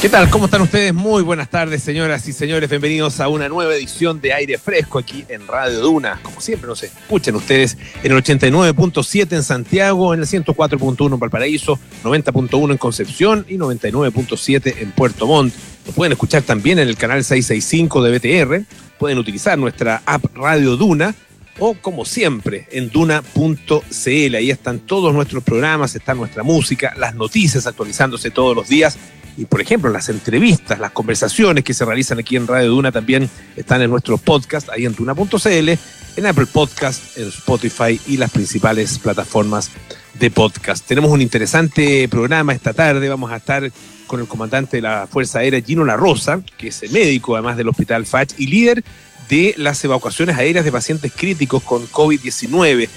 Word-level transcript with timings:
¿Qué 0.00 0.10
tal? 0.10 0.30
¿Cómo 0.30 0.44
están 0.44 0.62
ustedes? 0.62 0.94
Muy 0.94 1.22
buenas 1.22 1.50
tardes, 1.50 1.82
señoras 1.82 2.28
y 2.28 2.32
señores. 2.32 2.70
Bienvenidos 2.70 3.18
a 3.18 3.28
una 3.28 3.48
nueva 3.48 3.74
edición 3.74 4.20
de 4.20 4.32
Aire 4.32 4.58
Fresco 4.58 4.98
aquí 4.98 5.24
en 5.28 5.48
Radio 5.48 5.80
Duna. 5.80 6.20
Como 6.22 6.40
siempre, 6.40 6.68
nos 6.68 6.82
escuchan 6.82 7.34
ustedes 7.34 7.76
en 8.04 8.12
el 8.12 8.22
89.7 8.22 9.32
en 9.32 9.42
Santiago, 9.42 10.14
en 10.14 10.20
el 10.20 10.26
104.1 10.26 11.14
en 11.14 11.18
Valparaíso, 11.18 11.78
90.1 12.04 12.70
en 12.70 12.78
Concepción 12.78 13.46
y 13.48 13.56
99.7 13.56 14.74
en 14.78 14.92
Puerto 14.92 15.26
Montt. 15.26 15.54
Nos 15.86 15.94
pueden 15.94 16.12
escuchar 16.12 16.42
también 16.42 16.78
en 16.78 16.88
el 16.88 16.96
canal 16.96 17.24
665 17.24 18.02
de 18.02 18.18
BTR. 18.18 18.64
Pueden 18.98 19.18
utilizar 19.18 19.58
nuestra 19.58 20.02
app 20.06 20.24
Radio 20.36 20.76
Duna 20.76 21.14
o 21.58 21.74
como 21.74 22.04
siempre 22.04 22.66
en 22.70 22.90
duna.cl. 22.90 24.34
Ahí 24.34 24.50
están 24.50 24.80
todos 24.80 25.14
nuestros 25.14 25.42
programas, 25.42 25.94
está 25.94 26.14
nuestra 26.14 26.42
música, 26.42 26.94
las 26.96 27.14
noticias 27.14 27.66
actualizándose 27.66 28.30
todos 28.30 28.54
los 28.54 28.68
días 28.68 28.98
y 29.36 29.44
por 29.44 29.60
ejemplo 29.60 29.90
las 29.90 30.08
entrevistas, 30.08 30.78
las 30.78 30.92
conversaciones 30.92 31.64
que 31.64 31.74
se 31.74 31.84
realizan 31.84 32.18
aquí 32.18 32.36
en 32.36 32.46
Radio 32.46 32.70
Duna 32.70 32.90
también 32.92 33.28
están 33.56 33.82
en 33.82 33.90
nuestro 33.90 34.16
podcast, 34.18 34.70
ahí 34.70 34.86
en 34.86 34.94
duna.cl, 34.94 35.68
en 36.16 36.26
Apple 36.26 36.46
Podcast, 36.46 37.18
en 37.18 37.28
Spotify 37.28 38.00
y 38.06 38.16
las 38.16 38.30
principales 38.30 38.98
plataformas 38.98 39.70
de 40.14 40.30
podcast. 40.30 40.86
Tenemos 40.86 41.10
un 41.10 41.20
interesante 41.20 42.08
programa 42.08 42.54
esta 42.54 42.72
tarde, 42.72 43.08
vamos 43.08 43.30
a 43.30 43.36
estar 43.36 43.70
con 44.06 44.20
el 44.20 44.26
comandante 44.26 44.78
de 44.78 44.82
la 44.82 45.06
Fuerza 45.06 45.40
Aérea, 45.40 45.60
Gino 45.60 45.84
La 45.84 45.96
Rosa, 45.96 46.40
que 46.56 46.68
es 46.68 46.90
médico 46.90 47.34
además 47.34 47.56
del 47.56 47.68
Hospital 47.68 48.06
Fach 48.06 48.30
y 48.38 48.46
líder 48.46 48.82
de 49.28 49.54
las 49.56 49.82
evacuaciones 49.84 50.36
aéreas 50.36 50.64
de 50.64 50.72
pacientes 50.72 51.12
críticos 51.12 51.62
con 51.62 51.86
COVID-19 51.88 52.88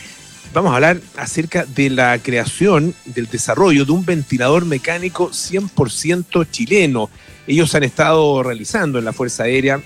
vamos 0.53 0.71
a 0.71 0.75
hablar 0.75 0.99
acerca 1.17 1.65
de 1.65 1.89
la 1.89 2.17
creación, 2.19 2.95
del 3.05 3.27
desarrollo 3.27 3.85
de 3.85 3.91
un 3.91 4.05
ventilador 4.05 4.65
mecánico 4.65 5.29
100% 5.29 6.47
chileno. 6.49 7.09
Ellos 7.47 7.73
han 7.75 7.83
estado 7.83 8.43
realizando 8.43 8.99
en 8.99 9.05
la 9.05 9.13
Fuerza 9.13 9.43
Aérea 9.43 9.81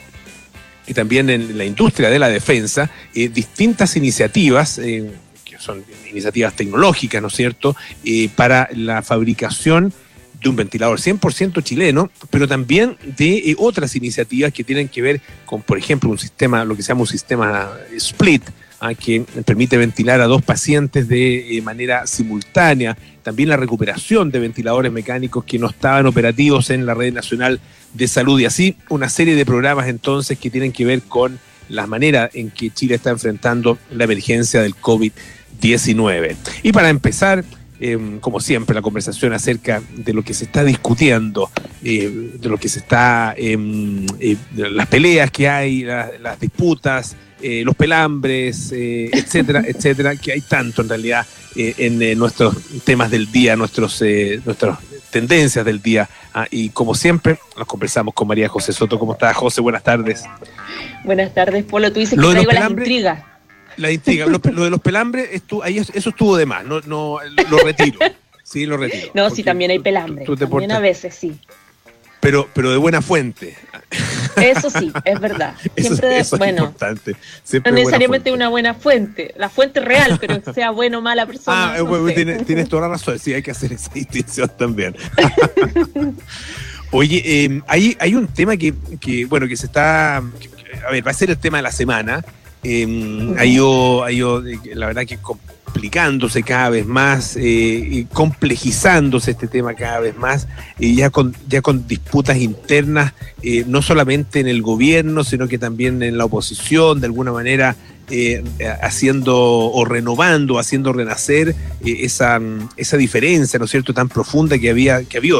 y 0.88 0.94
también 0.94 1.30
en 1.30 1.58
la 1.58 1.66
industria 1.66 2.10
de 2.10 2.20
la 2.20 2.30
defensa 2.30 2.90
eh, 3.14 3.30
distintas 3.30 3.96
iniciativas. 3.96 4.80
Eh, 4.80 5.12
que 5.46 5.60
son 5.60 5.84
iniciativas 6.10 6.56
tecnológicas, 6.56 7.22
¿no 7.22 7.28
es 7.28 7.36
cierto?, 7.36 7.76
eh, 8.04 8.30
para 8.36 8.70
la 8.74 9.02
fabricación 9.02 9.94
de 10.44 10.50
un 10.50 10.56
ventilador 10.56 11.00
100% 11.00 11.64
chileno, 11.64 12.12
pero 12.30 12.48
también 12.48 12.98
de 13.18 13.56
otras 13.58 13.96
iniciativas 13.96 14.52
que 14.52 14.64
tienen 14.64 14.90
que 14.90 15.02
ver 15.02 15.22
con, 15.46 15.62
por 15.62 15.78
ejemplo, 15.78 16.10
un 16.10 16.20
sistema, 16.20 16.66
lo 16.66 16.76
que 16.76 16.84
se 16.84 16.90
llama 16.90 17.02
un 17.02 17.08
sistema 17.08 17.72
split, 17.96 18.44
que 19.00 19.24
permite 19.46 19.78
ventilar 19.78 20.20
a 20.20 20.26
dos 20.26 20.42
pacientes 20.42 21.08
de 21.08 21.58
eh, 21.58 21.62
manera 21.62 22.06
simultánea, 22.06 22.98
también 23.22 23.48
la 23.48 23.56
recuperación 23.56 24.30
de 24.30 24.40
ventiladores 24.40 24.92
mecánicos 24.92 25.46
que 25.46 25.58
no 25.58 25.68
estaban 25.68 26.06
operativos 26.06 26.70
en 26.70 26.86
la 26.86 26.94
Red 26.94 27.14
Nacional 27.14 27.62
de 27.94 28.08
Salud 28.10 28.38
y 28.42 28.46
así 28.46 28.76
una 28.90 29.08
serie 29.08 29.36
de 29.36 29.46
programas 29.46 29.88
entonces 29.88 30.38
que 30.38 30.50
tienen 30.50 30.74
que 30.74 30.84
ver 30.84 31.02
con 31.04 31.40
la 31.70 31.88
manera 31.88 32.30
en 32.34 32.52
que 32.52 32.72
Chile 32.72 32.96
está 32.96 33.12
enfrentando 33.12 33.78
la 33.90 34.04
emergencia 34.04 34.62
del 34.62 34.76
COVID-19. 34.76 36.36
Y 36.64 36.74
para 36.74 36.90
empezar, 36.90 37.46
em, 37.92 38.20
como 38.20 38.40
siempre, 38.40 38.74
la 38.74 38.82
conversación 38.82 39.34
acerca 39.34 39.82
de 39.96 40.14
lo 40.14 40.24
que 40.24 40.34
se 40.34 40.46
está 40.46 40.64
discutiendo, 40.64 41.50
eh, 41.84 42.32
de 42.40 42.50
lo 42.50 42.58
que 42.58 42.70
se 42.70 42.80
está, 42.80 43.34
em, 43.38 44.06
eh, 44.20 44.38
las 44.56 44.88
peleas 44.88 45.30
que 45.32 45.50
hay, 45.50 45.84
las 45.84 46.40
disputas, 46.40 47.16
eh, 47.42 47.64
los 47.66 47.76
pelambres, 47.76 48.72
etcétera, 48.72 49.64
etcétera, 49.68 50.16
que 50.16 50.32
hay 50.32 50.42
tanto 50.42 50.82
en 50.82 50.90
realidad 50.90 51.26
en 51.56 52.18
nuestros 52.18 52.56
temas 52.84 53.12
del 53.12 53.32
día, 53.32 53.56
nuestros, 53.56 54.02
nuestras 54.46 54.80
tendencias 55.12 55.64
del 55.64 55.82
día. 55.82 56.10
Ah, 56.34 56.48
y 56.50 56.70
como 56.70 56.96
siempre, 56.96 57.38
nos 57.58 57.68
conversamos 57.68 58.14
con 58.14 58.28
María 58.28 58.50
José 58.50 58.74
Soto. 58.74 58.98
¿Cómo 58.98 59.14
estás, 59.14 59.36
José? 59.36 59.62
Buenas 59.62 59.84
tardes. 59.84 60.24
Buenas 61.04 61.34
tardes, 61.34 61.64
Polo. 61.64 61.94
Tú 61.94 62.00
dices 62.00 62.20
que 62.20 62.26
traigo 62.26 62.52
las 62.52 62.70
intrigas. 62.70 63.33
La 63.78 63.92
intriga, 63.92 64.26
lo, 64.26 64.40
de 64.40 64.70
los 64.70 64.82
pelambres, 64.82 65.42
ahí 65.64 65.78
eso 65.78 66.10
estuvo 66.10 66.38
de 66.38 66.46
más, 66.46 66.66
no, 66.66 66.82
no 66.82 67.20
lo 67.50 67.58
retiro. 67.60 68.00
Sí, 68.44 68.66
lo 68.66 68.78
retiro. 68.78 69.10
No, 69.14 69.30
sí, 69.30 69.44
también 69.44 69.72
hay 69.72 69.80
pelambre. 69.80 70.26
también 70.26 70.72
a 70.72 70.80
veces, 70.80 71.16
sí. 71.16 71.40
Pero, 72.20 72.48
pero 72.54 72.72
de 72.72 72.78
buena 72.78 73.02
fuente. 73.02 73.58
Eso 74.38 74.70
sí, 74.70 74.94
es 75.04 75.20
verdad. 75.20 75.56
Siempre, 75.78 76.20
eso, 76.20 76.38
bueno, 76.38 76.66
importante. 76.66 77.16
no 77.66 77.72
necesariamente 77.72 78.32
una 78.32 78.48
buena 78.48 78.74
fuente, 78.74 79.34
la 79.38 79.50
fuente 79.50 79.82
real, 79.82 80.18
pero 80.22 80.42
que 80.42 80.54
sea 80.54 80.72
buena 80.72 81.00
o 81.00 81.02
mala 81.02 81.26
persona. 81.26 81.74
Ah, 81.74 82.44
tienes, 82.46 82.70
toda 82.70 82.84
la 82.84 82.88
razón, 82.90 83.20
sí, 83.20 83.34
hay 83.34 83.42
que 83.42 83.52
hacer 83.52 83.74
esa 83.74 83.92
distinción 83.94 84.50
también. 84.58 84.96
Oye, 86.92 87.44
em, 87.44 87.62
hay, 87.68 87.98
hay 88.00 88.16
un 88.16 88.28
tema 88.28 88.56
que, 88.56 88.74
que, 89.02 89.26
bueno, 89.26 89.46
que 89.48 89.58
se 89.58 89.66
está, 89.66 90.18
a 90.18 90.92
ver, 90.92 91.06
va 91.06 91.12
a 91.12 91.16
ser 91.16 91.30
el 91.30 91.38
tema 91.38 91.58
de 91.58 91.64
la 91.64 91.72
semana. 91.72 92.24
Eh, 92.64 93.36
ha 93.38 93.46
ido, 93.46 94.06
la 94.74 94.88
verdad 94.88 95.06
que 95.06 95.18
complicándose 95.74 96.44
cada 96.44 96.70
vez 96.70 96.86
más, 96.86 97.36
eh, 97.36 98.06
complejizándose 98.14 99.32
este 99.32 99.48
tema 99.48 99.74
cada 99.74 100.00
vez 100.00 100.16
más, 100.16 100.48
y 100.78 100.96
ya, 100.96 101.10
con, 101.10 101.36
ya 101.48 101.62
con 101.62 101.88
disputas 101.88 102.38
internas, 102.38 103.14
eh, 103.42 103.66
no 103.68 103.82
solamente 103.82 104.40
en 104.40 104.48
el 104.48 104.62
gobierno, 104.62 105.24
sino 105.24 105.48
que 105.48 105.58
también 105.58 106.04
en 106.04 106.18
la 106.18 106.26
oposición, 106.26 107.00
de 107.00 107.08
alguna 107.08 107.32
manera 107.32 107.76
eh, 108.10 108.44
haciendo 108.82 109.36
o 109.38 109.86
renovando, 109.86 110.60
haciendo 110.60 110.94
renacer 110.94 111.56
esa, 111.84 112.40
esa 112.78 112.98
diferencia, 112.98 113.60
¿no 113.60 113.68
cierto?, 113.68 113.94
tan 113.94 114.10
profunda 114.10 114.58
que 114.58 114.70
había, 114.70 115.04
que 115.04 115.18
había 115.18 115.36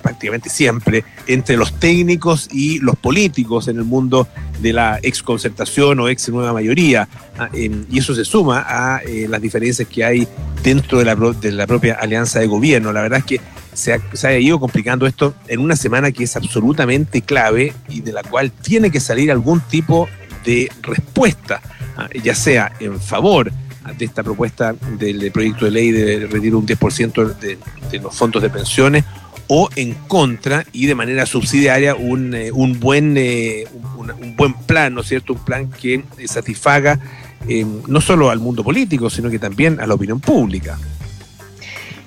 prácticamente 0.00 0.48
siempre 0.48 1.04
entre 1.26 1.56
los 1.56 1.78
técnicos 1.78 2.48
y 2.52 2.78
los 2.78 2.96
políticos 2.96 3.68
en 3.68 3.78
el 3.78 3.84
mundo 3.84 4.28
de 4.60 4.72
la 4.72 4.98
ex 5.02 5.22
concertación 5.22 5.98
o 6.00 6.08
ex 6.08 6.28
nueva 6.28 6.52
mayoría. 6.52 7.08
Ah, 7.38 7.48
em, 7.52 7.84
y 7.90 7.98
eso 7.98 8.14
se 8.14 8.24
suma 8.24 8.64
a 8.66 9.00
eh, 9.04 9.26
las 9.28 9.40
diferencias 9.40 9.88
que 9.88 10.04
hay 10.04 10.28
dentro 10.62 10.98
de 10.98 11.04
la, 11.04 11.14
de 11.14 11.52
la 11.52 11.66
propia 11.66 11.94
alianza 11.94 12.38
de 12.40 12.46
gobierno. 12.46 12.92
La 12.92 13.02
verdad 13.02 13.18
es 13.20 13.24
que 13.24 13.40
se 13.72 14.28
ha, 14.28 14.38
ido 14.38 14.60
complicando 14.60 15.06
esto 15.06 15.34
en 15.48 15.60
una 15.60 15.76
semana 15.76 16.12
que 16.12 16.24
es 16.24 16.36
absolutamente 16.36 17.22
clave 17.22 17.72
y 17.88 18.02
de 18.02 18.12
la 18.12 18.22
cual 18.22 18.50
tiene 18.50 18.90
que 18.90 19.00
salir 19.00 19.30
algún 19.30 19.60
tipo 19.60 20.08
de 20.44 20.70
respuesta, 20.82 21.62
ya 22.22 22.34
sea 22.34 22.72
en 22.80 23.00
favor 23.00 23.52
de 23.98 24.04
esta 24.04 24.22
propuesta 24.22 24.74
del 24.98 25.30
proyecto 25.32 25.64
de 25.64 25.70
ley 25.70 25.90
de 25.90 26.26
retiro 26.26 26.58
un 26.58 26.66
10% 26.66 27.36
de, 27.36 27.58
de 27.90 27.98
los 27.98 28.14
fondos 28.14 28.42
de 28.42 28.50
pensiones 28.50 29.04
o 29.54 29.68
en 29.76 29.92
contra 30.08 30.64
y 30.72 30.86
de 30.86 30.94
manera 30.94 31.26
subsidiaria 31.26 31.94
un, 31.94 32.34
eh, 32.34 32.50
un 32.52 32.80
buen, 32.80 33.16
eh, 33.18 33.64
un, 33.96 34.34
buen 34.34 34.54
plan, 34.54 34.94
¿no 34.94 35.02
es 35.02 35.08
cierto? 35.08 35.34
Un 35.34 35.44
plan 35.44 35.70
que 35.70 36.02
satisfaga 36.26 36.98
eh, 37.48 37.66
no 37.86 38.00
solo 38.00 38.30
al 38.30 38.38
mundo 38.38 38.64
político, 38.64 39.10
sino 39.10 39.28
que 39.28 39.38
también 39.38 39.78
a 39.80 39.86
la 39.86 39.92
opinión 39.92 40.20
pública. 40.20 40.78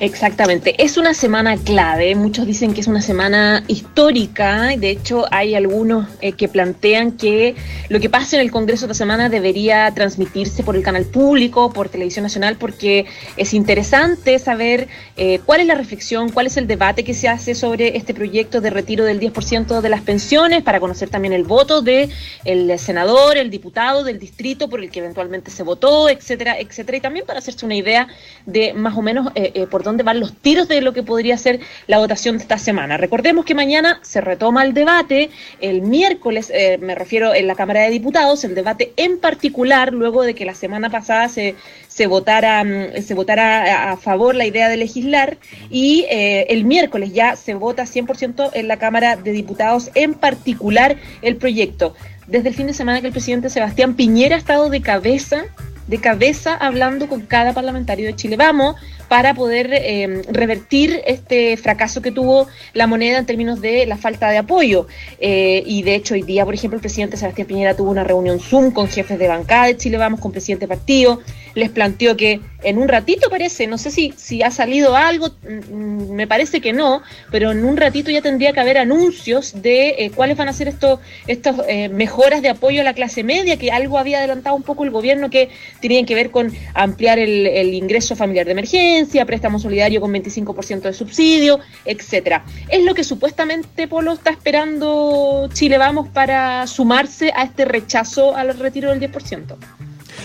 Exactamente, 0.05 0.75
es 0.77 0.97
una 0.97 1.15
semana 1.15 1.57
clave, 1.57 2.13
muchos 2.13 2.45
dicen 2.45 2.75
que 2.75 2.81
es 2.81 2.85
una 2.85 3.01
semana 3.01 3.63
histórica, 3.67 4.67
de 4.77 4.91
hecho 4.91 5.25
hay 5.31 5.55
algunos 5.55 6.07
eh, 6.21 6.33
que 6.33 6.47
plantean 6.47 7.13
que 7.13 7.55
lo 7.89 7.99
que 7.99 8.07
pasa 8.07 8.35
en 8.35 8.43
el 8.43 8.51
Congreso 8.51 8.85
esta 8.85 8.93
semana 8.93 9.29
debería 9.29 9.91
transmitirse 9.95 10.61
por 10.61 10.75
el 10.75 10.83
canal 10.83 11.05
público, 11.05 11.73
por 11.73 11.89
Televisión 11.89 12.21
Nacional, 12.21 12.55
porque 12.55 13.07
es 13.35 13.55
interesante 13.55 14.37
saber 14.37 14.89
eh, 15.17 15.39
cuál 15.43 15.61
es 15.61 15.65
la 15.65 15.73
reflexión, 15.73 16.29
cuál 16.29 16.45
es 16.45 16.57
el 16.57 16.67
debate 16.67 17.03
que 17.03 17.15
se 17.15 17.27
hace 17.27 17.55
sobre 17.55 17.97
este 17.97 18.13
proyecto 18.13 18.61
de 18.61 18.69
retiro 18.69 19.05
del 19.05 19.19
10% 19.19 19.81
de 19.81 19.89
las 19.89 20.01
pensiones, 20.01 20.61
para 20.61 20.79
conocer 20.79 21.09
también 21.09 21.33
el 21.33 21.45
voto 21.45 21.81
del 21.81 22.11
el 22.43 22.77
senador, 22.77 23.37
el 23.37 23.49
diputado 23.49 24.03
del 24.03 24.19
distrito 24.19 24.69
por 24.69 24.81
el 24.81 24.91
que 24.91 24.99
eventualmente 24.99 25.49
se 25.49 25.63
votó, 25.63 26.09
etcétera, 26.09 26.59
etcétera, 26.59 26.99
y 26.99 27.01
también 27.01 27.25
para 27.25 27.39
hacerse 27.39 27.65
una 27.65 27.75
idea 27.75 28.07
de 28.45 28.75
más 28.75 28.95
o 28.95 29.01
menos 29.01 29.31
eh, 29.33 29.65
por 29.71 29.81
dónde 29.81 29.94
van 30.03 30.19
los 30.19 30.33
tiros 30.33 30.67
de 30.67 30.81
lo 30.81 30.93
que 30.93 31.03
podría 31.03 31.37
ser 31.37 31.59
la 31.87 31.99
votación 31.99 32.37
de 32.37 32.43
esta 32.43 32.57
semana. 32.57 32.97
Recordemos 32.97 33.45
que 33.45 33.55
mañana 33.55 33.99
se 34.01 34.21
retoma 34.21 34.63
el 34.63 34.73
debate, 34.73 35.29
el 35.61 35.81
miércoles, 35.81 36.51
eh, 36.53 36.77
me 36.79 36.95
refiero 36.95 37.33
en 37.33 37.47
la 37.47 37.55
Cámara 37.55 37.81
de 37.81 37.89
Diputados, 37.89 38.43
el 38.43 38.55
debate 38.55 38.93
en 38.97 39.19
particular, 39.19 39.93
luego 39.93 40.23
de 40.23 40.35
que 40.35 40.45
la 40.45 40.55
semana 40.55 40.89
pasada 40.89 41.29
se, 41.29 41.55
se 41.87 42.07
votara, 42.07 42.63
mm, 42.63 43.01
se 43.01 43.13
votara 43.13 43.91
a, 43.91 43.97
favor 43.97 44.35
la 44.35 44.45
idea 44.45 44.69
de 44.69 44.77
legislar 44.77 45.37
y 45.69 46.05
eh, 46.09 46.47
el 46.49 46.65
miércoles 46.65 47.13
ya 47.13 47.35
se 47.35 47.53
vota 47.53 47.85
100% 47.85 48.51
en 48.53 48.67
la 48.67 48.77
Cámara 48.77 49.15
de 49.15 49.31
Diputados, 49.31 49.91
en 49.95 50.13
particular 50.13 50.97
el 51.21 51.37
proyecto. 51.37 51.95
Desde 52.27 52.49
el 52.49 52.55
fin 52.55 52.67
de 52.67 52.73
semana 52.73 53.01
que 53.01 53.07
el 53.07 53.13
presidente 53.13 53.49
Sebastián 53.49 53.95
Piñera 53.95 54.35
ha 54.35 54.39
estado 54.39 54.69
de 54.69 54.81
cabeza 54.81 55.45
de 55.87 55.99
cabeza 55.99 56.55
hablando 56.55 57.07
con 57.07 57.21
cada 57.21 57.53
parlamentario 57.53 58.05
de 58.07 58.15
Chile. 58.15 58.37
Vamos 58.37 58.75
para 59.07 59.33
poder 59.33 59.69
eh, 59.71 60.23
revertir 60.31 61.01
este 61.05 61.57
fracaso 61.57 62.01
que 62.01 62.11
tuvo 62.11 62.47
la 62.73 62.87
moneda 62.87 63.19
en 63.19 63.25
términos 63.25 63.61
de 63.61 63.85
la 63.85 63.97
falta 63.97 64.29
de 64.29 64.37
apoyo. 64.37 64.87
Eh, 65.19 65.63
y 65.65 65.83
de 65.83 65.95
hecho, 65.95 66.15
hoy 66.15 66.23
día, 66.23 66.45
por 66.45 66.53
ejemplo, 66.53 66.77
el 66.77 66.81
presidente 66.81 67.17
Sebastián 67.17 67.47
Piñera 67.47 67.75
tuvo 67.75 67.91
una 67.91 68.03
reunión 68.03 68.39
Zoom 68.39 68.71
con 68.71 68.87
jefes 68.87 69.19
de 69.19 69.27
bancada 69.27 69.67
de 69.67 69.77
Chile. 69.77 69.97
Vamos, 69.97 70.19
con 70.19 70.31
presidente 70.31 70.65
de 70.65 70.69
partido, 70.69 71.21
les 71.55 71.69
planteó 71.69 72.15
que 72.15 72.41
en 72.63 72.77
un 72.77 72.87
ratito 72.87 73.29
parece, 73.29 73.65
no 73.67 73.77
sé 73.77 73.91
si, 73.91 74.13
si 74.17 74.43
ha 74.43 74.51
salido 74.51 74.95
algo, 74.95 75.29
mm, 75.29 76.11
me 76.11 76.27
parece 76.27 76.61
que 76.61 76.73
no, 76.73 77.01
pero 77.31 77.51
en 77.51 77.63
un 77.63 77.77
ratito 77.77 78.11
ya 78.11 78.21
tendría 78.21 78.53
que 78.53 78.59
haber 78.59 78.77
anuncios 78.77 79.61
de 79.61 79.89
eh, 79.97 80.11
cuáles 80.13 80.37
van 80.37 80.49
a 80.49 80.53
ser 80.53 80.67
estos, 80.67 80.99
estos 81.27 81.55
eh, 81.67 81.89
mejoras 81.89 82.41
de 82.41 82.49
apoyo 82.49 82.81
a 82.81 82.83
la 82.83 82.93
clase 82.93 83.23
media, 83.23 83.57
que 83.57 83.71
algo 83.71 83.97
había 83.97 84.19
adelantado 84.19 84.55
un 84.55 84.63
poco 84.63 84.83
el 84.83 84.91
gobierno 84.91 85.29
que 85.29 85.49
tenían 85.79 86.05
que 86.05 86.15
ver 86.15 86.31
con 86.31 86.51
ampliar 86.73 87.19
el, 87.19 87.47
el 87.47 87.73
ingreso 87.73 88.15
familiar 88.15 88.45
de 88.45 88.51
emergencia, 88.51 89.25
préstamo 89.25 89.59
solidario 89.59 90.01
con 90.01 90.13
25% 90.13 90.81
de 90.81 90.93
subsidio, 90.93 91.59
etcétera. 91.85 92.45
Es 92.69 92.83
lo 92.83 92.93
que 92.93 93.03
supuestamente 93.03 93.87
Polo 93.87 94.13
está 94.13 94.31
esperando 94.31 95.49
Chile 95.53 95.77
Vamos 95.77 96.09
para 96.09 96.67
sumarse 96.67 97.31
a 97.35 97.43
este 97.43 97.63
rechazo 97.63 98.35
al 98.35 98.57
retiro 98.57 98.89
del 98.89 98.99
10%. 98.99 99.55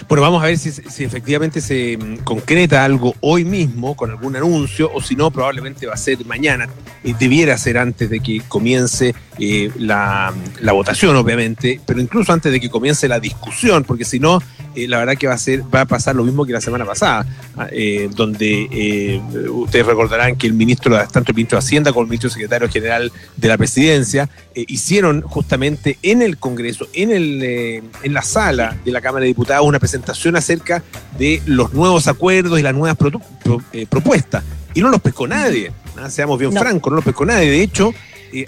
Bueno, 0.09 0.23
vamos 0.23 0.43
a 0.43 0.47
ver 0.47 0.59
si, 0.59 0.69
efectivamente 1.05 1.61
se 1.61 1.97
mm, 1.97 2.19
concreta 2.19 2.85
algo 2.85 3.15
hoy 3.21 3.45
mismo 3.45 3.97
con 3.97 4.11
algún 4.11 4.37
anuncio 4.37 4.91
o 4.93 5.01
si 5.01 5.15
no, 5.17 5.31
probablemente 5.31 5.87
va 5.87 5.95
a 5.95 5.97
ser 5.97 6.25
mañana. 6.27 6.69
Eh, 7.05 7.15
debiera 7.19 7.57
ser 7.57 7.79
antes 7.79 8.11
de 8.11 8.21
que 8.21 8.43
comience 8.49 9.15
eh, 9.43 9.71
la, 9.79 10.35
la, 10.61 10.73
votación, 10.73 11.17
obviamente, 11.17 11.81
pero 11.87 11.99
incluso 11.99 12.31
antes 12.31 12.53
de 12.53 12.61
que 12.61 12.69
comience 12.69 13.09
la 13.09 13.19
discusión, 13.19 13.85
porque 13.85 14.05
si 14.05 14.21
no, 14.21 14.39
eh, 14.75 14.87
la 14.87 14.99
verdad 14.99 15.17
que 15.17 15.27
va 15.27 15.33
a, 15.33 15.39
ser, 15.39 15.63
va 15.75 15.81
a 15.81 15.85
pasar 15.87 16.15
lo 16.15 16.25
mismo 16.25 16.45
que 16.45 16.53
la 16.53 16.61
semana 16.61 16.85
pasada, 16.85 17.25
ah, 17.57 17.67
eh, 17.73 18.11
donde 18.15 19.19
ustedes 19.51 19.87
recordarán 19.87 20.37
que 20.37 20.47
el 20.47 20.53
ministro, 20.53 20.95
tanto 21.09 21.33
el 21.33 21.37
ministro 21.37 21.57
de 21.57 21.61
Hacienda 21.61 21.91
como 21.91 22.03
el 22.03 22.09
ministro 22.09 22.29
secretario 22.29 22.69
general 22.69 23.11
de 23.35 23.49
la 23.49 23.57
presidencia, 23.57 24.29
hicieron 24.55 25.23
justamente 25.23 25.97
en 26.03 26.21
el 26.21 26.37
Congreso, 26.37 26.87
en, 26.93 27.11
el, 27.11 27.43
en 27.43 28.13
la 28.13 28.23
sala 28.23 28.77
de 28.85 28.93
la 28.93 29.01
Cámara 29.01 29.23
de 29.23 29.29
Diputados, 29.29 29.67
una 29.67 29.79
presentación 29.79 29.90
acerca 30.37 30.83
de 31.19 31.43
los 31.47 31.73
nuevos 31.73 32.09
acuerdos 32.09 32.59
y 32.59 32.63
las 32.63 32.75
nuevas 32.75 32.97
pro, 32.97 33.21
pro, 33.43 33.63
propuestas. 33.89 34.45
Y 34.75 34.81
no 34.81 34.89
los 34.89 35.01
pescó 35.01 35.27
nadie, 35.27 35.73
¿ah? 35.97 36.09
seamos 36.11 36.39
bien 36.39 36.55
no. 36.55 36.61
francos, 36.61 36.91
no 36.91 36.97
los 36.97 37.05
pescó 37.05 37.27
nadie. 37.27 37.51
De 37.51 37.63
hecho, 37.63 37.93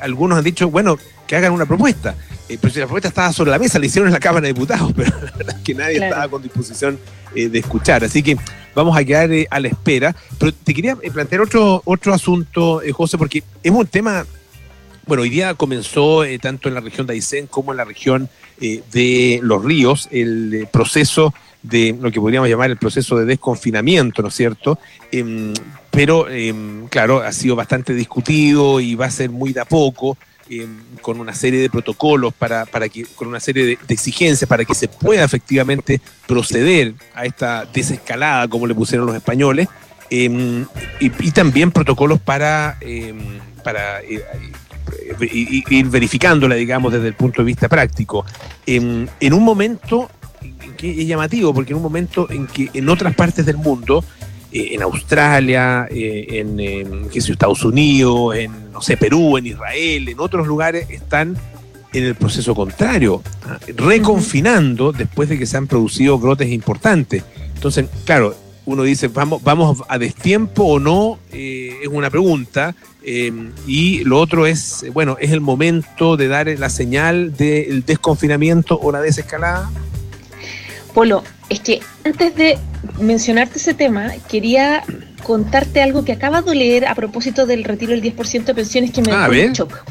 algunos 0.00 0.38
han 0.38 0.44
dicho, 0.44 0.70
bueno, 0.70 0.98
que 1.26 1.36
hagan 1.36 1.52
una 1.52 1.66
propuesta. 1.66 2.14
Eh, 2.48 2.58
pero 2.60 2.72
si 2.72 2.80
la 2.80 2.86
propuesta 2.86 3.08
estaba 3.08 3.32
sobre 3.32 3.50
la 3.50 3.58
mesa, 3.58 3.78
la 3.78 3.86
hicieron 3.86 4.08
en 4.08 4.14
la 4.14 4.20
Cámara 4.20 4.46
de 4.46 4.52
Diputados, 4.52 4.92
pero 4.96 5.10
la 5.20 5.32
verdad 5.32 5.56
es 5.56 5.62
que 5.62 5.74
nadie 5.74 5.96
claro. 5.96 6.12
estaba 6.12 6.28
con 6.28 6.42
disposición 6.42 6.98
eh, 7.34 7.48
de 7.48 7.58
escuchar. 7.58 8.04
Así 8.04 8.22
que 8.22 8.36
vamos 8.74 8.96
a 8.96 9.04
quedar 9.04 9.32
eh, 9.32 9.46
a 9.50 9.60
la 9.60 9.68
espera. 9.68 10.14
Pero 10.38 10.52
te 10.52 10.74
quería 10.74 10.96
eh, 11.02 11.10
plantear 11.10 11.42
otro, 11.42 11.82
otro 11.84 12.12
asunto, 12.12 12.82
eh, 12.82 12.92
José, 12.92 13.18
porque 13.18 13.42
es 13.62 13.70
un 13.70 13.86
tema. 13.86 14.26
Bueno, 15.06 15.22
hoy 15.22 15.30
día 15.30 15.54
comenzó 15.54 16.22
tanto 16.40 16.68
en 16.68 16.74
la 16.74 16.80
región 16.80 17.06
de 17.06 17.14
Aysén 17.14 17.46
como 17.46 17.72
en 17.72 17.78
la 17.78 17.84
región 17.84 18.28
de 18.60 19.40
Los 19.42 19.64
Ríos 19.64 20.08
el 20.12 20.68
proceso 20.72 21.34
de 21.62 21.96
lo 22.00 22.10
que 22.10 22.20
podríamos 22.20 22.48
llamar 22.48 22.70
el 22.70 22.76
proceso 22.76 23.16
de 23.16 23.24
desconfinamiento, 23.24 24.22
¿no 24.22 24.28
es 24.28 24.34
cierto? 24.34 24.78
Eh, 25.10 25.52
pero, 25.90 26.26
eh, 26.28 26.54
claro, 26.88 27.20
ha 27.20 27.32
sido 27.32 27.54
bastante 27.54 27.94
discutido 27.94 28.80
y 28.80 28.94
va 28.94 29.06
a 29.06 29.10
ser 29.10 29.30
muy 29.30 29.52
de 29.52 29.60
a 29.60 29.64
poco 29.64 30.16
eh, 30.50 30.66
con 31.00 31.20
una 31.20 31.34
serie 31.34 31.60
de 31.60 31.70
protocolos 31.70 32.34
para, 32.34 32.66
para 32.66 32.88
que, 32.88 33.04
con 33.04 33.28
una 33.28 33.40
serie 33.40 33.64
de, 33.64 33.78
exigencias 33.88 34.48
para 34.48 34.64
que 34.64 34.74
se 34.74 34.88
pueda 34.88 35.24
efectivamente 35.24 36.00
proceder 36.26 36.94
a 37.14 37.24
esta 37.24 37.64
desescalada, 37.64 38.48
como 38.48 38.66
le 38.66 38.74
pusieron 38.74 39.06
los 39.06 39.14
españoles, 39.14 39.68
eh, 40.10 40.64
y, 41.00 41.30
también 41.30 41.70
protocolos 41.70 42.20
para, 42.20 42.76
eh, 42.80 43.14
para 43.64 44.00
ir 45.20 45.86
verificándola, 45.86 46.54
digamos, 46.54 46.92
desde 46.92 47.08
el 47.08 47.14
punto 47.14 47.42
de 47.42 47.46
vista 47.46 47.68
práctico. 47.68 48.24
en 48.66 49.08
un 49.32 49.42
momento 49.42 50.08
que 50.76 51.00
es 51.00 51.06
llamativo, 51.06 51.54
porque 51.54 51.72
en 51.72 51.76
un 51.76 51.82
momento 51.82 52.28
en 52.30 52.46
que 52.46 52.70
en 52.74 52.88
otras 52.88 53.14
partes 53.14 53.46
del 53.46 53.56
mundo, 53.56 54.04
eh, 54.52 54.70
en 54.72 54.82
Australia, 54.82 55.86
eh, 55.90 56.26
en, 56.30 56.58
en 56.60 57.08
qué 57.08 57.20
sé, 57.20 57.32
Estados 57.32 57.64
Unidos, 57.64 58.36
en 58.36 58.72
no 58.72 58.82
sé, 58.82 58.96
Perú, 58.96 59.38
en 59.38 59.46
Israel, 59.46 60.08
en 60.08 60.20
otros 60.20 60.46
lugares, 60.46 60.90
están 60.90 61.36
en 61.92 62.04
el 62.04 62.14
proceso 62.14 62.54
contrario, 62.54 63.22
¿eh? 63.68 63.72
reconfinando 63.76 64.92
después 64.92 65.28
de 65.28 65.38
que 65.38 65.46
se 65.46 65.56
han 65.56 65.66
producido 65.66 66.18
brotes 66.18 66.50
importantes. 66.50 67.22
Entonces, 67.54 67.86
claro, 68.04 68.34
uno 68.64 68.82
dice, 68.84 69.08
¿vamos, 69.08 69.42
vamos 69.42 69.82
a 69.88 69.98
destiempo 69.98 70.64
o 70.64 70.78
no? 70.78 71.18
Eh, 71.32 71.80
es 71.82 71.88
una 71.88 72.10
pregunta. 72.10 72.74
Eh, 73.04 73.32
y 73.66 74.04
lo 74.04 74.20
otro 74.20 74.46
es, 74.46 74.84
bueno, 74.92 75.16
¿es 75.20 75.32
el 75.32 75.40
momento 75.40 76.16
de 76.16 76.28
dar 76.28 76.46
la 76.46 76.70
señal 76.70 77.36
del 77.36 77.84
desconfinamiento 77.84 78.78
o 78.80 78.92
la 78.92 79.00
desescalada? 79.00 79.70
Polo, 80.94 81.24
es 81.48 81.60
que 81.60 81.80
antes 82.04 82.36
de 82.36 82.58
mencionarte 83.00 83.58
ese 83.58 83.74
tema, 83.74 84.12
quería 84.28 84.84
contarte 85.22 85.82
algo 85.82 86.04
que 86.04 86.12
acabo 86.12 86.42
de 86.42 86.54
leer 86.54 86.86
a 86.86 86.94
propósito 86.94 87.46
del 87.46 87.64
retiro 87.64 87.92
del 87.92 88.02
10% 88.02 88.44
de 88.44 88.54
pensiones 88.54 88.90
que 88.92 89.02
me 89.02 89.12
ah, 89.12 89.28
dejó 89.28 89.42
en 89.42 89.52
shock. 89.52 89.84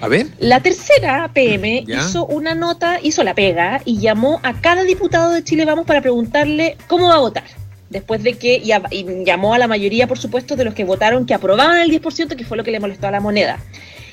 A 0.00 0.08
ver. 0.08 0.26
La 0.40 0.60
tercera 0.60 1.30
PM 1.32 1.84
¿Ya? 1.86 1.98
hizo 1.98 2.26
una 2.26 2.54
nota, 2.54 2.98
hizo 3.00 3.22
la 3.22 3.34
pega 3.34 3.80
y 3.84 3.98
llamó 4.00 4.40
a 4.42 4.60
cada 4.60 4.82
diputado 4.82 5.30
de 5.30 5.44
Chile 5.44 5.64
Vamos 5.64 5.86
para 5.86 6.00
preguntarle 6.00 6.76
cómo 6.88 7.08
va 7.08 7.14
a 7.14 7.20
votar. 7.20 7.44
Después 7.92 8.22
de 8.22 8.34
que 8.34 8.56
y, 8.56 8.72
y 8.90 9.24
llamó 9.24 9.54
a 9.54 9.58
la 9.58 9.68
mayoría, 9.68 10.08
por 10.08 10.18
supuesto, 10.18 10.56
de 10.56 10.64
los 10.64 10.74
que 10.74 10.84
votaron 10.84 11.26
que 11.26 11.34
aprobaban 11.34 11.78
el 11.78 11.90
10%, 11.90 12.34
que 12.34 12.44
fue 12.44 12.56
lo 12.56 12.64
que 12.64 12.70
le 12.70 12.80
molestó 12.80 13.06
a 13.06 13.10
la 13.10 13.20
moneda. 13.20 13.60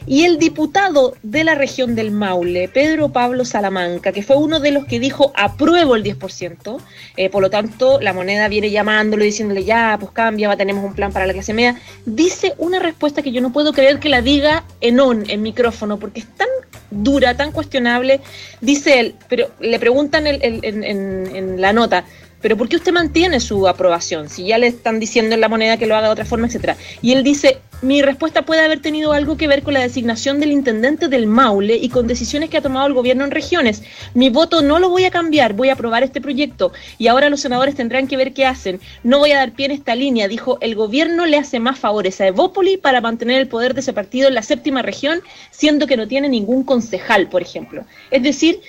Y 0.06 0.24
el 0.24 0.40
diputado 0.40 1.16
de 1.24 1.44
la 1.44 1.56
región 1.56 1.96
del 1.96 2.12
Maule, 2.12 2.68
Pedro 2.68 3.10
Pablo 3.10 3.46
Salamanca, 3.46 4.12
que 4.12 4.24
fue 4.24 4.38
uno 4.38 4.60
de 4.60 4.72
los 4.72 4.86
que 4.86 5.00
dijo 5.00 5.32
apruebo 5.36 5.96
el 5.96 6.04
10%, 6.04 6.80
eh, 7.18 7.30
por 7.30 7.42
lo 7.42 7.50
tanto 7.50 8.00
la 8.02 8.14
moneda 8.14 8.48
viene 8.48 8.72
llamándolo, 8.72 9.24
diciéndole 9.24 9.66
ya, 9.66 9.98
pues 10.00 10.12
cambia, 10.12 10.56
tenemos 10.56 10.84
un 10.84 10.94
plan 10.94 11.12
para 11.12 11.28
la 11.28 11.34
clase 11.34 11.54
media, 11.54 11.80
dice 12.06 12.54
una 12.58 12.80
respuesta 12.80 13.22
que 13.22 13.32
yo 13.32 13.42
no 13.42 13.52
puedo 13.52 13.74
creer 13.74 14.00
que 14.00 14.10
la 14.10 14.22
diga 14.22 14.64
en 14.82 15.00
on, 15.00 15.30
en 15.30 15.42
micrófono, 15.42 16.00
porque 16.00 16.22
es 16.22 16.28
tan 16.36 16.48
dura, 16.92 17.36
tan 17.36 17.52
cuestionable, 17.52 18.22
dice 18.62 19.00
él, 19.00 19.16
pero 19.28 19.50
le 19.60 19.80
preguntan 19.80 20.26
el, 20.26 20.40
en 20.42 21.62
la 21.62 21.72
nota, 21.74 22.06
pero 22.42 22.58
¿por 22.58 22.70
qué 22.70 22.76
usted 22.76 22.92
mantiene 22.92 23.40
su 23.40 23.68
aprobación? 23.68 24.30
Si 24.30 24.46
ya 24.46 24.58
le 24.58 24.68
están 24.68 25.00
diciendo 25.00 25.36
en 25.36 25.42
la 25.42 25.50
moneda 25.50 25.78
que 25.78 25.88
lo 25.88 25.96
haga 25.96 26.08
de 26.08 26.14
otra 26.14 26.26
forma, 26.26 26.48
etcétera. 26.48 26.78
Y 27.02 27.14
él 27.14 27.24
dice, 27.24 27.60
mi 27.82 28.02
respuesta 28.02 28.42
puede 28.42 28.62
haber 28.62 28.82
tenido 28.82 29.14
algo 29.14 29.38
que 29.38 29.48
ver 29.48 29.64
con 29.64 29.74
la 29.74 29.80
designación 29.80 30.40
del 30.40 30.52
intendente 30.52 31.08
del 31.08 31.28
Maule 31.28 31.78
y 31.78 31.88
con 31.88 32.08
decisiones 32.08 32.50
que 32.50 32.58
ha 32.58 32.62
tomado 32.62 32.88
el 32.88 32.94
gobierno 32.94 33.24
en 33.24 33.32
regiones. 33.32 33.84
Mi 34.14 34.30
voto 34.30 34.62
no 34.62 34.80
lo 34.80 34.90
voy 34.90 35.06
a 35.06 35.12
cambiar, 35.12 35.54
voy 35.54 35.70
a 35.70 35.74
aprobar 35.74 36.04
este 36.04 36.20
proyecto 36.20 36.74
y 36.98 37.08
ahora 37.08 37.30
los 37.30 37.40
senadores 37.40 37.76
tendrán 37.76 38.08
que 38.08 38.18
ver 38.18 38.34
qué 38.34 38.46
hacen. 38.46 38.82
No 39.04 39.20
voy 39.20 39.32
a 39.32 39.38
dar 39.38 39.54
pie 39.54 39.68
en 39.68 39.72
esta 39.72 39.96
línea, 39.96 40.28
dijo, 40.28 40.58
el 40.60 40.76
gobierno 40.76 41.26
le 41.26 41.38
hace 41.38 41.60
más 41.62 41.80
favores 41.80 42.20
a 42.20 42.28
Evópoli 42.28 42.76
para 42.76 43.00
mantener 43.00 43.40
el 43.40 43.48
poder 43.48 43.74
de 43.74 43.80
ese 43.80 43.94
partido 43.94 44.28
en 44.28 44.36
la 44.36 44.44
séptima 44.44 44.82
región, 44.82 45.22
siendo 45.52 45.88
que 45.88 45.96
no 45.96 46.08
tiene 46.08 46.28
ningún 46.28 46.64
concejal, 46.64 47.30
por 47.30 47.42
ejemplo. 47.42 47.86
Es 48.12 48.24
decir, 48.24 48.60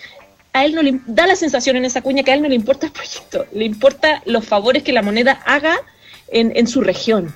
a 0.52 0.64
él 0.64 0.74
no 0.74 0.82
le 0.82 1.00
da 1.06 1.26
la 1.26 1.36
sensación 1.36 1.76
en 1.76 1.84
esa 1.84 2.02
cuña 2.02 2.22
que 2.22 2.32
a 2.32 2.34
él 2.34 2.42
no 2.42 2.48
le 2.48 2.54
importa 2.54 2.86
el 2.86 2.92
proyecto, 2.92 3.46
le 3.52 3.64
importa 3.64 4.22
los 4.26 4.44
favores 4.44 4.82
que 4.82 4.92
la 4.92 5.02
moneda 5.02 5.40
haga 5.44 5.76
en, 6.28 6.52
en 6.56 6.66
su 6.66 6.80
región. 6.80 7.32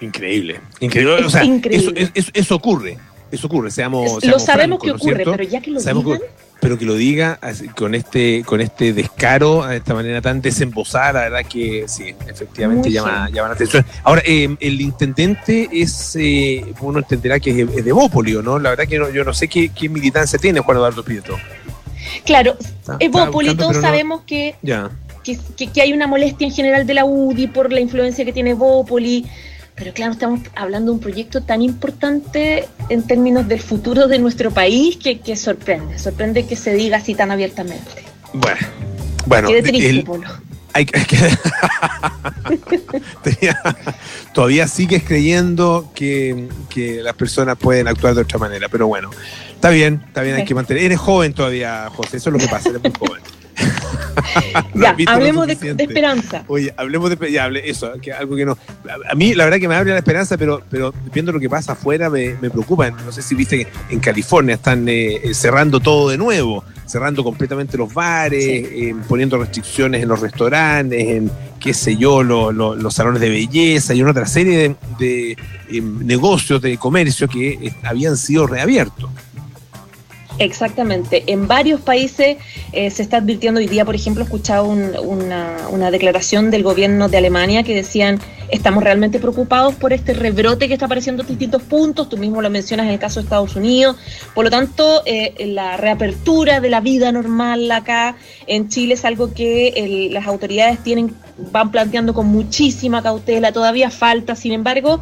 Increíble, 0.00 0.60
increíble. 0.80 1.18
Es 1.20 1.26
o 1.26 1.30
sea, 1.30 1.44
increíble. 1.44 2.00
Eso, 2.00 2.12
eso, 2.14 2.30
eso, 2.34 2.54
ocurre, 2.54 2.98
eso 3.30 3.46
ocurre, 3.46 3.70
seamos. 3.70 4.14
lo 4.14 4.20
seamos 4.20 4.44
sabemos 4.44 4.80
francos, 4.80 5.00
que 5.00 5.08
ocurre, 5.08 5.24
¿no 5.24 5.32
pero 5.32 5.44
ya 5.44 5.60
que 5.60 5.70
lo 5.70 5.80
sabemos 5.80 6.04
digan. 6.04 6.20
Que, 6.20 6.26
pero 6.60 6.78
que 6.78 6.84
lo 6.84 6.94
diga 6.94 7.38
con 7.76 7.94
este, 7.94 8.42
con 8.44 8.60
este 8.60 8.92
descaro, 8.92 9.66
de 9.66 9.76
esta 9.76 9.94
manera 9.94 10.20
tan 10.20 10.40
desembosada, 10.40 11.12
la 11.12 11.20
verdad 11.28 11.50
que 11.50 11.84
sí, 11.86 12.14
efectivamente 12.26 12.90
llama, 12.90 13.28
llama, 13.30 13.48
la 13.48 13.54
atención. 13.54 13.84
Ahora, 14.02 14.22
eh, 14.24 14.54
el 14.58 14.80
intendente 14.80 15.68
es, 15.70 16.16
eh, 16.18 16.64
uno 16.80 16.98
entenderá 16.98 17.38
que 17.40 17.62
es, 17.62 17.68
es 17.70 17.84
de 17.84 17.92
Bópolio, 17.92 18.42
¿no? 18.42 18.58
La 18.58 18.70
verdad 18.70 18.86
que 18.88 18.98
no, 18.98 19.10
yo 19.10 19.22
no 19.22 19.32
sé 19.32 19.48
qué, 19.48 19.68
qué 19.68 19.88
militancia 19.88 20.38
tiene 20.38 20.60
Juan 20.60 20.78
Eduardo 20.78 21.04
Prieto. 21.04 21.36
Claro, 22.24 22.56
Evópoli, 23.00 23.56
todos 23.56 23.76
no... 23.76 23.82
sabemos 23.82 24.22
que, 24.26 24.56
que, 25.22 25.38
que, 25.56 25.66
que, 25.68 25.82
hay 25.82 25.92
una 25.92 26.06
molestia 26.06 26.46
en 26.46 26.52
general 26.52 26.86
de 26.86 26.94
la 26.94 27.04
UDI 27.04 27.48
por 27.48 27.72
la 27.72 27.80
influencia 27.80 28.24
que 28.24 28.32
tiene 28.32 28.50
Evópoli, 28.50 29.26
pero 29.74 29.92
claro, 29.92 30.12
estamos 30.12 30.40
hablando 30.54 30.90
de 30.90 30.96
un 30.96 31.00
proyecto 31.00 31.42
tan 31.42 31.62
importante 31.62 32.66
en 32.88 33.06
términos 33.06 33.46
del 33.46 33.60
futuro 33.60 34.08
de 34.08 34.18
nuestro 34.18 34.50
país 34.50 34.96
que, 34.96 35.20
que 35.20 35.36
sorprende, 35.36 35.98
sorprende 35.98 36.46
que 36.46 36.56
se 36.56 36.74
diga 36.74 36.96
así 36.96 37.14
tan 37.14 37.30
abiertamente. 37.30 38.04
Bueno, 38.32 38.66
bueno. 39.26 39.48
Qué 39.48 39.62
triste, 39.62 39.90
el, 39.90 40.04
Polo. 40.04 40.28
Todavía 44.34 44.68
sigues 44.68 45.02
creyendo 45.04 45.90
que, 45.94 46.48
que, 46.68 47.02
las 47.02 47.14
personas 47.14 47.56
pueden 47.56 47.88
actuar 47.88 48.14
de 48.14 48.20
otra 48.22 48.38
manera, 48.38 48.68
pero 48.68 48.86
bueno, 48.86 49.10
está 49.56 49.70
bien, 49.70 50.02
está 50.06 50.22
bien, 50.22 50.36
hay 50.36 50.44
que 50.44 50.54
mantener. 50.54 50.84
Eres 50.84 50.98
joven 50.98 51.32
todavía, 51.32 51.88
José, 51.90 52.18
eso 52.18 52.30
es 52.30 52.32
lo 52.32 52.38
que 52.38 52.48
pasa, 52.48 52.68
eres 52.68 52.82
muy 52.82 52.92
joven. 52.98 53.22
ya, 54.74 54.96
hablemos 55.06 55.46
de, 55.46 55.74
de, 55.74 55.84
esperanza. 55.84 56.44
Oye, 56.46 56.72
hablemos 56.76 57.10
de 57.10 57.32
ya, 57.32 57.44
hable, 57.44 57.68
eso, 57.68 57.92
que 58.00 58.12
algo 58.12 58.36
que 58.36 58.44
no. 58.44 58.52
A, 58.52 59.12
a, 59.12 59.14
mí, 59.14 59.34
la 59.34 59.44
verdad 59.44 59.58
que 59.58 59.68
me 59.68 59.74
abre 59.74 59.90
la 59.90 59.98
esperanza, 59.98 60.36
pero, 60.36 60.62
pero 60.70 60.92
viendo 61.12 61.32
lo 61.32 61.40
que 61.40 61.48
pasa 61.48 61.72
afuera 61.72 62.08
me, 62.08 62.34
me 62.40 62.50
preocupa. 62.50 62.90
No 62.90 63.12
sé 63.12 63.22
si 63.22 63.34
viste 63.34 63.58
que 63.58 63.68
en 63.90 64.00
California 64.00 64.54
están 64.54 64.86
eh, 64.88 65.20
cerrando 65.32 65.80
todo 65.80 66.08
de 66.08 66.18
nuevo. 66.18 66.64
cerrando 66.86 67.24
completamente 67.24 67.76
los 67.76 67.92
bares, 67.92 68.44
eh, 68.44 68.94
poniendo 69.08 69.38
restricciones 69.38 70.02
en 70.02 70.08
los 70.08 70.20
restaurantes, 70.20 71.00
en 71.00 71.30
qué 71.58 71.74
sé 71.74 71.96
yo, 71.96 72.22
los 72.22 72.94
salones 72.94 73.20
de 73.20 73.28
belleza 73.28 73.92
y 73.92 74.00
una 74.00 74.12
otra 74.12 74.26
serie 74.26 74.76
de, 74.98 75.36
em, 75.68 76.06
negocios 76.06 76.62
de 76.62 76.78
comercio 76.78 77.28
que 77.28 77.50
eh, 77.50 77.74
habían 77.82 78.16
sido 78.16 78.46
reabiertos. 78.46 79.10
Exactamente. 80.38 81.24
En 81.26 81.48
varios 81.48 81.80
países 81.80 82.36
eh, 82.72 82.90
se 82.90 83.02
está 83.02 83.18
advirtiendo 83.18 83.58
hoy 83.58 83.66
día, 83.66 83.84
por 83.84 83.94
ejemplo, 83.94 84.22
he 84.22 84.26
escuchado 84.26 84.66
una, 84.66 85.90
declaración 85.90 86.50
del 86.50 86.62
gobierno 86.62 87.08
de 87.08 87.16
Alemania 87.16 87.62
que 87.62 87.74
decían 87.74 88.18
estamos 88.50 88.84
realmente 88.84 89.18
preocupados 89.18 89.74
por 89.74 89.92
este 89.92 90.14
rebrote 90.14 90.68
que 90.68 90.74
está 90.74 90.86
apareciendo 90.86 91.22
en 91.22 91.28
distintos 91.28 91.62
puntos. 91.62 92.08
Tú 92.08 92.16
mismo 92.16 92.42
lo 92.42 92.50
mencionas 92.50 92.86
en 92.86 92.92
el 92.92 92.98
caso 92.98 93.20
de 93.20 93.24
Estados 93.24 93.56
Unidos. 93.56 93.96
Por 94.34 94.44
lo 94.44 94.50
tanto, 94.50 95.02
eh, 95.06 95.34
la 95.46 95.76
reapertura 95.76 96.60
de 96.60 96.70
la 96.70 96.80
vida 96.80 97.10
normal 97.12 97.70
acá 97.70 98.16
en 98.46 98.68
Chile 98.68 98.94
es 98.94 99.04
algo 99.04 99.32
que 99.32 100.08
las 100.12 100.26
autoridades 100.26 100.80
tienen 100.80 101.14
van 101.50 101.70
planteando 101.70 102.14
con 102.14 102.26
muchísima 102.26 103.02
cautela. 103.02 103.52
Todavía 103.52 103.90
falta, 103.90 104.36
sin 104.36 104.52
embargo 104.52 105.00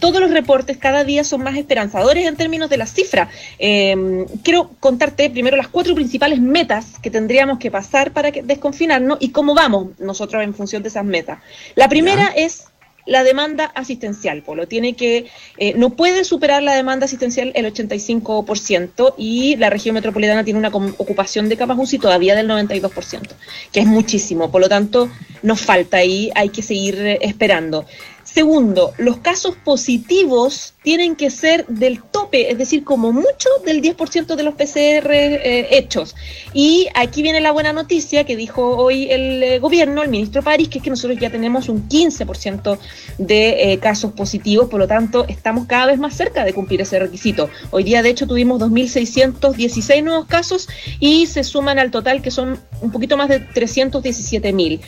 todos 0.00 0.20
los 0.20 0.30
reportes 0.30 0.76
cada 0.78 1.04
día 1.04 1.22
son 1.22 1.42
más 1.42 1.56
esperanzadores 1.56 2.26
en 2.26 2.36
términos 2.36 2.70
de 2.70 2.76
las 2.78 2.92
cifras. 2.92 3.28
Em, 3.58 4.26
quiero 4.42 4.70
contarte 4.80 5.30
primero 5.30 5.56
las 5.56 5.68
cuatro 5.68 5.94
principales 5.94 6.40
metas 6.40 6.98
que 7.02 7.10
tendríamos 7.10 7.58
que 7.58 7.70
pasar 7.70 8.12
para 8.12 8.30
desconfinarnos 8.30 9.18
y 9.20 9.30
cómo 9.30 9.54
vamos 9.54 9.98
nosotros 9.98 10.42
en 10.42 10.54
función 10.54 10.82
de 10.82 10.88
esas 10.88 11.04
metas. 11.04 11.38
La 11.76 11.88
primera 11.88 12.32
es 12.34 12.64
la 13.06 13.24
demanda 13.24 13.64
asistencial, 13.74 14.42
Polo. 14.42 14.68
Tiene 14.68 14.94
que, 14.94 15.26
eh, 15.58 15.74
no 15.76 15.90
puede 15.90 16.24
superar 16.24 16.62
la 16.62 16.74
demanda 16.74 17.06
asistencial 17.06 17.52
el 17.54 17.66
85% 17.66 19.14
y 19.16 19.56
la 19.56 19.70
región 19.70 19.94
metropolitana 19.94 20.44
tiene 20.44 20.58
una 20.58 20.68
ocupación 20.68 21.48
de 21.48 21.56
camas 21.56 21.78
UCI 21.78 21.98
todavía 21.98 22.34
del 22.34 22.48
92%, 22.48 23.34
que 23.72 23.80
es 23.80 23.86
muchísimo. 23.86 24.50
Por 24.50 24.60
lo 24.60 24.68
tanto, 24.68 25.10
nos 25.42 25.60
falta 25.60 25.98
ahí, 25.98 26.30
hay 26.34 26.50
que 26.50 26.62
seguir 26.62 26.98
eh, 26.98 27.18
esperando. 27.22 27.86
Segundo, 28.32 28.92
los 28.96 29.16
casos 29.18 29.56
positivos 29.56 30.74
tienen 30.84 31.16
que 31.16 31.30
ser 31.30 31.66
del 31.66 32.00
tope, 32.00 32.52
es 32.52 32.58
decir, 32.58 32.84
como 32.84 33.12
mucho 33.12 33.48
del 33.66 33.82
10% 33.82 34.36
de 34.36 34.42
los 34.44 34.54
PCR 34.54 35.10
eh, 35.10 35.76
hechos. 35.76 36.14
Y 36.54 36.86
aquí 36.94 37.22
viene 37.22 37.40
la 37.40 37.50
buena 37.50 37.72
noticia 37.72 38.22
que 38.24 38.36
dijo 38.36 38.76
hoy 38.76 39.10
el 39.10 39.42
eh, 39.42 39.58
gobierno, 39.58 40.04
el 40.04 40.10
ministro 40.10 40.42
París, 40.42 40.68
que 40.68 40.78
es 40.78 40.84
que 40.84 40.90
nosotros 40.90 41.18
ya 41.18 41.30
tenemos 41.30 41.68
un 41.68 41.88
15% 41.88 42.78
de 43.18 43.72
eh, 43.72 43.78
casos 43.78 44.12
positivos, 44.12 44.68
por 44.68 44.78
lo 44.78 44.86
tanto, 44.86 45.26
estamos 45.26 45.66
cada 45.66 45.86
vez 45.86 45.98
más 45.98 46.14
cerca 46.14 46.44
de 46.44 46.52
cumplir 46.52 46.80
ese 46.82 47.00
requisito. 47.00 47.50
Hoy 47.72 47.82
día, 47.82 48.00
de 48.00 48.10
hecho, 48.10 48.28
tuvimos 48.28 48.60
2.616 48.60 50.04
nuevos 50.04 50.26
casos 50.26 50.68
y 51.00 51.26
se 51.26 51.42
suman 51.42 51.80
al 51.80 51.90
total 51.90 52.22
que 52.22 52.30
son 52.30 52.60
un 52.80 52.92
poquito 52.92 53.16
más 53.16 53.28
de 53.28 53.40
317.000. 53.40 54.80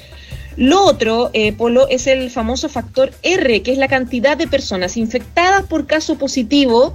Lo 0.57 0.85
otro, 0.85 1.31
eh, 1.33 1.53
Polo, 1.53 1.89
es 1.89 2.07
el 2.07 2.31
famoso 2.31 2.69
factor 2.69 3.13
R, 3.23 3.63
que 3.63 3.73
es 3.73 3.79
la 3.79 3.89
cantidad 3.89 4.37
de 4.37 4.47
personas 4.47 4.97
infectadas 4.97 5.65
por 5.65 5.87
caso 5.87 6.19
positivo 6.19 6.95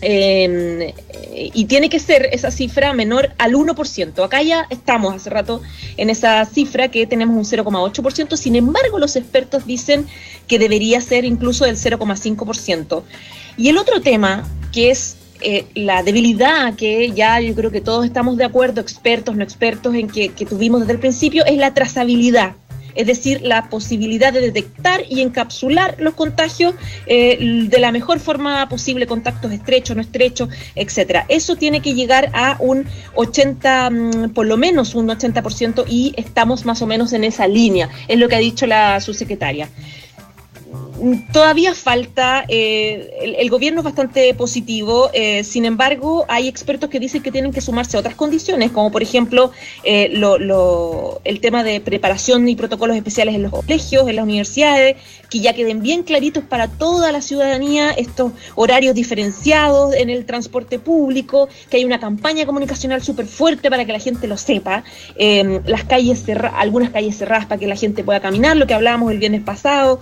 em, 0.00 0.92
y 1.32 1.66
tiene 1.66 1.88
que 1.88 2.00
ser 2.00 2.30
esa 2.32 2.50
cifra 2.50 2.92
menor 2.92 3.30
al 3.38 3.54
1%. 3.54 4.24
Acá 4.24 4.42
ya 4.42 4.66
estamos 4.70 5.14
hace 5.14 5.30
rato 5.30 5.60
en 5.96 6.10
esa 6.10 6.44
cifra 6.46 6.88
que 6.88 7.06
tenemos 7.06 7.36
un 7.36 7.44
0,8%, 7.44 8.36
sin 8.36 8.56
embargo 8.56 8.98
los 8.98 9.14
expertos 9.14 9.66
dicen 9.66 10.06
que 10.48 10.58
debería 10.58 11.00
ser 11.00 11.24
incluso 11.24 11.66
del 11.66 11.76
0,5%. 11.76 13.02
Y 13.56 13.68
el 13.68 13.78
otro 13.78 14.00
tema, 14.00 14.48
que 14.72 14.90
es 14.90 15.16
eh, 15.42 15.66
la 15.74 16.02
debilidad 16.02 16.74
que 16.74 17.12
ya 17.12 17.40
yo 17.40 17.54
creo 17.54 17.70
que 17.70 17.80
todos 17.80 18.04
estamos 18.04 18.36
de 18.36 18.44
acuerdo, 18.44 18.80
expertos, 18.80 19.36
no 19.36 19.44
expertos, 19.44 19.94
en 19.94 20.08
que 20.08 20.30
tuvimos 20.48 20.80
desde 20.80 20.94
el 20.94 20.98
principio, 20.98 21.44
es 21.44 21.56
la 21.56 21.72
trazabilidad 21.72 22.56
es 23.00 23.06
decir, 23.06 23.40
la 23.42 23.70
posibilidad 23.70 24.32
de 24.32 24.40
detectar 24.40 25.02
y 25.08 25.22
encapsular 25.22 25.96
los 25.98 26.14
contagios 26.14 26.74
eh, 27.06 27.66
de 27.68 27.78
la 27.78 27.92
mejor 27.92 28.20
forma 28.20 28.68
posible, 28.68 29.06
contactos 29.06 29.52
estrechos, 29.52 29.96
no 29.96 30.02
estrechos, 30.02 30.50
etcétera. 30.74 31.24
Eso 31.28 31.56
tiene 31.56 31.80
que 31.80 31.94
llegar 31.94 32.30
a 32.34 32.56
un 32.60 32.84
80, 33.14 33.90
mm, 33.90 34.30
por 34.34 34.46
lo 34.46 34.56
menos 34.56 34.94
un 34.94 35.08
80% 35.08 35.84
y 35.88 36.12
estamos 36.16 36.66
más 36.66 36.82
o 36.82 36.86
menos 36.86 37.14
en 37.14 37.24
esa 37.24 37.48
línea, 37.48 37.88
es 38.06 38.18
lo 38.18 38.28
que 38.28 38.36
ha 38.36 38.40
dicho 38.40 38.66
la 38.66 39.00
subsecretaria 39.00 39.68
todavía 41.32 41.74
falta, 41.74 42.44
eh, 42.48 43.36
el, 43.38 43.50
gobierno 43.50 43.80
es 43.80 43.84
bastante 43.84 44.32
positivo, 44.34 45.10
eh, 45.12 45.44
sin 45.44 45.64
embargo 45.64 46.24
hay 46.28 46.48
expertos 46.48 46.90
que 46.90 47.00
dicen 47.00 47.22
que 47.22 47.32
tienen 47.32 47.52
que 47.52 47.60
sumarse 47.60 47.96
a 47.96 48.00
otras 48.00 48.14
condiciones, 48.14 48.70
como 48.70 48.90
por 48.90 49.02
ejemplo 49.02 49.50
eh, 49.84 50.12
el 51.24 51.40
tema 51.40 51.64
de 51.64 51.80
preparación 51.80 52.48
y 52.48 52.56
protocolos 52.56 52.96
especiales 52.96 53.34
en 53.34 53.42
los 53.42 53.50
colegios, 53.50 54.08
en 54.08 54.16
las 54.16 54.22
universidades, 54.24 54.96
que 55.28 55.40
ya 55.40 55.52
queden 55.54 55.82
bien 55.82 56.02
claritos 56.02 56.44
para 56.44 56.68
toda 56.68 57.12
la 57.12 57.20
ciudadanía 57.20 57.90
estos 57.92 58.32
horarios 58.54 58.94
diferenciados 58.94 59.94
en 59.94 60.10
el 60.10 60.26
transporte 60.26 60.78
público, 60.78 61.48
que 61.70 61.78
hay 61.78 61.84
una 61.84 62.00
campaña 62.00 62.46
comunicacional 62.46 63.02
súper 63.02 63.26
fuerte 63.26 63.70
para 63.70 63.84
que 63.84 63.92
la 63.92 64.00
gente 64.00 64.26
lo 64.26 64.36
sepa, 64.36 64.84
las 65.16 65.84
calles 65.84 66.24
algunas 66.56 66.90
calles 66.90 67.16
cerradas 67.16 67.46
para 67.46 67.58
que 67.58 67.66
la 67.66 67.76
gente 67.76 68.04
pueda 68.04 68.20
caminar, 68.20 68.56
lo 68.56 68.66
que 68.66 68.74
hablábamos 68.74 69.12
el 69.12 69.18
viernes 69.18 69.42
pasado, 69.42 70.00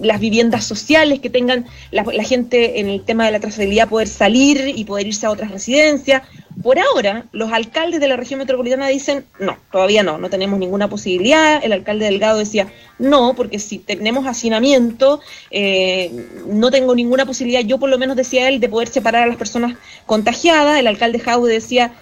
las 0.00 0.20
viviendas 0.20 0.64
sociales, 0.64 1.20
que 1.20 1.30
tengan 1.30 1.66
la, 1.90 2.04
gente 2.24 2.80
en 2.80 2.88
el 2.88 3.04
tema 3.04 3.26
de 3.26 3.32
la 3.32 3.40
trazabilidad 3.40 3.88
poder 3.88 4.08
salir 4.08 4.72
y 4.74 4.84
poder 4.84 5.06
irse 5.06 5.26
a 5.26 5.30
otras 5.30 5.50
residencias. 5.50 6.22
Por 6.62 6.78
ahora, 6.78 7.26
los 7.32 7.52
alcaldes 7.52 8.00
de 8.00 8.08
la 8.08 8.16
región 8.16 8.38
metropolitana 8.38 8.88
dicen, 8.88 9.26
no, 9.38 9.58
todavía 9.70 10.02
no, 10.02 10.18
no 10.18 10.30
tenemos 10.30 10.58
ninguna 10.58 10.88
posibilidad. 10.88 11.62
El 11.62 11.72
alcalde 11.72 12.06
Delgado 12.06 12.38
decía, 12.38 12.72
no, 12.98 13.34
porque 13.34 13.58
si 13.58 13.78
tenemos 13.78 14.26
hacinamiento, 14.26 15.20
eh, 15.50 16.10
no 16.46 16.70
tengo 16.70 16.94
ninguna 16.94 17.26
posibilidad, 17.26 17.60
yo 17.60 17.78
por 17.78 17.90
lo 17.90 17.98
menos 17.98 18.16
decía 18.16 18.48
él, 18.48 18.58
de 18.60 18.68
poder 18.68 18.88
separar 18.88 19.24
a 19.24 19.26
las 19.26 19.36
personas 19.36 19.76
contagiadas. 20.06 20.78
El 20.78 20.86
alcalde 20.86 21.18
Jaude 21.18 21.52
decía, 21.52 21.92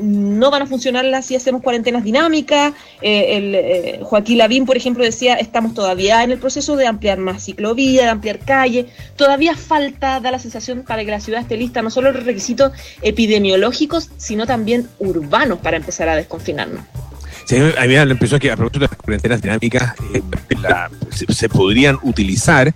no 0.00 0.50
van 0.50 0.62
a 0.62 0.66
funcionar 0.66 1.02
si 1.22 1.36
hacemos 1.36 1.62
cuarentenas 1.62 2.04
dinámicas. 2.04 2.72
Eh, 3.00 3.36
el, 3.36 3.54
eh, 3.54 4.00
Joaquín 4.02 4.38
Lavín, 4.38 4.66
por 4.66 4.76
ejemplo, 4.76 5.04
decía, 5.04 5.34
estamos 5.34 5.74
todavía 5.74 6.22
en 6.22 6.30
el 6.30 6.38
proceso 6.38 6.76
de 6.76 6.86
ampliar 6.86 7.18
más 7.18 7.44
ciclovía, 7.44 8.02
de 8.02 8.08
ampliar 8.08 8.38
calle. 8.38 8.86
Todavía 9.16 9.56
falta, 9.56 10.20
da 10.20 10.30
la 10.30 10.38
sensación, 10.38 10.82
para 10.82 11.04
que 11.04 11.10
la 11.10 11.20
ciudad 11.20 11.40
esté 11.40 11.56
lista, 11.56 11.82
no 11.82 11.90
solo 11.90 12.12
los 12.12 12.24
requisitos 12.24 12.72
epidemiológicos, 13.02 14.10
sino 14.16 14.46
también 14.46 14.88
urbanos 14.98 15.58
para 15.58 15.76
empezar 15.76 16.08
a 16.08 16.16
desconfinarnos. 16.16 16.84
A 17.78 17.82
mí 17.82 17.94
me 17.94 18.00
empezó 18.02 18.38
que 18.38 18.50
a 18.50 18.56
propósito 18.56 18.80
de 18.80 18.88
las 18.88 18.96
cuarentenas 18.96 19.42
dinámicas 19.42 19.94
eh, 20.14 20.22
se, 21.10 21.48
podrían 21.48 21.98
utilizar, 22.02 22.72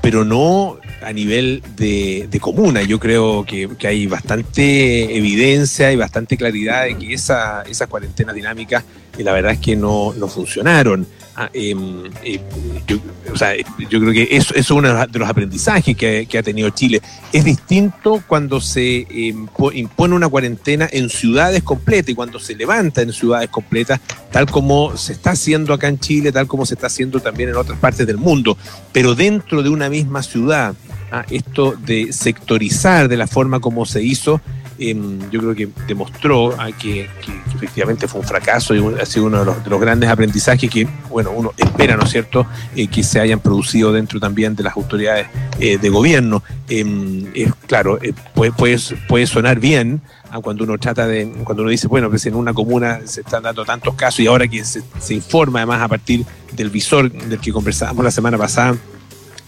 pero 0.00 0.24
no 0.24 0.78
a 1.06 1.12
nivel 1.12 1.62
de, 1.76 2.28
comuna. 2.40 2.82
Yo 2.82 2.98
creo 2.98 3.46
que, 3.46 3.68
hay 3.86 4.08
bastante 4.08 5.16
evidencia 5.16 5.92
y 5.92 5.96
bastante 5.96 6.36
claridad 6.36 6.84
de 6.84 6.98
que 6.98 7.14
esa, 7.14 7.62
esas 7.62 7.86
cuarentenas 7.86 8.34
dinámicas, 8.34 8.82
eh, 9.16 9.22
la 9.22 9.32
verdad 9.32 9.52
es 9.52 9.60
que 9.60 9.76
no, 9.76 10.12
no 10.14 10.26
funcionaron. 10.26 11.06
Ah, 11.38 11.50
em, 11.52 12.06
eh, 12.24 12.40
yo, 12.86 12.96
o 13.30 13.36
sea, 13.36 13.54
yo 13.90 14.00
creo 14.00 14.12
que 14.12 14.28
eso, 14.30 14.54
es 14.54 14.70
uno 14.70 15.06
de 15.06 15.18
los 15.18 15.28
aprendizajes 15.28 15.94
que, 15.94 16.26
ha 16.36 16.42
tenido 16.42 16.70
Chile. 16.70 17.00
Es 17.32 17.44
distinto 17.44 18.22
cuando 18.26 18.60
se 18.60 19.06
em, 19.10 19.46
impone 19.74 20.14
una 20.14 20.28
cuarentena 20.28 20.88
en 20.90 21.08
ciudades 21.08 21.62
completas 21.62 22.08
y 22.08 22.14
cuando 22.14 22.40
se 22.40 22.56
levanta 22.56 23.02
en 23.02 23.12
ciudades 23.12 23.50
completas, 23.50 24.00
tal 24.32 24.50
como 24.50 24.96
se 24.96 25.12
está 25.12 25.32
haciendo 25.32 25.72
acá 25.72 25.88
en 25.88 26.00
Chile, 26.00 26.32
tal 26.32 26.48
como 26.48 26.66
se 26.66 26.74
está 26.74 26.88
haciendo 26.88 27.20
también 27.20 27.50
en 27.50 27.56
otras 27.56 27.78
partes 27.78 28.06
del 28.06 28.16
mundo, 28.16 28.58
pero 28.92 29.14
dentro 29.14 29.62
de 29.62 29.68
una 29.68 29.88
misma 29.88 30.24
ciudad. 30.24 30.74
Ah, 31.10 31.24
esto 31.30 31.76
de 31.76 32.12
sectorizar 32.12 33.08
de 33.08 33.16
la 33.16 33.26
forma 33.26 33.60
como 33.60 33.86
se 33.86 34.02
hizo 34.02 34.40
Em, 34.78 35.18
yo 35.30 35.40
creo 35.40 35.54
que 35.54 35.68
demostró 35.86 36.54
ah, 36.58 36.68
que, 36.70 37.08
efectivamente 37.54 38.06
fue 38.06 38.20
un 38.20 38.26
fracaso 38.26 38.74
y 38.74 39.00
ha 39.00 39.06
sido 39.06 39.26
uno 39.26 39.38
de 39.38 39.70
los, 39.70 39.80
grandes 39.80 40.10
aprendizajes 40.10 40.70
que, 40.70 40.86
bueno, 41.08 41.30
uno 41.30 41.52
espera, 41.56 41.96
¿no 41.96 42.04
es 42.04 42.10
cierto?, 42.10 42.46
eh, 42.74 42.86
que 42.88 43.02
se 43.02 43.18
hayan 43.18 43.40
producido 43.40 43.92
dentro 43.92 44.20
también 44.20 44.54
de 44.54 44.62
las 44.62 44.76
autoridades 44.76 45.28
eh, 45.60 45.78
de 45.78 45.88
gobierno. 45.88 46.42
Em, 46.68 47.24
claro, 47.66 47.98
eh, 48.02 48.12
puede, 48.34 48.52
puede, 48.52 49.26
sonar 49.26 49.60
bien 49.60 50.02
ah, 50.30 50.40
cuando 50.40 50.64
uno 50.64 50.76
trata 50.76 51.06
de, 51.06 51.26
cuando 51.44 51.62
uno 51.62 51.70
dice, 51.70 51.86
bueno, 51.86 52.10
pues 52.10 52.26
en 52.26 52.34
una 52.34 52.52
comuna 52.52 53.00
se 53.06 53.22
están 53.22 53.44
dando 53.44 53.64
tantos 53.64 53.94
casos 53.94 54.20
y 54.20 54.26
ahora 54.26 54.46
que 54.46 54.62
se, 54.64 54.82
se 55.00 55.14
informa 55.14 55.60
además 55.60 55.80
a 55.80 55.88
partir 55.88 56.26
del 56.52 56.68
visor 56.68 57.10
del 57.10 57.40
que 57.40 57.50
conversábamos 57.50 58.04
la 58.04 58.10
semana 58.10 58.36
pasada, 58.36 58.76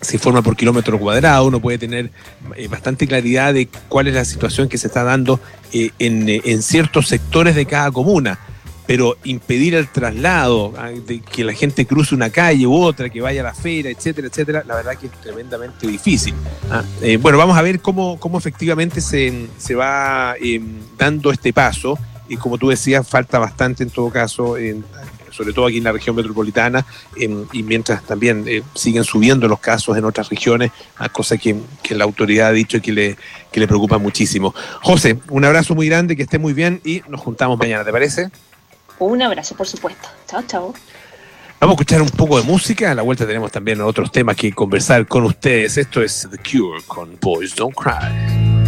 se 0.00 0.18
forma 0.18 0.42
por 0.42 0.56
kilómetro 0.56 0.98
cuadrado, 0.98 1.46
uno 1.46 1.60
puede 1.60 1.78
tener 1.78 2.10
eh, 2.56 2.68
bastante 2.68 3.06
claridad 3.06 3.54
de 3.54 3.68
cuál 3.88 4.08
es 4.08 4.14
la 4.14 4.24
situación 4.24 4.68
que 4.68 4.78
se 4.78 4.86
está 4.86 5.02
dando 5.02 5.40
eh, 5.72 5.90
eh, 5.98 6.40
en, 6.44 6.62
ciertos 6.62 7.08
sectores 7.08 7.54
de 7.54 7.66
cada 7.66 7.90
comuna. 7.90 8.38
Pero 8.86 9.18
impedir 9.24 9.74
el 9.74 9.86
traslado, 9.88 10.72
ah, 10.78 10.88
de 10.88 11.20
que 11.20 11.44
la 11.44 11.52
gente 11.52 11.84
cruce 11.84 12.14
una 12.14 12.30
calle 12.30 12.66
u 12.66 12.74
otra, 12.74 13.10
que 13.10 13.20
vaya 13.20 13.42
a 13.42 13.44
la 13.44 13.54
feria, 13.54 13.90
etcétera, 13.90 14.28
etcétera, 14.28 14.64
la 14.66 14.76
verdad 14.76 14.96
que 14.96 15.08
es 15.08 15.12
tremendamente 15.12 15.86
difícil. 15.86 16.32
Ah, 16.70 16.82
bueno, 17.20 17.36
vamos 17.36 17.58
a 17.58 17.60
ver 17.60 17.80
cómo, 17.80 18.18
cómo 18.18 18.38
efectivamente 18.38 19.02
se, 19.02 19.46
se 19.58 19.74
va 19.74 20.36
dando 20.96 21.30
este 21.30 21.52
paso 21.52 21.98
y 22.30 22.38
como 22.38 22.56
tú 22.56 22.70
decías, 22.70 23.06
falta 23.06 23.38
bastante 23.38 23.82
en 23.82 23.90
todo 23.90 24.08
caso, 24.08 24.56
sobre 25.38 25.52
todo 25.52 25.66
aquí 25.66 25.78
en 25.78 25.84
la 25.84 25.92
región 25.92 26.16
metropolitana, 26.16 26.84
y 27.16 27.62
mientras 27.62 28.02
también 28.02 28.44
eh, 28.48 28.64
siguen 28.74 29.04
subiendo 29.04 29.46
los 29.46 29.60
casos 29.60 29.96
en 29.96 30.04
otras 30.04 30.28
regiones, 30.28 30.72
a 30.96 31.08
cosa 31.08 31.38
que, 31.38 31.56
la 31.90 32.04
autoridad 32.04 32.48
ha 32.48 32.52
dicho 32.52 32.82
que 32.82 32.90
le, 32.92 33.16
que 33.52 33.60
le 33.60 33.68
preocupa 33.68 33.98
muchísimo. 33.98 34.52
José, 34.82 35.20
un 35.30 35.44
abrazo 35.44 35.76
muy 35.76 35.88
grande, 35.88 36.16
que 36.16 36.24
esté 36.24 36.38
muy 36.38 36.54
bien 36.54 36.80
y 36.84 37.02
nos 37.08 37.20
juntamos 37.20 37.56
mañana, 37.56 37.84
¿te 37.84 37.92
parece? 37.92 38.30
Un 38.98 39.22
abrazo, 39.22 39.54
por 39.56 39.68
supuesto. 39.68 40.08
Chao, 40.26 40.42
chao. 40.48 40.74
Vamos 41.60 41.74
a 41.74 41.76
escuchar 41.76 42.02
un 42.02 42.10
poco 42.10 42.36
de 42.38 42.42
música. 42.42 42.90
A 42.90 42.94
la 42.96 43.02
vuelta 43.02 43.26
tenemos 43.26 43.52
también 43.52 43.80
otros 43.80 44.10
temas 44.10 44.34
que 44.34 44.52
conversar 44.52 45.06
con 45.06 45.22
ustedes. 45.22 45.78
Esto 45.78 46.02
es 46.02 46.28
The 46.28 46.38
Cure 46.38 46.82
con 46.86 47.16
Boys 47.20 47.54
Don't 47.54 47.76
Cry. 47.76 48.67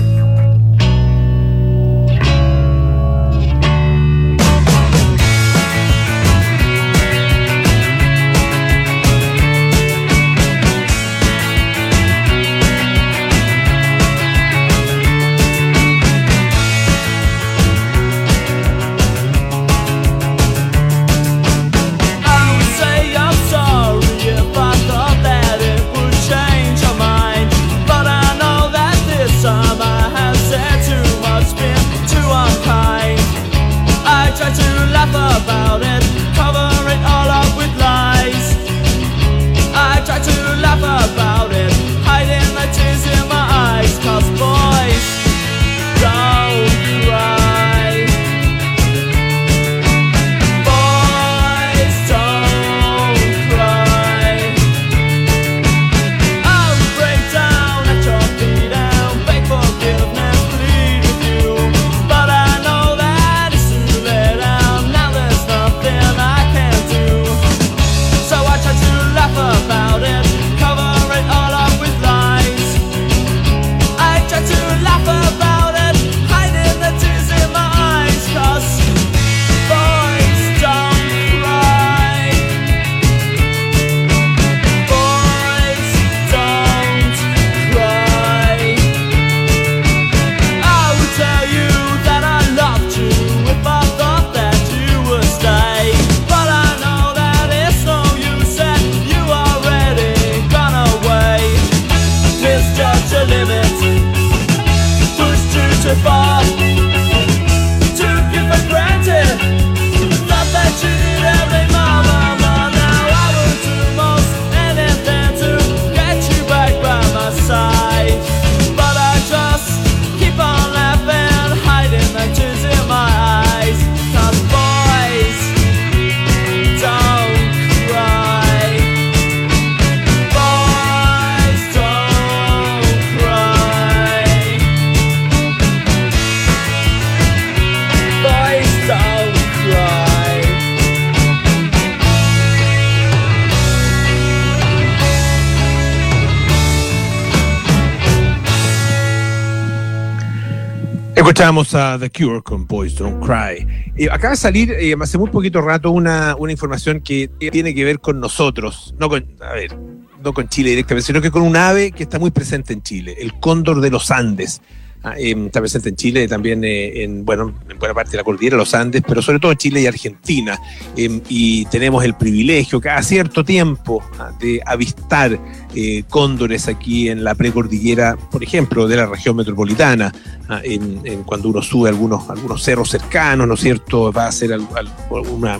Escuchamos 151.50 151.74
a 151.74 151.98
The 151.98 152.10
Cure 152.10 152.42
con 152.42 152.64
Boys 152.64 152.94
Don't 152.94 153.26
Cry. 153.26 153.66
Eh, 153.96 154.08
acaba 154.08 154.34
de 154.34 154.36
salir 154.36 154.70
eh, 154.70 154.94
hace 155.00 155.18
muy 155.18 155.30
poquito 155.30 155.60
rato 155.60 155.90
una, 155.90 156.36
una, 156.36 156.52
información 156.52 157.00
que 157.00 157.28
tiene 157.50 157.74
que 157.74 157.82
ver 157.82 157.98
con 157.98 158.20
nosotros, 158.20 158.94
no 159.00 159.08
con, 159.08 159.26
a 159.40 159.54
ver, 159.54 159.76
no 160.22 160.32
con 160.32 160.48
Chile 160.48 160.70
directamente, 160.70 161.08
sino 161.08 161.20
que 161.20 161.32
con 161.32 161.42
un 161.42 161.56
ave 161.56 161.90
que 161.90 162.04
está 162.04 162.20
muy 162.20 162.30
presente 162.30 162.72
en 162.72 162.84
Chile, 162.84 163.16
el 163.18 163.34
cóndor 163.40 163.80
de 163.80 163.90
los 163.90 164.12
Andes. 164.12 164.62
Ah, 165.02 165.14
em, 165.18 165.46
está 165.46 165.60
presente 165.60 165.88
en 165.88 165.96
Chile, 165.96 166.28
también 166.28 166.62
eh, 166.62 167.02
en, 167.02 167.24
bueno, 167.24 167.52
en 167.68 167.78
buena 167.80 167.94
parte 167.94 168.12
de 168.12 168.18
la 168.18 168.22
cordillera, 168.22 168.56
los 168.56 168.72
Andes, 168.74 169.02
pero 169.04 169.20
sobre 169.20 169.40
todo 169.40 169.50
en 169.50 169.58
Chile 169.58 169.80
y 169.80 169.86
Argentina. 169.86 170.56
Em, 170.96 171.20
y 171.28 171.64
tenemos 171.64 172.04
el 172.04 172.14
privilegio 172.14 172.80
cada 172.80 173.02
cierto 173.02 173.44
tiempo 173.44 174.04
ah, 174.20 174.30
de 174.38 174.60
avistar 174.64 175.36
eh, 175.74 176.04
cóndores 176.08 176.68
aquí 176.68 177.08
en 177.08 177.24
la 177.24 177.34
precordillera, 177.34 178.16
por 178.30 178.42
ejemplo, 178.42 178.88
de 178.88 178.96
la 178.96 179.06
región 179.06 179.36
metropolitana, 179.36 180.12
ah, 180.48 180.60
en, 180.62 181.22
cuando 181.24 181.48
uno 181.48 181.62
sube 181.62 181.88
algunos, 181.88 182.28
algunos 182.30 182.62
cerros 182.62 182.90
cercanos, 182.90 183.46
¿no 183.46 183.54
es 183.54 183.60
cierto? 183.60 184.12
Va 184.12 184.24
a 184.24 184.28
hacer 184.28 184.58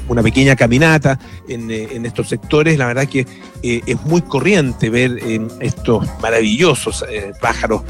una, 0.08 0.22
pequeña 0.22 0.56
caminata 0.56 1.18
en, 1.48 1.70
eh, 1.70 1.88
en, 1.92 2.06
estos 2.06 2.28
sectores. 2.28 2.78
La 2.78 2.86
verdad 2.86 3.06
que 3.06 3.26
es 3.62 4.02
muy 4.06 4.22
corriente 4.22 4.88
ver 4.88 5.18
estos 5.60 6.06
maravillosos 6.22 7.04
pájaros 7.40 7.82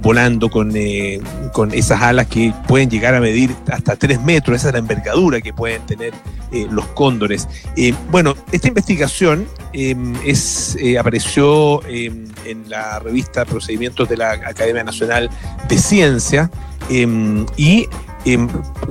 volando 0.00 0.50
con 0.50 0.72
eh, 0.74 1.20
con 1.52 1.72
esas 1.72 2.02
alas 2.02 2.26
que 2.26 2.52
pueden 2.68 2.90
llegar 2.90 3.14
a 3.14 3.20
medir 3.20 3.54
hasta 3.70 3.96
3 3.96 4.22
metros, 4.22 4.56
esa 4.56 4.68
es 4.68 4.72
la 4.74 4.78
envergadura 4.78 5.40
que 5.40 5.52
pueden 5.52 5.84
tener 5.86 6.12
eh, 6.52 6.66
los 6.70 6.86
cóndores. 6.86 7.48
Eh, 7.76 7.94
bueno, 8.10 8.34
esta 8.52 8.68
investigación 8.68 9.46
es, 9.72 10.76
apareció 10.98 11.44
en 11.86 12.68
la 12.68 12.98
revista 12.98 13.44
Procedimientos 13.44 14.08
de 14.08 14.16
la 14.16 14.32
Academia 14.32 14.84
Nacional 14.84 15.30
de 15.68 15.78
Ciencia 15.78 16.50
y 16.88 17.88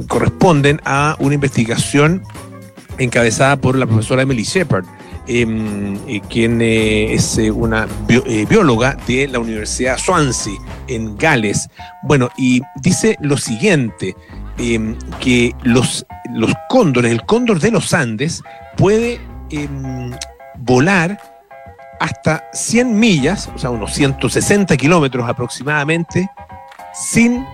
corresponden 0.07 0.81
a 0.85 1.15
una 1.19 1.35
investigación 1.35 2.23
encabezada 2.97 3.57
por 3.57 3.75
la 3.75 3.85
profesora 3.85 4.23
Emily 4.23 4.43
Shepard 4.43 4.85
Em, 5.31 5.95
eh, 6.07 6.21
quien 6.27 6.59
eh, 6.59 7.13
es 7.13 7.37
eh, 7.37 7.51
una 7.51 7.87
bióloga 8.49 8.97
de 9.05 9.27
la 9.27 9.37
Universidad 9.37 9.99
Swansea 9.99 10.55
en 10.87 11.15
Gales. 11.17 11.69
Bueno, 12.01 12.31
y 12.35 12.63
dice 12.81 13.15
lo 13.21 13.37
siguiente, 13.37 14.15
em, 14.57 14.97
que 15.19 15.53
los, 15.61 16.03
los 16.33 16.51
cóndores, 16.67 17.11
el 17.11 17.21
cóndor 17.27 17.59
de 17.59 17.69
los 17.69 17.93
Andes 17.93 18.41
puede 18.75 19.21
em, 19.51 20.11
volar 20.57 21.21
hasta 21.99 22.49
100 22.53 22.97
millas, 22.97 23.49
o 23.55 23.57
sea, 23.57 23.69
unos 23.69 23.93
160 23.93 24.75
kilómetros 24.77 25.27
aproximadamente, 25.27 26.29
sin 26.93 27.45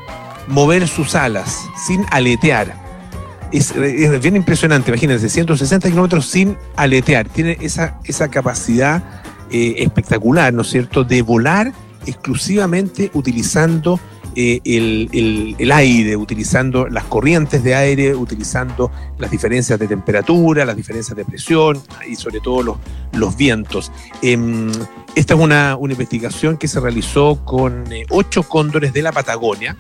mover 0.48 0.88
sus 0.88 1.16
alas, 1.16 1.66
sin 1.88 2.06
aletear 2.12 2.86
es, 3.58 3.74
bien 4.22 4.36
impresionante, 4.36 4.92
imagínense, 4.92 5.30
160 5.30 5.90
kilómetros 5.90 6.26
sin 6.26 6.58
aletear, 6.76 7.28
tiene 7.30 7.58
esa, 7.62 8.00
esa 8.04 8.30
capacidad 8.30 9.04
eh, 9.52 9.76
espectacular, 9.78 10.54
¿no 10.54 10.64
es 10.64 10.70
cierto?, 10.70 11.04
de 11.04 11.22
volar 11.22 11.72
exclusivamente 12.06 13.12
utilizando 13.14 14.00
eh, 14.38 14.60
el, 14.66 15.72
aire, 15.72 16.18
utilizando 16.18 16.88
las 16.88 17.06
corrientes 17.06 17.64
de 17.64 17.74
aire, 17.74 18.14
utilizando 18.14 18.92
las 19.18 19.32
diferencias 19.32 19.80
de 19.80 19.88
temperatura, 19.88 20.66
las 20.66 20.76
diferencias 20.76 21.16
de 21.16 21.24
presión 21.24 21.82
y 22.06 22.16
sobre 22.16 22.42
todo 22.42 22.78
los, 23.14 23.38
vientos. 23.38 23.94
Em, 24.22 24.70
esta 25.16 25.36
es 25.36 25.40
una, 25.40 25.78
investigación 25.82 26.58
que 26.58 26.68
se 26.68 26.82
realizó 26.82 27.40
con 27.46 27.92
eh, 27.94 28.06
ocho 28.10 28.44
cóndores 28.44 28.92
de 28.92 29.02
la 29.04 29.14
Patagonia 29.14 29.78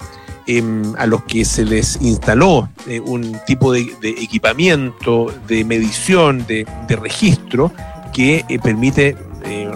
em, 0.47 0.95
a 0.97 1.05
los 1.05 1.23
que 1.25 1.43
se 1.43 1.65
les 1.65 2.01
instaló 2.01 2.69
eh, 2.87 3.01
un 3.01 3.37
tipo 3.45 3.73
de, 3.73 3.81
equipamiento, 4.03 5.33
de 5.49 5.65
medición, 5.65 6.45
de, 6.47 6.65
registro 6.87 7.73
que 8.13 8.45
permite 8.63 9.17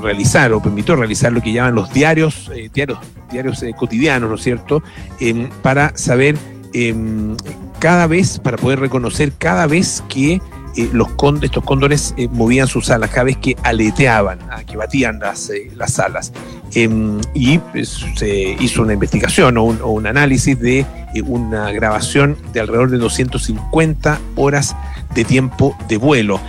realizar 0.01 0.51
o 0.53 0.61
permitió 0.61 0.95
realizar 0.95 1.31
lo 1.31 1.41
que 1.41 1.53
llaman 1.53 1.75
los 1.75 1.93
diarios, 1.93 2.51
diarios, 2.73 2.99
diarios 3.31 3.63
cotidianos, 3.77 4.29
¿no 4.29 4.35
es 4.35 4.43
cierto?, 4.43 4.83
em, 5.19 5.49
para 5.61 5.95
saber 5.95 6.37
em, 6.73 7.35
cada 7.79 8.07
vez, 8.07 8.39
para 8.39 8.57
poder 8.57 8.79
reconocer 8.79 9.33
cada 9.37 9.65
vez 9.65 10.03
que 10.09 10.41
eh, 10.75 10.89
los 10.93 11.09
estos 11.41 11.63
cóndores 11.63 12.13
eh, 12.17 12.27
movían 12.31 12.67
sus 12.67 12.89
alas 12.89 13.09
cada 13.09 13.25
vez 13.25 13.37
que 13.37 13.55
aleteaban, 13.63 14.39
ah, 14.51 14.63
que 14.63 14.77
batían 14.77 15.19
las, 15.19 15.49
eh, 15.49 15.71
las 15.75 15.99
alas. 15.99 16.31
Em, 16.75 17.19
y 17.33 17.57
pues, 17.57 18.05
se 18.15 18.55
hizo 18.59 18.83
una 18.83 18.93
investigación 18.93 19.57
o 19.57 19.63
un, 19.63 20.07
análisis 20.07 20.59
de 20.59 20.85
una 21.25 21.71
grabación 21.71 22.37
de 22.53 22.59
alrededor 22.59 22.91
de 22.91 22.97
250 22.97 24.19
horas 24.35 24.75
de 25.15 25.25
tiempo 25.25 25.75
de 25.87 25.97
vuelo. 25.97 26.39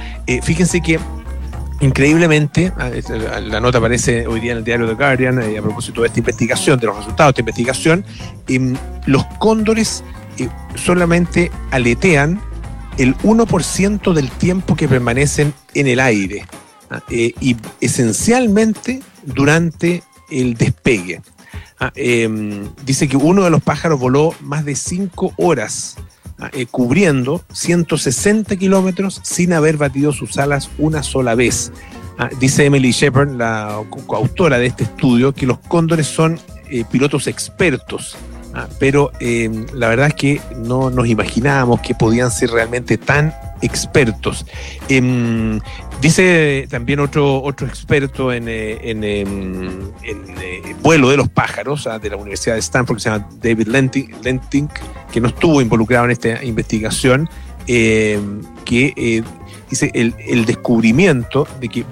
fíjense 0.42 0.80
que 0.80 1.00
increíblemente, 1.80 2.72
ah, 2.76 2.90
la 3.40 3.60
nota 3.60 3.78
aparece 3.78 4.26
hoy 4.26 4.40
día 4.40 4.52
en 4.52 4.58
el 4.58 4.64
diario 4.64 4.86
The 4.86 4.94
Guardian 4.94 5.38
a 5.38 5.62
propósito 5.62 6.02
de 6.02 6.08
esta 6.08 6.18
investigación, 6.20 6.78
de 6.78 6.86
los 6.86 6.96
resultados 6.96 7.28
de 7.28 7.30
esta 7.32 7.40
investigación, 7.40 8.04
em, 8.48 8.76
los 9.06 9.24
cóndores 9.38 10.04
solamente 10.74 11.50
aletean 11.70 12.40
el 12.98 13.16
1% 13.22 14.12
del 14.12 14.30
tiempo 14.30 14.76
que 14.76 14.88
permanecen 14.88 15.54
en 15.74 15.86
el 15.86 16.00
aire 16.00 16.44
¿ah? 16.90 17.02
eh, 17.10 17.32
y 17.40 17.56
esencialmente 17.80 19.02
durante 19.24 20.02
el 20.30 20.54
despegue. 20.54 21.22
¿ah? 21.78 21.92
Em, 21.94 22.68
dice 22.84 23.08
que 23.08 23.16
uno 23.16 23.42
de 23.44 23.50
los 23.50 23.62
pájaros 23.62 23.98
voló 23.98 24.34
más 24.40 24.64
de 24.64 24.74
5 24.74 25.34
horas. 25.36 25.96
Eh, 26.53 26.66
cubriendo 26.70 27.42
160 27.53 28.57
kilómetros 28.57 29.20
sin 29.22 29.53
haber 29.53 29.76
batido 29.76 30.12
sus 30.12 30.38
alas 30.38 30.70
una 30.79 31.03
sola 31.03 31.35
vez. 31.35 31.72
dice 32.38 32.64
Emily 32.64 32.92
Shepard, 32.92 33.31
la 33.37 33.83
coautora 34.07 34.59
de 34.59 34.66
este 34.66 34.85
estudio, 34.85 35.33
que 35.33 35.46
los 35.46 35.59
cóndores 35.59 36.07
son 36.07 36.38
eh, 36.68 36.85
pilotos 36.90 37.26
expertos 37.26 38.16
Ah, 38.55 38.68
pero 38.79 39.12
em, 39.20 39.66
la 39.74 39.88
verdad 39.88 40.09
es 40.09 40.14
que 40.14 40.40
no 40.57 40.90
nos 40.90 41.07
imaginábamos 41.07 41.81
que 41.81 41.94
podían 41.94 42.31
ser 42.31 42.50
realmente 42.50 42.98
tan 42.98 43.33
expertos. 43.62 44.46
Em, 44.88 45.60
dice 46.00 46.66
también 46.70 47.00
otro, 47.00 47.42
otro 47.42 47.66
experto 47.66 48.32
en, 48.32 48.48
eh, 48.48 48.78
en, 48.90 49.04
em, 49.04 49.90
eh, 50.02 50.74
vuelo 50.82 51.10
de 51.10 51.16
los 51.16 51.28
pájaros 51.28 51.86
ah, 51.86 51.98
de 51.98 52.10
la 52.10 52.16
Universidad 52.16 52.54
de 52.54 52.60
Stanford, 52.60 52.96
que 52.96 53.02
se 53.02 53.10
llama 53.10 53.28
David 53.42 53.68
Lenting, 53.68 54.68
que 55.12 55.20
no 55.20 55.28
estuvo 55.28 55.60
involucrado 55.60 56.06
en 56.06 56.10
esta 56.12 56.42
investigación, 56.44 57.28
que 57.66 58.92
eh, 58.96 59.22
dice 59.68 59.90
el, 59.94 60.14
el, 60.26 60.44
descubrimiento 60.44 61.46
de 61.60 61.68
que, 61.68 61.84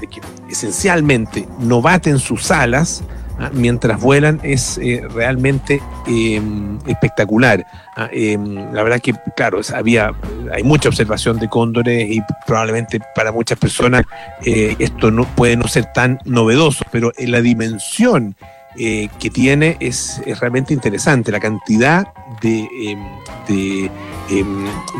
de 0.00 0.06
que 0.06 0.20
esencialmente 0.48 1.48
no 1.58 1.82
baten 1.82 2.20
sus 2.20 2.50
alas, 2.52 3.02
¿ah? 3.38 3.50
mientras 3.52 4.00
vuelan 4.00 4.40
es 4.42 4.78
eh, 4.78 5.02
realmente 5.12 5.80
em, 6.06 6.78
espectacular. 6.86 7.66
¿ah? 7.96 8.08
Em, 8.12 8.72
la 8.72 8.82
verdad 8.82 9.00
que, 9.00 9.14
claro, 9.36 9.60
había, 9.74 10.12
hay 10.52 10.62
mucha 10.62 10.88
observación 10.88 11.38
de 11.38 11.48
cóndores 11.48 12.10
y 12.10 12.20
probablemente 12.46 13.00
para 13.14 13.32
muchas 13.32 13.58
personas 13.58 14.04
eh, 14.44 14.76
esto 14.78 15.10
no 15.10 15.24
puede 15.24 15.56
no 15.56 15.68
ser 15.68 15.92
tan 15.92 16.18
novedoso, 16.24 16.84
pero 16.90 17.12
en 17.16 17.32
la 17.32 17.40
dimensión 17.40 18.36
eh, 18.76 19.08
que 19.20 19.30
tiene 19.30 19.76
es, 19.80 20.20
realmente 20.40 20.74
interesante. 20.74 21.30
La 21.30 21.40
cantidad 21.40 22.06
de, 22.42 22.68
em, 22.82 23.04
de, 23.48 23.90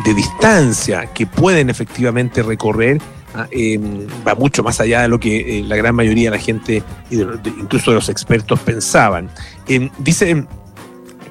de 0.05 0.15
distancia 0.15 1.07
que 1.13 1.27
pueden 1.27 1.71
efectivamente 1.71 2.43
recorrer 2.43 3.01
Ah, 3.37 3.49
em, 3.51 4.07
va 4.27 4.37
mucho 4.37 4.63
más 4.63 4.81
allá 4.81 5.03
de 5.03 5.09
lo 5.09 5.19
que 5.19 5.59
eh, 5.59 5.65
la 5.65 5.75
gran 5.75 5.95
mayoría 5.97 6.31
de 6.31 6.37
la 6.37 6.43
gente, 6.43 6.85
incluso 7.11 7.91
de 7.91 7.97
los 7.97 8.09
expertos, 8.09 8.61
pensaban. 8.61 9.29
Em, 9.67 9.91
dice 9.99 10.47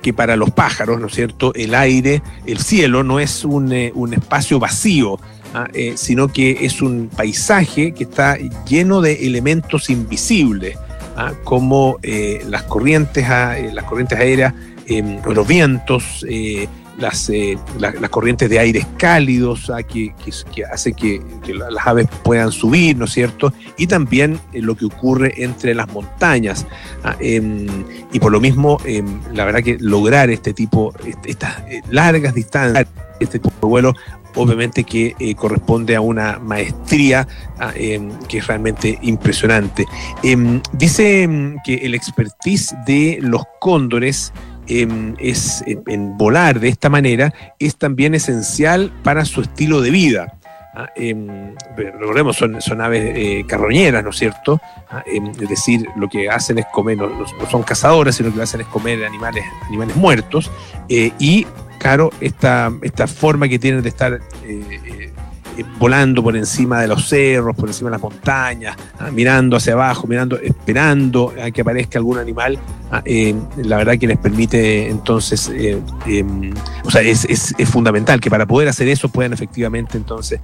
que 0.02 0.12
para 0.12 0.36
los 0.36 0.52
pájaros, 0.52 1.00
¿no 1.00 1.08
es 1.08 1.13
cierto?, 1.13 1.54
el 1.56 1.74
aire, 1.74 2.22
el 2.46 2.60
cielo 2.60 3.04
no 3.04 3.22
es 3.22 3.46
un, 3.46 3.72
eh, 3.72 3.94
espacio 4.12 4.60
vacío, 4.60 5.18
¿ah? 5.54 5.70
eh, 5.74 5.94
sino 5.96 6.28
que 6.28 6.66
es 6.66 6.82
un 6.82 7.10
paisaje 7.16 7.94
que 7.94 8.04
está 8.04 8.38
lleno 8.68 9.00
de 9.00 9.26
elementos 9.26 9.89
invisibles, 9.89 10.78
¿ah? 11.16 11.32
como 11.46 12.00
las, 12.04 12.63
corrientes, 12.63 13.26
las 13.30 13.86
corrientes 13.86 14.20
aéreas, 14.20 14.54
em, 14.88 15.22
los 15.24 15.48
vientos, 15.48 16.26
las, 16.97 17.29
eh, 17.29 17.58
las 17.79 18.10
corrientes 18.10 18.49
de 18.49 18.60
aires 18.60 18.86
cálidos 18.97 19.69
ah, 19.69 19.84
que, 19.84 20.13
que, 20.53 20.65
hace 20.65 20.93
que, 20.93 21.21
las 21.47 21.88
aves 21.88 22.08
puedan 22.23 22.51
subir, 22.51 22.97
¿no 22.97 23.06
es 23.06 23.12
cierto? 23.12 23.53
Y 23.77 23.88
también 23.88 24.39
eh, 24.53 24.62
lo 24.62 24.75
que 24.75 24.86
ocurre 24.86 25.43
entre 25.43 25.73
las 25.73 25.91
montañas. 25.91 26.65
Ah, 27.03 27.15
em, 27.19 27.67
y 28.12 28.19
por 28.19 28.32
lo 28.32 28.39
mismo, 28.39 28.77
em, 28.86 29.19
la 29.34 29.45
verdad 29.45 29.63
que 29.63 29.77
lograr 29.79 30.29
este 30.29 30.53
tipo, 30.53 30.93
estas 31.25 31.60
eh, 31.69 31.82
largas 31.89 32.36
distancias, 32.36 32.88
este 33.19 33.39
tipo 33.39 33.56
de 33.62 33.67
vuelo, 33.67 33.93
obviamente 34.36 34.84
que 34.84 35.36
corresponde 35.38 35.95
a 35.95 36.01
una 36.01 36.39
maestría 36.39 37.27
ah, 37.60 37.71
em, 37.75 38.12
que 38.27 38.39
es 38.39 38.47
realmente 38.47 38.97
impresionante. 39.01 39.86
dice 40.73 41.29
que 41.63 41.75
el 41.75 41.93
expertise 41.93 42.75
de 42.86 43.19
los 43.21 43.43
cóndores 43.60 44.34
Em, 44.67 45.15
es, 45.19 45.63
en, 45.67 46.17
volar 46.17 46.60
de 46.60 46.69
esta 46.69 46.89
manera 46.89 47.34
es 47.60 47.76
también 47.76 48.15
esencial 48.15 48.91
para 49.04 49.26
su 49.26 49.41
estilo 49.41 49.82
de 49.82 49.91
vida. 49.91 50.38
¿ah? 50.73 50.89
Em, 50.95 51.54
recordemos, 51.76 52.38
son, 52.38 52.62
son 52.62 52.80
aves 52.82 53.13
eh, 53.15 53.45
carroñeras, 53.47 54.04
¿no 54.04 54.12
es 54.12 54.17
cierto? 54.17 54.62
¿Ah? 54.89 55.04
Em, 55.06 55.28
es 55.32 55.49
decir, 55.49 55.88
lo 55.97 56.08
que 56.08 56.30
hacen 56.30 56.60
es 56.60 56.65
comer, 56.67 56.97
no, 56.97 57.10
son 57.49 57.63
cazadoras, 57.63 58.15
sino 58.15 58.32
que 58.32 58.38
lo 58.38 58.43
hacen 58.43 58.62
es 58.62 58.67
comer 58.67 59.04
animales, 59.04 59.43
animales 59.67 59.95
muertos. 59.97 60.49
Eh, 60.88 61.12
y, 61.19 61.45
claro, 61.78 62.10
esta, 62.21 62.71
esta 62.84 63.08
forma 63.08 63.49
que 63.49 63.60
tienen 63.60 63.82
de 63.82 63.89
estar 63.89 64.21
eh, 65.58 65.66
volando 65.78 66.24
por 66.24 66.36
encima 66.36 66.82
de 66.82 66.88
los 66.88 67.08
cerros, 67.08 67.56
por 67.56 67.70
encima 67.70 67.89
de 67.89 67.96
las 67.96 68.02
montañas, 68.02 68.76
ah, 69.00 69.12
mirando 69.12 69.58
hacia 69.58 69.74
abajo, 69.74 70.08
mirando, 70.08 70.38
esperando 70.39 71.34
a 71.42 71.52
que 71.52 71.62
aparezca 71.62 72.00
algún 72.00 72.18
animal, 72.18 72.58
ah, 72.92 73.02
eh, 73.06 73.36
la 73.58 73.78
verdad 73.78 73.98
que 73.98 74.08
les 74.08 74.18
permite 74.18 74.89
entonces, 74.89 75.50
eh, 75.54 75.80
em, 76.08 76.54
o 76.84 76.92
sea, 76.92 77.02
es, 77.02 77.54
fundamental 77.66 78.20
que 78.20 78.30
para 78.30 78.46
poder 78.46 78.68
hacer 78.68 78.88
eso 78.88 79.10
puedan 79.10 79.34
efectivamente 79.34 79.98
entonces 79.98 80.39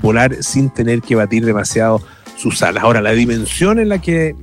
volar 0.00 0.42
sin 0.42 0.68
tener 0.70 1.00
que 1.00 1.14
batir 1.14 1.44
demasiado 1.44 2.02
sus 2.36 2.62
alas. 2.62 2.84
Ahora, 2.84 3.00
la 3.00 3.12
dimensión 3.12 3.78
en 3.78 3.88
la 3.88 3.98
que, 3.98 4.34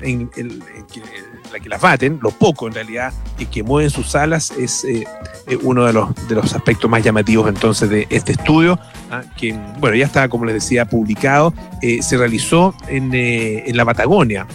la 1.54 1.60
que 1.60 1.70
las 1.70 1.80
baten, 1.80 2.20
lo 2.22 2.32
poco 2.32 2.68
en 2.68 2.74
realidad, 2.74 3.14
y 3.38 3.46
que 3.46 3.64
mueven 3.64 3.90
sus 3.90 4.16
alas, 4.16 4.52
es 4.52 4.84
eh, 4.84 5.06
eh, 5.48 5.58
uno 5.62 5.86
de 5.86 5.94
los, 5.94 6.28
de 6.28 6.36
los 6.36 6.54
aspectos 6.54 6.90
más 6.90 7.04
llamativos 7.04 7.48
entonces 7.48 7.90
de 7.90 8.08
este 8.10 8.34
estudio, 8.34 8.80
ah, 9.12 9.22
que 9.38 9.56
bueno, 9.80 9.96
ya 9.96 10.06
está, 10.06 10.28
como 10.28 10.46
les 10.46 10.56
decía, 10.56 10.86
publicado, 10.86 11.54
eh, 11.82 12.02
se 12.02 12.18
realizó 12.18 12.76
en, 12.88 13.14
en 13.14 13.78
la 13.78 13.86
Patagonia, 13.86 14.48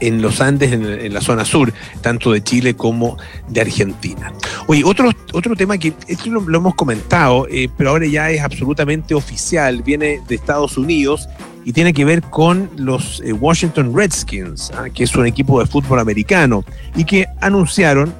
en 0.00 0.22
los 0.22 0.40
Andes, 0.40 0.72
en, 0.72 1.12
la 1.12 1.20
zona 1.20 1.44
sur, 1.44 1.72
tanto 2.00 2.32
de 2.32 2.42
Chile 2.42 2.74
como 2.74 3.18
de 3.48 3.60
Argentina. 3.60 4.32
Oye, 4.66 4.82
otro, 4.84 5.10
otro 5.34 5.54
tema 5.56 5.76
que 5.76 5.92
esto 6.06 6.30
lo, 6.30 6.56
hemos 6.56 6.74
comentado, 6.74 7.46
pero 7.76 7.90
ahora 7.90 8.06
ya 8.06 8.30
es 8.30 8.40
absolutamente 8.40 9.14
oficial, 9.14 9.82
viene 9.82 10.22
de 10.26 10.34
Estados 10.34 10.78
Unidos 10.78 11.28
y 11.64 11.72
tiene 11.72 11.92
que 11.92 12.04
ver 12.04 12.22
con 12.22 12.70
los 12.76 13.20
eh, 13.24 13.32
Washington 13.32 13.94
Redskins, 13.94 14.70
¿ah? 14.74 14.88
que 14.92 15.04
es 15.04 15.14
un 15.14 15.26
equipo 15.26 15.60
de 15.60 15.66
fútbol 15.66 15.98
americano, 15.98 16.64
y 16.96 17.04
que 17.04 17.26
anunciaron 17.40 18.14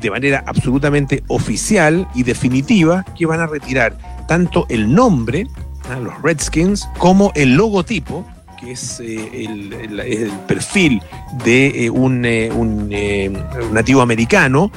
de 0.00 0.10
manera 0.10 0.42
absolutamente 0.46 1.22
oficial 1.28 2.08
y 2.14 2.24
definitiva 2.24 3.04
que 3.16 3.26
van 3.26 3.40
a 3.40 3.46
retirar 3.46 3.96
tanto 4.26 4.66
el 4.68 4.92
nombre, 4.92 5.46
¿ah? 5.90 5.98
los 6.00 6.20
Redskins, 6.22 6.88
como 6.98 7.32
el 7.34 7.54
logotipo, 7.54 8.26
que 8.58 8.72
es 8.72 9.00
eh, 9.00 9.44
el, 9.44 10.30
perfil 10.46 11.02
de 11.44 11.86
eh, 11.86 11.90
un, 11.90 12.22
nativo 13.72 14.00
americano, 14.00 14.70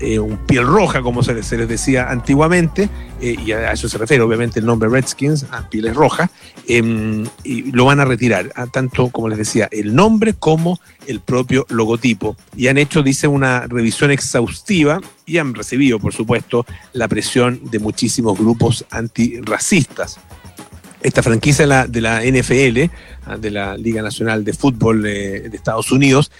eh, 0.00 0.18
un 0.18 0.38
piel 0.38 0.66
roja, 0.66 1.02
como 1.02 1.22
se 1.22 1.34
les, 1.34 1.50
decía 1.68 2.10
antiguamente, 2.10 2.88
eh, 3.20 3.36
y 3.44 3.52
a 3.52 3.72
eso 3.72 3.88
se 3.88 3.98
refiere 3.98 4.22
obviamente 4.22 4.60
el 4.60 4.66
nombre 4.66 4.88
Redskins, 4.88 5.46
a 5.50 5.68
pieles 5.68 5.94
rojas, 5.94 6.30
em, 6.66 7.26
y 7.44 7.72
lo 7.72 7.84
van 7.84 8.00
a 8.00 8.04
retirar, 8.04 8.52
ah, 8.56 8.66
tanto 8.66 9.10
como 9.10 9.28
les 9.28 9.38
decía, 9.38 9.68
el 9.70 9.94
nombre 9.94 10.34
como 10.34 10.80
el 11.06 11.20
propio 11.20 11.66
logotipo. 11.68 12.36
Y 12.56 12.68
han 12.68 12.78
hecho, 12.78 13.02
dice, 13.02 13.28
una 13.28 13.66
revisión 13.66 14.10
exhaustiva 14.10 15.00
y 15.26 15.38
han 15.38 15.54
recibido, 15.54 15.98
por 15.98 16.14
supuesto, 16.14 16.64
la 16.92 17.08
presión 17.08 17.60
de 17.70 17.78
muchísimos 17.78 18.38
grupos 18.38 18.84
antirracistas 18.90 20.18
esta 21.06 21.22
franquicia 21.22 21.86
de 21.86 22.00
la, 22.00 22.22
NFL, 22.24 22.90
ah, 23.26 23.36
de 23.36 23.50
la 23.52 23.76
Liga 23.76 24.02
Nacional 24.02 24.44
de 24.44 24.52
Fútbol 24.52 25.02
de, 25.02 25.46
Estados 25.52 25.92
Unidos, 25.92 26.32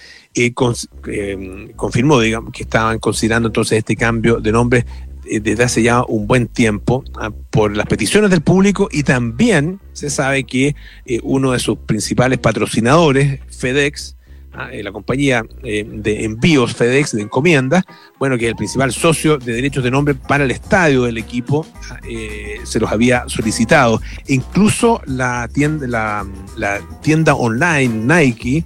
confirmó, 1.75 2.19
digamos, 2.19 2.51
que 2.51 2.63
estaban 2.63 2.99
considerando 2.99 3.47
entonces 3.47 3.79
este 3.79 3.95
cambio 3.95 4.39
de 4.39 4.51
nombre 4.51 4.85
desde 5.41 5.63
hace 5.63 5.83
ya 5.83 6.03
un 6.03 6.25
buen 6.25 6.47
tiempo 6.47 7.03
ah, 7.15 7.31
por 7.49 7.75
las 7.75 7.85
peticiones 7.87 8.29
del 8.29 8.41
público 8.41 8.87
y 8.89 9.03
también 9.03 9.81
se 9.91 10.09
sabe 10.09 10.45
que 10.45 10.73
uno 11.23 11.51
de 11.51 11.59
sus 11.59 11.79
principales 11.79 12.39
patrocinadores, 12.39 13.41
FedEx, 13.49 14.15
eh, 14.71 14.81
la 14.81 14.91
compañía 14.91 15.45
eh, 15.63 15.85
de 15.87 16.25
envíos 16.25 16.73
FedEx 16.73 17.11
de 17.11 17.21
encomienda, 17.21 17.85
bueno, 18.17 18.39
que 18.39 18.45
es 18.45 18.49
el 18.49 18.55
principal 18.55 18.91
socio 18.91 19.37
de 19.37 19.53
derechos 19.53 19.83
de 19.83 19.91
nombre 19.91 20.15
para 20.15 20.45
el 20.45 20.51
estadio 20.51 21.03
del 21.03 21.19
equipo, 21.19 21.65
eh, 22.09 22.59
se 22.63 22.79
los 22.79 22.91
había 22.91 23.25
solicitado. 23.27 24.01
Incluso 24.27 25.01
la 25.05 25.47
tienda, 25.53 25.85
la, 26.55 26.81
tienda 27.03 27.35
online 27.35 27.87
Nike 27.87 28.65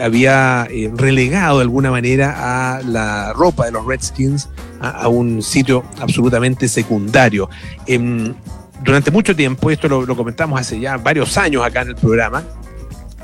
había 0.00 0.66
relegado 0.94 1.58
de 1.58 1.62
alguna 1.62 1.90
manera 1.90 2.76
a 2.76 2.82
la 2.82 3.32
ropa 3.32 3.66
de 3.66 3.72
los 3.72 3.84
Redskins 3.84 4.48
a, 4.80 5.08
un 5.08 5.42
sitio 5.42 5.84
absolutamente 6.00 6.68
secundario. 6.68 7.48
Em, 7.86 8.34
durante 8.82 9.10
mucho 9.10 9.36
tiempo, 9.36 9.70
esto 9.70 9.88
lo 9.88 10.16
comentamos 10.16 10.60
hace 10.60 10.80
ya 10.80 10.96
varios 10.96 11.36
años 11.38 11.64
acá 11.64 11.82
en 11.82 11.88
el 11.88 11.96
programa, 11.96 12.42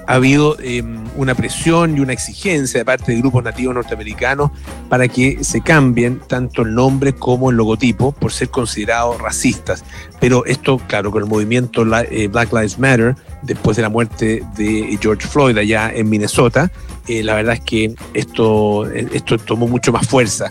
ha 0.09 0.15
habido 0.15 0.57
em, 0.61 1.05
una 1.17 1.35
presión 1.35 1.99
y 1.99 2.01
una 2.01 2.15
exigencia 2.15 2.81
de 2.81 2.85
parte 2.87 3.13
de 3.13 3.19
grupos 3.19 3.45
nativos 3.45 3.75
norteamericanos 3.75 4.51
para 4.89 5.07
que 5.07 5.45
se 5.45 5.61
cambien 5.61 6.21
tanto 6.27 6.63
el 6.63 6.75
nombre 6.75 7.13
como 7.13 7.51
el 7.51 7.59
logotipo 7.59 8.13
por 8.13 8.33
ser 8.33 8.49
considerados 8.49 9.21
racistas. 9.21 9.85
Pero 10.19 10.47
esto, 10.47 10.79
claro, 10.89 11.11
con 11.11 11.23
el 11.23 11.29
movimiento 11.29 11.85
eh, 12.11 12.27
Black 12.29 12.51
Lives 12.55 12.79
Matter, 12.79 13.17
después 13.43 13.77
de 13.77 13.83
la 13.83 13.89
muerte 13.89 14.43
de 14.57 14.99
George 15.01 15.27
Floyd 15.27 15.57
allá 15.59 15.91
en 15.95 16.09
Minnesota, 16.09 16.71
eh, 17.07 17.23
la 17.23 17.35
verdad 17.35 17.55
es 17.55 17.61
que 17.61 17.95
esto, 18.15 18.91
eh, 18.91 19.09
esto 19.13 19.39
tomó 19.39 19.67
mucho 19.67 19.93
más 19.93 20.07
fuerza. 20.07 20.51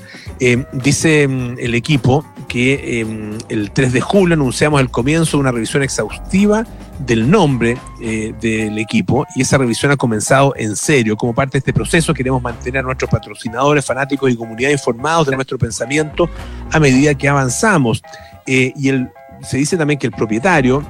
dice 0.74 1.24
em, 1.24 1.56
el 1.60 1.76
equipo 1.76 2.26
que 2.48 3.06
el 3.50 3.72
3 3.72 3.94
de 3.94 4.02
julio 4.02 4.36
anunciamos 4.36 4.80
el 4.80 4.90
comienzo 4.90 5.38
de 5.38 5.42
una 5.42 5.52
revisión 5.52 5.84
exhaustiva 5.84 6.66
del 7.00 7.30
nombre 7.30 7.78
eh, 8.02 8.34
del 8.42 8.78
equipo 8.80 9.26
y 9.36 9.42
esa 9.42 9.58
revisión 9.58 9.92
ha 9.92 9.98
comenzado 9.98 10.54
en 10.56 10.76
serio. 10.76 11.16
Como 11.16 11.34
parte 11.34 11.54
de 11.54 11.60
este 11.60 11.74
proceso 11.74 12.14
queremos 12.14 12.42
mantener 12.42 12.80
a 12.80 12.84
nuestros 12.84 13.10
patrocinadores, 13.10 13.86
fanáticos 13.86 14.32
y 14.32 14.36
comunidad 14.36 14.72
informados 14.72 15.28
de 15.28 15.36
nuestro 15.36 15.58
pensamiento 15.58 16.30
a 16.72 16.80
medida 16.80 17.14
que 17.16 17.28
avanzamos. 17.28 18.02
Eh, 18.46 18.74
y 18.76 18.92
se 19.44 19.58
dice 19.58 19.78
también 19.78 20.00
que 20.00 20.08
el 20.08 20.14
propietario, 20.14 20.84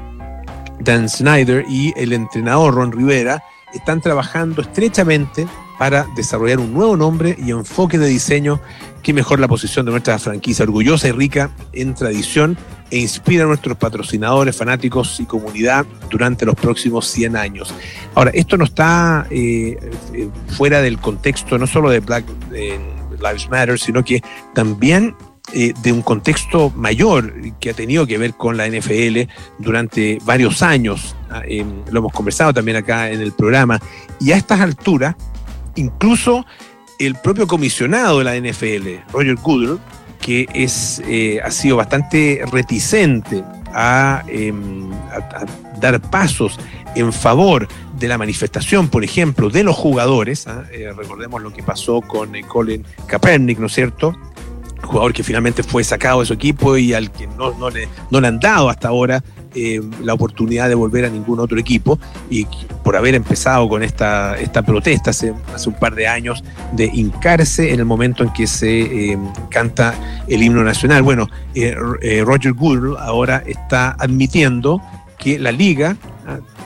Dan 0.79 1.09
Snyder, 1.09 1.65
y 1.67 1.93
el 1.97 2.13
entrenador 2.13 2.75
Ron 2.75 2.91
Rivera 2.91 3.43
están 3.73 4.01
trabajando 4.01 4.61
estrechamente 4.61 5.47
para 5.77 6.07
desarrollar 6.15 6.59
un 6.59 6.73
nuevo 6.73 6.97
nombre 6.97 7.37
y 7.37 7.51
enfoque 7.51 7.97
de 7.97 8.07
diseño 8.07 8.59
que 9.03 9.13
mejor 9.13 9.39
la 9.39 9.47
posición 9.47 9.85
de 9.85 9.91
nuestra 9.91 10.17
franquicia 10.17 10.63
orgullosa 10.63 11.07
y 11.07 11.11
rica 11.11 11.51
en 11.73 11.93
tradición 11.93 12.57
e 12.89 12.99
inspira 12.99 13.43
a 13.43 13.47
nuestros 13.47 13.77
patrocinadores, 13.77 14.55
fanáticos 14.55 15.19
y 15.19 15.25
comunidad 15.25 15.85
durante 16.09 16.45
los 16.45 16.55
próximos 16.55 17.07
100 17.07 17.35
años. 17.35 17.73
Ahora, 18.15 18.31
esto 18.33 18.57
no 18.57 18.65
está 18.65 19.27
eh, 19.29 19.77
eh, 20.13 20.29
fuera 20.49 20.81
del 20.81 20.97
contexto 20.97 21.57
no 21.57 21.67
solo 21.67 21.89
de 21.89 21.99
Black 21.99 22.25
Lives 22.51 23.49
Matter, 23.49 23.79
sino 23.79 24.03
que 24.03 24.21
también 24.53 25.15
eh, 25.53 25.73
de 25.81 25.91
un 25.91 26.01
contexto 26.01 26.71
mayor 26.75 27.33
que 27.59 27.69
ha 27.69 27.73
tenido 27.73 28.05
que 28.05 28.17
ver 28.17 28.33
con 28.33 28.57
la 28.57 28.67
NFL 28.67 29.29
durante 29.59 30.19
varios 30.25 30.61
años. 30.61 31.15
Ah, 31.29 31.43
lo 31.91 31.99
hemos 31.99 32.13
conversado 32.13 32.53
también 32.53 32.77
acá 32.77 33.09
en 33.09 33.21
el 33.21 33.31
programa. 33.31 33.79
Y 34.19 34.31
a 34.31 34.37
estas 34.37 34.61
alturas, 34.61 35.15
incluso 35.75 36.45
el 36.99 37.15
propio 37.15 37.47
comisionado 37.47 38.19
de 38.19 38.23
la 38.23 38.35
NFL, 38.35 39.11
Roger 39.11 39.35
Goodell, 39.35 39.79
que 40.19 40.47
es, 40.53 41.01
eh, 41.07 41.39
ha 41.43 41.51
sido 41.51 41.77
bastante 41.77 42.41
reticente 42.51 43.43
em, 44.27 44.91
a, 45.11 45.45
dar 45.79 46.01
pasos 46.01 46.59
en 46.95 47.13
favor 47.13 47.67
de 47.97 48.07
la 48.07 48.17
manifestación, 48.17 48.89
por 48.89 49.03
ejemplo, 49.03 49.49
de 49.49 49.63
los 49.63 49.75
jugadores. 49.75 50.47
¿ah? 50.47 50.63
Eh, 50.71 50.91
recordemos 50.95 51.41
lo 51.41 51.53
que 51.53 51.63
pasó 51.63 52.01
con 52.01 52.35
eh, 52.35 52.43
Colin 52.43 52.83
Kaepernick, 53.05 53.59
¿no 53.59 53.67
es 53.67 53.73
cierto? 53.73 54.17
Jugador 54.81 55.13
que 55.13 55.23
finalmente 55.23 55.63
fue 55.63 55.83
sacado 55.83 56.21
de 56.21 56.25
su 56.25 56.33
equipo 56.33 56.77
y 56.77 56.93
al 56.93 57.11
que 57.11 57.27
no, 57.27 57.53
no, 57.57 57.69
le, 57.69 57.87
no 58.11 58.21
le 58.21 58.27
han 58.27 58.39
dado 58.39 58.69
hasta 58.69 58.87
ahora 58.87 59.23
eh, 59.55 59.81
la 60.03 60.13
oportunidad 60.13 60.69
de 60.69 60.75
volver 60.75 61.05
a 61.05 61.09
ningún 61.09 61.39
otro 61.39 61.57
equipo 61.57 61.97
y 62.29 62.45
por 62.83 62.95
haber 62.95 63.15
empezado 63.15 63.67
con 63.67 63.81
esta, 63.81 64.37
esta 64.37 64.61
protesta 64.61 65.09
hace, 65.09 65.33
hace 65.53 65.69
un 65.69 65.75
par 65.75 65.95
de 65.95 66.07
años 66.07 66.43
de 66.73 66.85
hincarse 66.85 67.73
en 67.73 67.79
el 67.79 67.85
momento 67.85 68.23
en 68.23 68.31
que 68.33 68.45
se 68.45 69.11
eh, 69.11 69.17
canta 69.49 69.95
el 70.27 70.43
himno 70.43 70.63
nacional. 70.63 71.01
Bueno, 71.01 71.27
eh, 71.55 71.75
Roger 72.23 72.53
Goodell 72.53 72.97
ahora 72.99 73.41
está 73.47 73.95
admitiendo 73.97 74.81
que 75.17 75.39
la 75.39 75.51
liga 75.51 75.97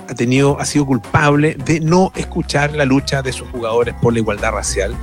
ha 0.10 0.14
tenido, 0.14 0.60
ha 0.60 0.66
sido 0.66 0.86
culpable 0.86 1.56
de 1.56 1.80
no 1.80 2.12
escuchar 2.16 2.74
la 2.74 2.84
lucha 2.84 3.22
de 3.22 3.32
sus 3.32 3.48
jugadores 3.50 3.96
por 4.02 4.12
la 4.12 4.20
igualdad 4.20 4.52
racial 4.52 4.96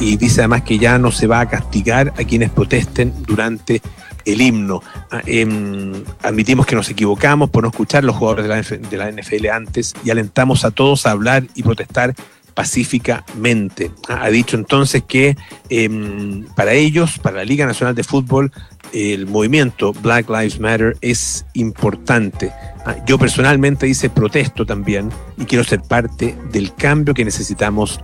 y 0.00 0.16
dice 0.16 0.40
además 0.40 0.62
que 0.62 0.78
ya 0.78 0.98
no 0.98 1.10
se 1.10 1.26
va 1.26 1.40
a 1.40 1.48
castigar 1.48 2.12
a 2.18 2.24
quienes 2.24 2.50
protesten 2.50 3.12
durante 3.22 3.80
el 4.24 4.40
himno. 4.40 4.82
Ah, 5.10 5.22
em, 5.26 5.92
admitimos 6.22 6.66
que 6.66 6.76
nos 6.76 6.88
equivocamos 6.90 7.50
por 7.50 7.62
no 7.62 7.70
escuchar 7.70 8.04
los 8.04 8.16
jugadores 8.16 8.68
de 8.90 8.96
la, 8.96 9.08
NFL 9.10 9.48
antes 9.50 9.94
y 10.04 10.10
alentamos 10.10 10.64
a 10.64 10.70
todos 10.70 11.06
a 11.06 11.12
hablar 11.12 11.44
y 11.54 11.62
protestar 11.62 12.14
pacíficamente. 12.58 13.92
Ha 14.08 14.30
dicho 14.30 14.56
entonces 14.56 15.04
que 15.06 15.36
em, 15.68 16.44
para 16.56 16.72
ellos, 16.72 17.20
para 17.20 17.36
la 17.36 17.44
Liga 17.44 17.64
Nacional 17.64 17.94
de 17.94 18.02
Fútbol, 18.02 18.50
el 18.92 19.28
movimiento 19.28 19.92
Black 19.92 20.28
Lives 20.28 20.58
Matter 20.58 20.96
es 21.00 21.46
importante. 21.54 22.50
Ah, 22.84 22.96
yo 23.06 23.16
personalmente 23.16 23.86
dice 23.86 24.10
protesto 24.10 24.66
también 24.66 25.08
y 25.36 25.44
quiero 25.44 25.62
ser 25.62 25.82
parte 25.82 26.36
del 26.50 26.74
cambio 26.74 27.14
que 27.14 27.24
necesitamos 27.24 28.00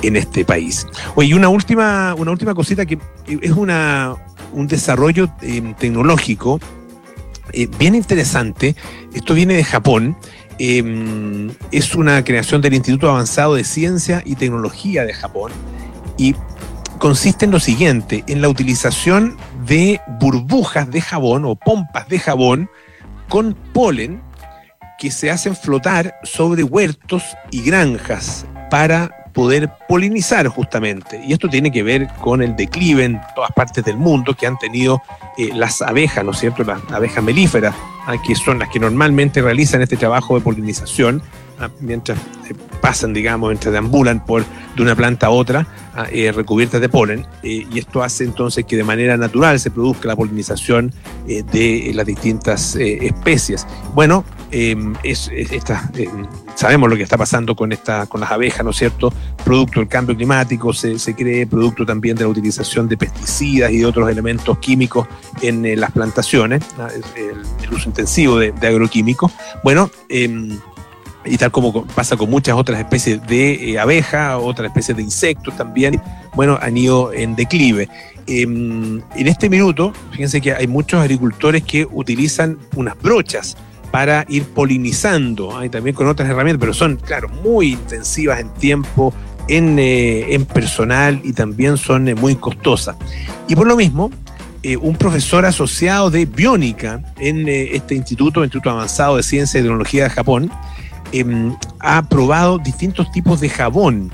en 0.00 0.16
este 0.16 0.42
país. 0.42 0.86
Oye, 1.14 1.34
una 1.34 1.50
última, 1.50 2.14
una 2.14 2.30
última 2.30 2.54
cosita 2.54 2.86
que 2.86 2.98
es 3.26 3.52
una, 3.52 4.16
un 4.54 4.66
desarrollo 4.68 5.28
em, 5.42 5.74
tecnológico 5.74 6.58
eh, 7.52 7.68
bien 7.78 7.94
interesante. 7.94 8.74
Esto 9.12 9.34
viene 9.34 9.54
de 9.54 9.64
Japón. 9.64 10.16
Em, 10.58 11.50
es 11.70 11.94
una 11.94 12.24
creación 12.24 12.60
del 12.60 12.74
Instituto 12.74 13.08
Avanzado 13.08 13.54
de 13.54 13.64
Ciencia 13.64 14.22
y 14.24 14.34
Tecnología 14.34 15.04
de 15.04 15.14
Japón 15.14 15.52
y 16.16 16.34
consiste 16.98 17.44
en 17.44 17.52
lo 17.52 17.60
siguiente, 17.60 18.24
en 18.26 18.42
la 18.42 18.48
utilización 18.48 19.36
de 19.66 20.00
burbujas 20.20 20.90
de 20.90 21.00
jabón 21.00 21.44
o 21.44 21.54
pompas 21.54 22.08
de 22.08 22.18
jabón 22.18 22.68
con 23.28 23.54
polen 23.72 24.20
que 24.98 25.12
se 25.12 25.30
hacen 25.30 25.54
flotar 25.54 26.16
sobre 26.24 26.64
huertos 26.64 27.22
y 27.52 27.62
granjas 27.62 28.44
para 28.68 29.30
poder 29.32 29.70
polinizar 29.88 30.48
justamente. 30.48 31.22
Y 31.24 31.32
esto 31.32 31.48
tiene 31.48 31.70
que 31.70 31.84
ver 31.84 32.08
con 32.20 32.42
el 32.42 32.56
declive 32.56 33.04
en 33.04 33.20
todas 33.36 33.52
partes 33.52 33.84
del 33.84 33.96
mundo 33.96 34.34
que 34.34 34.48
han 34.48 34.58
tenido 34.58 35.00
eh, 35.36 35.50
las 35.54 35.80
abejas, 35.80 36.24
¿no 36.24 36.32
es 36.32 36.38
cierto? 36.38 36.64
Las 36.64 36.80
abejas 36.90 37.22
melíferas, 37.22 37.76
que 38.16 38.34
son 38.34 38.58
las 38.58 38.70
que 38.70 38.80
normalmente 38.80 39.42
realizan 39.42 39.82
este 39.82 39.96
trabajo 39.96 40.34
de 40.34 40.40
polinización, 40.40 41.22
mientras 41.80 42.18
eh, 42.18 42.54
pasan, 42.80 43.12
digamos, 43.12 43.48
mientras 43.48 43.72
deambulan 43.72 44.24
por, 44.24 44.44
de 44.76 44.82
una 44.82 44.94
planta 44.94 45.26
a 45.26 45.30
otra, 45.30 45.66
ah, 45.94 46.06
eh, 46.10 46.32
recubiertas 46.32 46.80
de 46.80 46.88
polen. 46.88 47.26
y 47.42 47.78
esto 47.78 48.02
hace 48.02 48.24
entonces 48.24 48.64
que 48.64 48.76
de 48.76 48.84
manera 48.84 49.16
natural 49.16 49.58
se 49.58 49.70
produzca 49.70 50.08
la 50.08 50.16
polinización 50.16 50.92
de 51.26 51.90
las 51.94 52.06
distintas 52.06 52.76
especies. 52.76 53.66
Bueno, 53.94 54.24
em, 54.50 54.94
es, 55.02 55.30
em, 55.30 56.26
sabemos 56.54 56.88
lo 56.88 56.96
que 56.96 57.02
está 57.02 57.16
pasando 57.16 57.54
con, 57.54 57.72
esta, 57.72 58.06
con 58.06 58.20
las 58.20 58.30
abejas, 58.30 58.64
¿no 58.64 58.70
es 58.70 58.76
cierto? 58.76 59.12
Producto 59.44 59.80
del 59.80 59.88
cambio 59.88 60.16
climático, 60.16 60.72
se, 60.72 60.98
se 60.98 61.14
cree 61.14 61.46
producto 61.46 61.86
también 61.86 62.16
de 62.16 62.24
la 62.24 62.28
utilización 62.28 62.88
de 62.88 62.96
pesticidas 62.96 63.70
y 63.70 63.78
de 63.78 63.86
otros 63.86 64.10
elementos 64.10 64.58
químicos 64.58 65.06
en 65.42 65.64
eh, 65.64 65.76
las 65.76 65.92
plantaciones, 65.92 66.62
el, 67.16 67.72
uso 67.72 67.88
intensivo 67.88 68.38
de, 68.38 68.52
agroquímicos. 68.62 69.32
Bueno, 69.62 69.90
em, 70.08 70.58
y 71.30 71.36
tal 71.36 71.50
como 71.50 71.84
pasa 71.86 72.16
con 72.16 72.30
muchas 72.30 72.56
otras 72.56 72.78
especies 72.78 73.24
de 73.26 73.72
eh, 73.72 73.78
abejas, 73.78 74.38
otras 74.40 74.68
especies 74.68 74.96
de 74.96 75.02
insectos 75.02 75.56
también, 75.56 76.00
bueno, 76.34 76.58
han 76.60 76.76
ido 76.76 77.12
en 77.12 77.36
declive. 77.36 77.88
Em, 78.26 79.00
en 79.16 79.26
este 79.26 79.48
minuto, 79.48 79.92
fíjense 80.10 80.40
que 80.40 80.52
hay 80.52 80.66
muchos 80.66 81.00
agricultores 81.00 81.62
que 81.62 81.86
utilizan 81.90 82.58
unas 82.76 83.00
brochas 83.00 83.56
para 83.90 84.26
ir 84.28 84.44
polinizando, 84.44 85.56
hay 85.56 85.70
también 85.70 85.96
con 85.96 86.06
otras 86.08 86.28
herramientas, 86.28 86.60
pero 86.60 86.74
son, 86.74 86.96
claro, 86.96 87.28
muy 87.42 87.72
intensivas 87.72 88.40
en 88.40 88.50
tiempo, 88.54 89.14
en, 89.48 89.78
eh, 89.78 90.46
personal 90.52 91.20
y 91.24 91.32
también 91.32 91.76
son 91.76 92.08
eh, 92.08 92.14
muy 92.14 92.36
costosas. 92.36 92.96
Y 93.48 93.56
por 93.56 93.66
lo 93.66 93.76
mismo, 93.76 94.10
eh, 94.62 94.76
un 94.76 94.96
profesor 94.96 95.46
asociado 95.46 96.10
de 96.10 96.26
biónica 96.26 97.00
en 97.18 97.48
este 97.48 97.94
instituto, 97.94 98.44
Instituto 98.44 98.70
Avanzado 98.70 99.16
de 99.16 99.22
Ciencia 99.22 99.58
y 99.58 99.62
Tecnología 99.62 100.04
de 100.04 100.10
Japón, 100.10 100.50
em, 101.12 101.56
ha 101.80 102.02
probado 102.08 102.58
distintos 102.58 103.10
tipos 103.12 103.40
de 103.40 103.48
jabón 103.48 104.10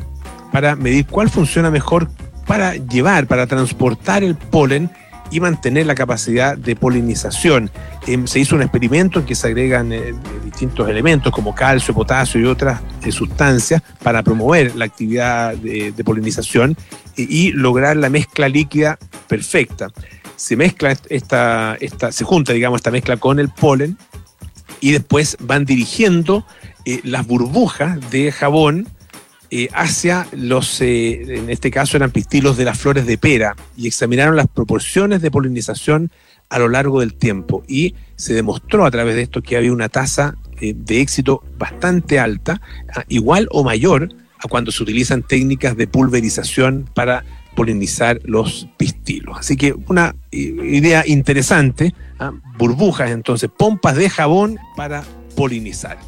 para 0.52 0.76
medir 0.76 1.06
cuál 1.06 1.28
funciona 1.28 1.70
mejor 1.70 2.08
para 2.46 2.76
llevar, 2.76 3.26
para 3.26 3.46
transportar 3.46 4.22
el 4.22 4.36
polen 4.36 4.90
y 5.30 5.40
mantener 5.40 5.86
la 5.86 5.94
capacidad 5.94 6.56
de 6.56 6.76
polinización. 6.76 7.70
Em, 8.06 8.26
se 8.26 8.38
hizo 8.38 8.54
un 8.54 8.62
experimento 8.62 9.18
en 9.18 9.26
que 9.26 9.34
se 9.34 9.48
agregan 9.48 9.92
eh, 9.92 10.14
distintos 10.44 10.88
elementos 10.88 11.32
como 11.32 11.54
calcio, 11.54 11.94
potasio 11.94 12.40
y 12.40 12.44
otras 12.44 12.80
eh, 13.04 13.10
sustancias 13.10 13.82
para 14.02 14.22
promover 14.22 14.76
la 14.76 14.84
actividad 14.84 15.56
de, 15.56 15.92
polinización 16.04 16.76
y, 17.16 17.52
lograr 17.52 17.96
la 17.96 18.10
mezcla 18.10 18.48
líquida 18.48 18.98
perfecta. 19.26 19.90
Se 20.36 20.56
mezcla 20.56 20.94
esta, 21.08 21.76
esta, 21.80 22.12
se 22.12 22.24
junta, 22.24 22.52
digamos, 22.52 22.78
esta 22.78 22.90
mezcla 22.90 23.16
con 23.16 23.38
el 23.38 23.48
polen 23.48 23.96
y 24.80 24.92
después 24.92 25.36
van 25.40 25.64
dirigiendo 25.64 26.44
eh, 26.86 27.00
las 27.04 27.26
burbujas 27.26 28.10
de 28.10 28.30
jabón 28.30 28.88
eh, 29.50 29.68
hacia 29.72 30.26
los, 30.32 30.80
eh, 30.80 31.36
en 31.38 31.48
este 31.48 31.70
caso 31.70 31.96
eran 31.96 32.10
pistilos 32.10 32.56
de 32.56 32.64
las 32.64 32.78
flores 32.78 33.06
de 33.06 33.16
pera, 33.16 33.56
y 33.76 33.86
examinaron 33.86 34.36
las 34.36 34.48
proporciones 34.48 35.22
de 35.22 35.30
polinización 35.30 36.10
a 36.48 36.58
lo 36.58 36.68
largo 36.68 37.00
del 37.00 37.14
tiempo. 37.14 37.64
Y 37.68 37.94
se 38.16 38.34
demostró 38.34 38.84
a 38.84 38.90
través 38.90 39.14
de 39.14 39.22
esto 39.22 39.42
que 39.42 39.56
había 39.56 39.72
una 39.72 39.88
tasa 39.88 40.36
de 40.60 41.00
éxito 41.00 41.42
bastante 41.58 42.18
alta, 42.18 42.60
ah, 42.94 43.04
igual 43.08 43.48
o 43.50 43.64
mayor 43.64 44.08
a 44.38 44.48
cuando 44.48 44.70
se 44.72 44.82
utilizan 44.82 45.22
técnicas 45.22 45.76
de 45.76 45.86
pulverización 45.86 46.88
para 46.94 47.24
polinizar 47.54 48.20
los 48.24 48.68
pistilos. 48.76 49.38
Así 49.38 49.56
que 49.56 49.74
una 49.88 50.14
idea 50.30 51.04
interesante, 51.06 51.94
ah, 52.18 52.32
burbujas 52.58 53.10
entonces, 53.10 53.50
pompas 53.56 53.96
de 53.96 54.10
jabón 54.10 54.58
para 54.76 55.04
polinizar. 55.34 55.98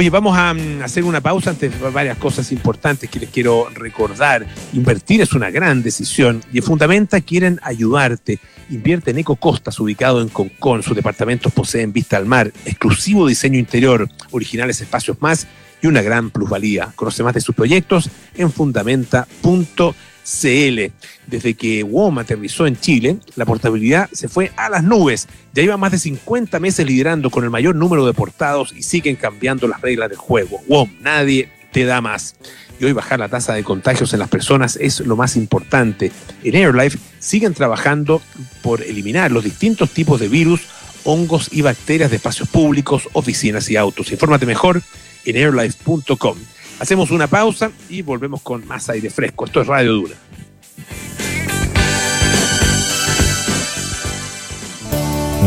Oye, 0.00 0.10
vamos 0.10 0.38
a 0.38 0.54
mm, 0.54 0.82
hacer 0.84 1.02
una 1.02 1.20
pausa 1.20 1.50
antes 1.50 1.72
de 1.72 1.90
varias 1.90 2.16
cosas 2.18 2.52
importantes 2.52 3.10
que 3.10 3.18
les 3.18 3.30
quiero 3.30 3.68
recordar. 3.74 4.46
Invertir 4.72 5.22
es 5.22 5.32
una 5.32 5.50
gran 5.50 5.82
decisión 5.82 6.40
y 6.52 6.58
en 6.58 6.62
Fundamenta 6.62 7.20
quieren 7.20 7.58
ayudarte. 7.64 8.38
Invierte 8.70 9.10
en 9.10 9.18
Ecocostas, 9.18 9.80
ubicado 9.80 10.22
en 10.22 10.28
Concón. 10.28 10.84
Sus 10.84 10.94
departamentos 10.94 11.52
poseen 11.52 11.92
vista 11.92 12.16
al 12.16 12.26
mar, 12.26 12.52
exclusivo 12.64 13.26
diseño 13.26 13.58
interior, 13.58 14.08
originales 14.30 14.80
espacios 14.80 15.20
más 15.20 15.48
y 15.82 15.88
una 15.88 16.00
gran 16.00 16.30
plusvalía. 16.30 16.92
Conoce 16.94 17.24
más 17.24 17.34
de 17.34 17.40
sus 17.40 17.56
proyectos 17.56 18.08
en 18.36 18.52
fundamenta.cl. 18.52 19.82
CL. 20.28 20.92
Desde 21.26 21.54
que 21.54 21.82
WOM 21.82 22.18
aterrizó 22.18 22.66
en 22.66 22.78
Chile, 22.78 23.18
la 23.36 23.46
portabilidad 23.46 24.08
se 24.12 24.28
fue 24.28 24.52
a 24.56 24.68
las 24.68 24.84
nubes. 24.84 25.28
Ya 25.54 25.62
lleva 25.62 25.76
más 25.76 25.92
de 25.92 25.98
50 25.98 26.60
meses 26.60 26.86
liderando 26.86 27.30
con 27.30 27.44
el 27.44 27.50
mayor 27.50 27.74
número 27.74 28.06
de 28.06 28.12
portados 28.12 28.72
y 28.76 28.82
siguen 28.82 29.16
cambiando 29.16 29.66
las 29.68 29.80
reglas 29.80 30.10
del 30.10 30.18
juego. 30.18 30.60
WOM, 30.68 30.90
nadie 31.00 31.48
te 31.72 31.84
da 31.84 32.00
más. 32.00 32.36
Y 32.80 32.84
hoy 32.84 32.92
bajar 32.92 33.18
la 33.18 33.28
tasa 33.28 33.54
de 33.54 33.64
contagios 33.64 34.12
en 34.12 34.20
las 34.20 34.28
personas 34.28 34.76
es 34.76 35.00
lo 35.00 35.16
más 35.16 35.36
importante. 35.36 36.12
En 36.44 36.54
AirLife 36.54 36.98
siguen 37.18 37.54
trabajando 37.54 38.22
por 38.62 38.82
eliminar 38.82 39.32
los 39.32 39.44
distintos 39.44 39.90
tipos 39.90 40.20
de 40.20 40.28
virus, 40.28 40.60
hongos 41.04 41.48
y 41.52 41.62
bacterias 41.62 42.10
de 42.10 42.16
espacios 42.16 42.48
públicos, 42.48 43.08
oficinas 43.14 43.68
y 43.70 43.76
autos. 43.76 44.12
Infórmate 44.12 44.46
mejor 44.46 44.82
en 45.24 45.36
airlife.com. 45.36 46.36
Hacemos 46.78 47.10
una 47.10 47.26
pausa 47.26 47.70
y 47.88 48.02
volvemos 48.02 48.42
con 48.42 48.66
más 48.66 48.88
aire 48.88 49.10
fresco. 49.10 49.46
Esto 49.46 49.60
es 49.62 49.66
Radio 49.66 49.92
Dura. 49.94 50.14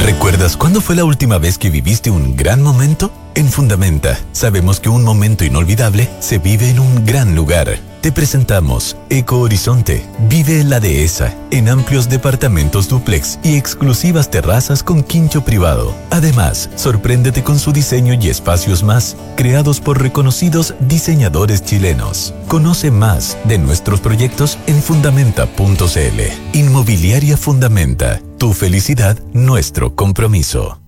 ¿Recuerdas 0.04 0.58
cuándo 0.58 0.82
fue 0.82 0.96
la 0.96 1.06
última 1.06 1.38
vez 1.38 1.60
que 1.60 1.70
viviste 1.70 2.10
un 2.10 2.36
gran 2.36 2.64
momento? 2.64 3.12
En 3.36 3.48
Fundamenta, 3.50 4.20
sabemos 4.32 4.80
que 4.80 4.90
un 4.90 5.04
momento 5.04 5.46
inolvidable 5.46 6.10
se 6.20 6.40
vive 6.40 6.72
en 6.72 6.80
un 6.80 7.06
gran 7.06 7.36
lugar. 7.36 7.80
Te 8.02 8.12
presentamos 8.12 8.98
Eco 9.12 9.40
Horizonte. 9.40 10.04
Vive 10.28 10.60
en 10.60 10.72
la 10.72 10.80
dehesa, 10.80 11.36
en 11.52 11.70
amplios 11.70 12.10
departamentos 12.10 12.90
duplex 12.90 13.38
y 13.44 13.58
exclusivas 13.58 14.32
terrazas 14.32 14.82
con 14.82 15.04
quincho 15.04 15.46
privado. 15.46 15.94
Además, 16.10 16.72
sorpréndete 16.76 17.44
con 17.44 17.60
su 17.60 17.72
diseño 17.72 18.16
y 18.16 18.28
espacios 18.28 18.82
más, 18.82 19.16
creados 19.38 19.80
por 19.80 20.02
reconocidos 20.02 20.74
diseñadores 20.80 21.64
chilenos. 21.64 22.34
Conoce 22.48 22.90
más 22.90 23.38
de 23.44 23.60
nuestros 23.60 24.00
proyectos 24.00 24.58
en 24.66 24.82
fundamenta.cl. 24.82 26.58
Inmobiliaria 26.58 27.38
Fundamenta. 27.38 28.20
Tu 28.42 28.54
felicidad, 28.54 29.20
nuestro 29.34 29.96
compromiso. 29.96 30.82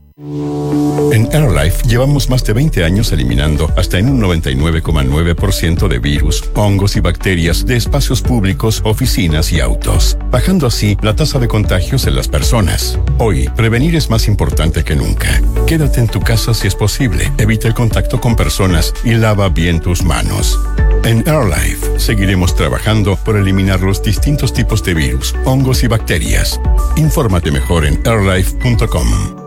En 1.11 1.29
AirLife 1.31 1.87
llevamos 1.87 2.27
más 2.27 2.43
de 2.43 2.53
20 2.53 2.83
años 2.83 3.11
eliminando 3.11 3.69
hasta 3.77 3.99
en 3.99 4.09
un 4.09 4.19
99,9% 4.23 5.87
de 5.87 5.99
virus, 5.99 6.43
hongos 6.55 6.95
y 6.95 6.99
bacterias 6.99 7.63
de 7.67 7.75
espacios 7.75 8.23
públicos, 8.23 8.81
oficinas 8.85 9.51
y 9.51 9.59
autos, 9.59 10.17
bajando 10.31 10.65
así 10.65 10.97
la 11.03 11.15
tasa 11.15 11.37
de 11.37 11.47
contagios 11.47 12.07
en 12.07 12.15
las 12.15 12.27
personas. 12.27 12.97
Hoy, 13.19 13.47
prevenir 13.55 13.95
es 13.95 14.09
más 14.09 14.27
importante 14.27 14.83
que 14.83 14.95
nunca. 14.95 15.39
Quédate 15.67 15.99
en 15.99 16.07
tu 16.07 16.21
casa 16.21 16.55
si 16.55 16.67
es 16.67 16.73
posible, 16.73 17.31
evita 17.37 17.67
el 17.67 17.75
contacto 17.75 18.19
con 18.19 18.35
personas 18.35 18.95
y 19.03 19.13
lava 19.13 19.49
bien 19.49 19.79
tus 19.79 20.03
manos. 20.03 20.59
En 21.05 21.27
AirLife 21.27 21.99
seguiremos 21.99 22.55
trabajando 22.55 23.17
por 23.17 23.35
eliminar 23.35 23.81
los 23.81 24.01
distintos 24.01 24.53
tipos 24.53 24.83
de 24.83 24.93
virus, 24.93 25.35
hongos 25.43 25.83
y 25.83 25.87
bacterias. 25.87 26.59
Infórmate 26.95 27.51
mejor 27.51 27.85
en 27.85 28.01
airlife.com. 28.07 29.43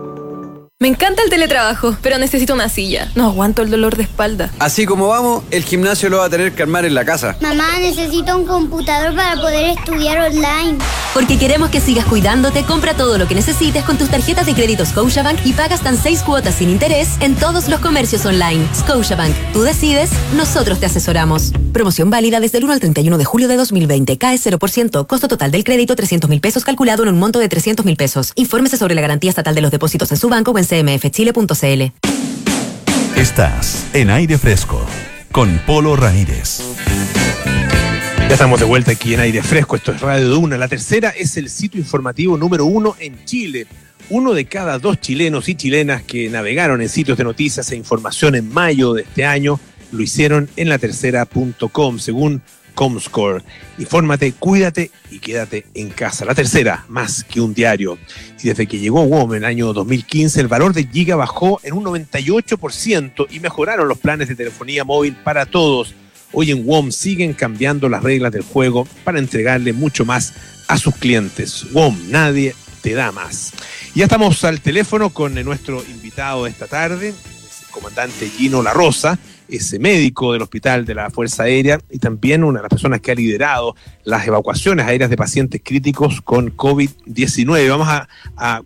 Me 0.78 0.88
encanta 0.88 1.22
el 1.22 1.30
teletrabajo, 1.30 1.96
pero 2.02 2.18
necesito 2.18 2.52
una 2.52 2.68
silla. 2.68 3.10
No 3.14 3.24
aguanto 3.24 3.62
el 3.62 3.70
dolor 3.70 3.96
de 3.96 4.02
espalda. 4.02 4.50
Así 4.58 4.84
como 4.84 5.08
vamos, 5.08 5.44
el 5.50 5.64
gimnasio 5.64 6.10
lo 6.10 6.18
va 6.18 6.26
a 6.26 6.30
tener 6.30 6.52
que 6.52 6.62
armar 6.62 6.84
en 6.84 6.94
la 6.94 7.06
casa. 7.06 7.38
Mamá, 7.40 7.78
necesito 7.80 8.36
un 8.36 8.44
computador 8.44 9.16
para 9.16 9.36
poder 9.40 9.78
estudiar 9.78 10.30
online. 10.30 10.76
Porque 11.16 11.38
queremos 11.38 11.70
que 11.70 11.80
sigas 11.80 12.04
cuidándote, 12.04 12.62
compra 12.64 12.92
todo 12.92 13.16
lo 13.16 13.26
que 13.26 13.34
necesites 13.34 13.84
con 13.84 13.96
tus 13.96 14.10
tarjetas 14.10 14.44
de 14.44 14.52
crédito 14.52 14.84
Scotiabank 14.84 15.46
y 15.46 15.54
pagas 15.54 15.80
tan 15.80 15.96
seis 15.96 16.20
cuotas 16.20 16.56
sin 16.56 16.68
interés 16.68 17.08
en 17.20 17.34
todos 17.34 17.68
los 17.68 17.80
comercios 17.80 18.26
online. 18.26 18.68
Scotiabank, 18.74 19.34
tú 19.54 19.62
decides, 19.62 20.10
nosotros 20.36 20.78
te 20.78 20.84
asesoramos. 20.84 21.52
Promoción 21.72 22.10
válida 22.10 22.38
desde 22.38 22.58
el 22.58 22.64
1 22.64 22.72
al 22.74 22.80
31 22.80 23.16
de 23.16 23.24
julio 23.24 23.48
de 23.48 23.56
2020. 23.56 24.18
Cae 24.18 24.36
0%. 24.36 25.06
Costo 25.06 25.26
total 25.26 25.50
del 25.50 25.64
crédito 25.64 25.96
300 25.96 26.28
mil 26.28 26.42
pesos 26.42 26.66
calculado 26.66 27.02
en 27.04 27.08
un 27.08 27.18
monto 27.18 27.38
de 27.38 27.48
300 27.48 27.86
mil 27.86 27.96
pesos. 27.96 28.32
Infórmese 28.34 28.76
sobre 28.76 28.94
la 28.94 29.00
garantía 29.00 29.30
estatal 29.30 29.54
de 29.54 29.62
los 29.62 29.70
depósitos 29.70 30.12
en 30.12 30.18
su 30.18 30.28
banco 30.28 30.50
o 30.50 30.58
en 30.58 30.66
cmfchile.cl. 30.66 31.82
Estás 33.18 33.86
en 33.94 34.10
aire 34.10 34.36
fresco 34.36 34.84
con 35.32 35.62
Polo 35.64 35.96
Ramírez. 35.96 36.60
Ya 38.28 38.32
estamos 38.32 38.58
de 38.58 38.66
vuelta 38.66 38.90
aquí 38.90 39.14
en 39.14 39.20
aire 39.20 39.40
fresco, 39.40 39.76
esto 39.76 39.92
es 39.92 40.00
Radio 40.00 40.28
Duna. 40.28 40.58
La 40.58 40.66
tercera 40.66 41.10
es 41.10 41.36
el 41.36 41.48
sitio 41.48 41.78
informativo 41.78 42.36
número 42.36 42.64
uno 42.64 42.96
en 42.98 43.24
Chile. 43.24 43.68
Uno 44.10 44.34
de 44.34 44.46
cada 44.46 44.80
dos 44.80 45.00
chilenos 45.00 45.48
y 45.48 45.54
chilenas 45.54 46.02
que 46.02 46.28
navegaron 46.28 46.82
en 46.82 46.88
sitios 46.88 47.16
de 47.18 47.22
noticias 47.22 47.70
e 47.70 47.76
información 47.76 48.34
en 48.34 48.52
mayo 48.52 48.94
de 48.94 49.02
este 49.02 49.24
año 49.24 49.60
lo 49.92 50.02
hicieron 50.02 50.48
en 50.56 50.68
la 50.68 50.78
tercera.com, 50.78 51.98
según 52.00 52.42
Comscore. 52.74 53.44
Infórmate, 53.78 54.32
cuídate 54.32 54.90
y 55.08 55.20
quédate 55.20 55.66
en 55.74 55.90
casa. 55.90 56.24
La 56.24 56.34
tercera, 56.34 56.84
más 56.88 57.22
que 57.22 57.40
un 57.40 57.54
diario. 57.54 57.96
Y 58.42 58.48
desde 58.48 58.66
que 58.66 58.80
llegó 58.80 59.02
WOM 59.04 59.34
en 59.34 59.38
el 59.38 59.44
año 59.44 59.72
2015, 59.72 60.40
el 60.40 60.48
valor 60.48 60.74
de 60.74 60.88
Giga 60.88 61.14
bajó 61.14 61.60
en 61.62 61.74
un 61.74 61.84
98% 61.84 63.28
y 63.30 63.38
mejoraron 63.38 63.86
los 63.86 63.98
planes 63.98 64.28
de 64.28 64.34
telefonía 64.34 64.84
móvil 64.84 65.14
para 65.14 65.46
todos. 65.46 65.94
Hoy 66.32 66.50
en 66.50 66.66
WOM 66.66 66.90
siguen 66.90 67.32
cambiando 67.32 67.88
las 67.88 68.02
reglas 68.02 68.32
del 68.32 68.42
juego 68.42 68.86
para 69.04 69.18
entregarle 69.18 69.72
mucho 69.72 70.04
más 70.04 70.32
a 70.68 70.78
sus 70.78 70.94
clientes. 70.96 71.66
WOM, 71.72 72.10
nadie 72.10 72.54
te 72.82 72.94
da 72.94 73.12
más. 73.12 73.52
Ya 73.94 74.04
estamos 74.04 74.44
al 74.44 74.60
teléfono 74.60 75.10
con 75.10 75.34
nuestro 75.34 75.82
invitado 75.84 76.44
de 76.44 76.50
esta 76.50 76.66
tarde, 76.66 77.08
el 77.08 77.70
comandante 77.70 78.28
Gino 78.28 78.62
La 78.62 78.72
Rosa 78.72 79.18
ese 79.48 79.78
médico 79.78 80.32
del 80.32 80.42
Hospital 80.42 80.84
de 80.84 80.94
la 80.94 81.10
Fuerza 81.10 81.44
Aérea 81.44 81.80
y 81.90 81.98
también 81.98 82.44
una 82.44 82.58
de 82.58 82.64
las 82.64 82.70
personas 82.70 83.00
que 83.00 83.12
ha 83.12 83.14
liderado 83.14 83.76
las 84.04 84.26
evacuaciones 84.26 84.86
aéreas 84.86 85.10
de 85.10 85.16
pacientes 85.16 85.60
críticos 85.62 86.20
con 86.20 86.56
COVID-19. 86.56 87.68
Vamos 87.68 87.88
a, 87.88 88.08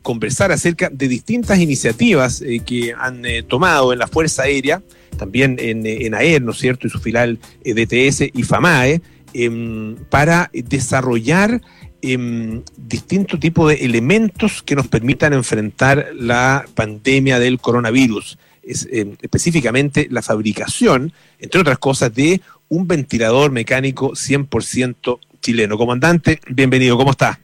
conversar 0.03 0.53
acerca 0.53 0.89
de 0.91 1.09
distintas 1.09 1.59
iniciativas 1.59 2.43
eh, 2.43 2.61
que 2.65 2.95
han 2.97 3.25
eh, 3.25 3.43
tomado 3.43 3.93
en 3.93 3.99
la 3.99 4.07
Fuerza 4.07 4.43
Aérea, 4.43 4.83
también 5.17 5.57
en, 5.59 5.87
en 5.87 6.15
AER, 6.15 6.43
¿no 6.43 6.53
es 6.53 6.59
cierto?, 6.59 6.87
y 6.87 6.91
su 6.91 6.99
filial 6.99 7.39
eh, 7.65 7.75
DTS 7.75 8.31
y 8.33 8.43
FAMAE, 8.43 9.01
em, 9.33 9.97
para 10.09 10.51
desarrollar 10.53 11.61
em, 12.03 12.63
distintos 12.77 13.39
tipos 13.41 13.69
de 13.69 13.85
elementos 13.85 14.63
que 14.63 14.77
nos 14.77 14.89
permitan 14.89 15.33
enfrentar 15.33 16.09
la 16.15 16.65
pandemia 16.75 17.39
del 17.39 17.61
coronavirus 17.61 18.39
es 18.71 18.89
eh, 18.91 19.17
específicamente 19.21 20.07
la 20.11 20.23
fabricación, 20.23 21.13
entre 21.39 21.61
otras 21.61 21.79
cosas, 21.79 22.15
de 22.15 22.41
un 22.69 22.87
ventilador 22.87 23.51
mecánico 23.51 24.13
100% 24.13 25.19
chileno. 25.41 25.77
Comandante, 25.77 26.41
bienvenido, 26.49 26.97
¿cómo 26.97 27.11
está? 27.11 27.41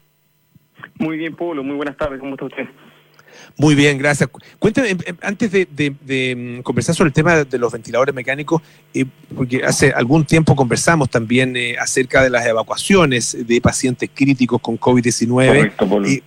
Muy 0.98 1.16
bien, 1.16 1.34
Pablo, 1.34 1.62
muy 1.62 1.76
buenas 1.76 1.96
tardes, 1.96 2.20
¿cómo 2.20 2.34
está 2.34 2.46
usted? 2.46 2.64
Muy 3.58 3.74
bien, 3.74 3.98
gracias. 3.98 4.30
Cuénteme, 4.58 4.90
em, 4.90 4.98
em, 5.04 5.16
antes 5.22 5.50
de, 5.50 6.58
mm, 6.58 6.62
conversar 6.62 6.94
sobre 6.94 7.08
el 7.08 7.14
tema 7.14 7.44
de 7.44 7.58
los 7.58 7.72
ventiladores 7.72 8.14
mecánicos, 8.14 8.62
eh, 8.94 9.04
porque 9.34 9.62
hace 9.64 9.90
algún 9.90 10.24
tiempo 10.24 10.54
conversamos 10.54 11.10
también 11.10 11.56
eh, 11.56 11.76
acerca 11.78 12.22
de 12.22 12.30
las 12.30 12.46
evacuaciones 12.46 13.46
de 13.46 13.60
pacientes 13.60 14.10
críticos 14.14 14.60
con 14.60 14.78
COVID-19. 14.78 16.22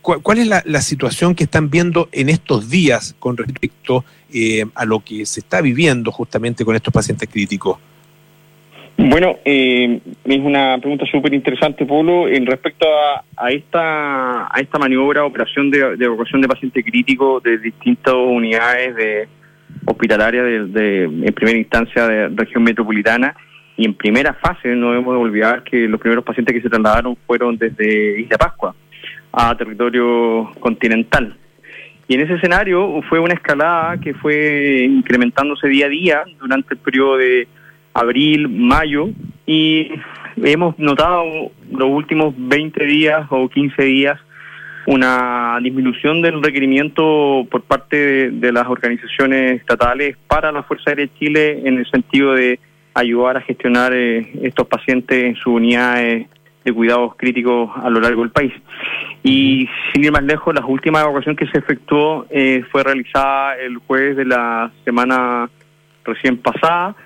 ¿Cuál 0.00 0.38
es 0.38 0.46
la, 0.46 0.80
situación 0.80 1.34
que 1.34 1.44
están 1.44 1.70
viendo 1.70 2.08
en 2.12 2.28
estos 2.28 2.70
días 2.70 3.14
con 3.18 3.36
respecto 3.36 4.04
eh, 4.32 4.64
a 4.74 4.84
lo 4.84 5.00
que 5.00 5.24
se 5.26 5.40
está 5.40 5.60
viviendo 5.60 6.10
justamente 6.10 6.64
con 6.64 6.74
estos 6.74 6.92
pacientes 6.92 7.28
críticos? 7.28 7.78
Bueno, 8.96 9.38
eh, 9.44 10.00
es 10.24 10.38
una 10.38 10.78
pregunta 10.78 11.06
súper 11.06 11.32
interesante, 11.32 11.86
Polo, 11.86 12.28
en 12.28 12.46
respecto 12.46 12.86
a, 13.36 13.50
esta 13.50 14.46
a 14.54 14.60
esta 14.60 14.78
maniobra, 14.78 15.24
operación 15.24 15.70
de, 15.70 15.96
evacuación 15.98 16.40
de 16.40 16.48
pacientes 16.48 16.84
críticos 16.84 17.42
de 17.42 17.58
distintas 17.58 18.14
unidades 18.14 18.94
de 18.94 19.28
hospitalarias 19.86 20.72
de, 20.72 21.04
en 21.04 21.34
primera 21.34 21.58
instancia 21.58 22.06
de 22.06 22.28
región 22.28 22.62
metropolitana 22.62 23.34
y 23.76 23.86
en 23.86 23.94
primera 23.94 24.34
fase 24.34 24.68
no 24.76 24.90
debemos 24.90 25.16
olvidar 25.16 25.64
que 25.64 25.88
los 25.88 25.98
primeros 25.98 26.24
pacientes 26.24 26.54
que 26.54 26.60
se 26.60 26.68
trasladaron 26.68 27.16
fueron 27.26 27.56
desde 27.56 28.20
Isla 28.20 28.36
Pascua 28.36 28.74
a 29.32 29.56
territorio 29.56 30.50
continental. 30.60 31.36
Y 32.08 32.14
en 32.14 32.20
ese 32.20 32.34
escenario 32.34 33.00
fue 33.08 33.20
una 33.20 33.34
escalada 33.34 33.98
que 33.98 34.14
fue 34.14 34.84
incrementándose 34.84 35.68
día 35.68 35.86
a 35.86 35.88
día 35.88 36.24
durante 36.38 36.74
el 36.74 36.80
periodo 36.80 37.16
de 37.16 37.48
abril, 37.94 38.48
mayo, 38.48 39.08
y 39.46 39.90
hemos 40.36 40.78
notado 40.78 41.24
los 41.70 41.88
últimos 41.88 42.34
20 42.36 42.84
días 42.84 43.26
o 43.30 43.48
15 43.48 43.82
días 43.82 44.18
una 44.86 45.58
disminución 45.62 46.22
del 46.22 46.42
requerimiento 46.42 47.46
por 47.50 47.62
parte 47.62 48.30
de, 48.30 48.52
las 48.52 48.66
organizaciones 48.66 49.60
estatales 49.60 50.16
para 50.26 50.50
la 50.50 50.64
Fuerza 50.64 50.90
Aérea 50.90 51.06
de 51.06 51.18
Chile 51.18 51.60
en 51.64 51.78
el 51.78 51.86
sentido 51.88 52.34
de 52.34 52.58
ayudar 52.94 53.36
a 53.36 53.42
gestionar 53.42 53.92
eh, 53.94 54.28
estos 54.42 54.66
pacientes 54.66 55.24
en 55.24 55.36
sus 55.36 55.54
unidades 55.54 56.26
de 56.64 56.72
cuidados 56.72 57.16
críticos 57.16 57.70
a 57.76 57.90
lo 57.90 58.00
largo 58.00 58.22
del 58.22 58.30
país. 58.30 58.52
Y 59.22 59.68
sin 59.92 60.04
ir 60.04 60.12
más 60.12 60.22
lejos, 60.22 60.54
la 60.54 60.64
última 60.64 61.00
evacuación 61.00 61.36
que 61.36 61.46
se 61.46 61.58
efectuó 61.58 62.26
eh, 62.30 62.64
fue 62.70 62.82
realizada 62.82 63.56
el 63.56 63.78
jueves 63.78 64.16
de 64.16 64.24
la 64.24 64.70
semana 64.84 65.48
recién 66.04 66.38
pasada 66.38 66.96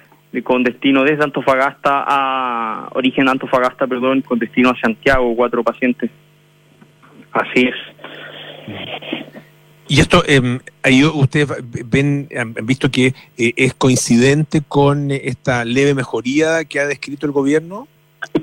con 0.42 0.62
destino 0.62 1.04
desde 1.04 1.24
Antofagasta 1.24 2.04
a 2.06 2.88
origen 2.92 3.28
Antofagasta, 3.28 3.86
perdón, 3.86 4.22
con 4.22 4.38
destino 4.38 4.70
a 4.70 4.78
Santiago, 4.78 5.34
cuatro 5.34 5.62
pacientes. 5.62 6.10
Así 7.32 7.68
es. 7.68 7.74
Y 9.88 10.00
esto, 10.00 10.22
eh, 10.26 10.58
ahí 10.82 11.04
ustedes 11.04 11.48
ven, 11.86 12.28
han 12.36 12.54
visto 12.66 12.90
que 12.90 13.14
eh, 13.38 13.52
es 13.56 13.74
coincidente 13.74 14.62
con 14.66 15.10
esta 15.10 15.64
leve 15.64 15.94
mejoría 15.94 16.64
que 16.64 16.80
ha 16.80 16.86
descrito 16.86 17.26
el 17.26 17.32
gobierno. 17.32 17.86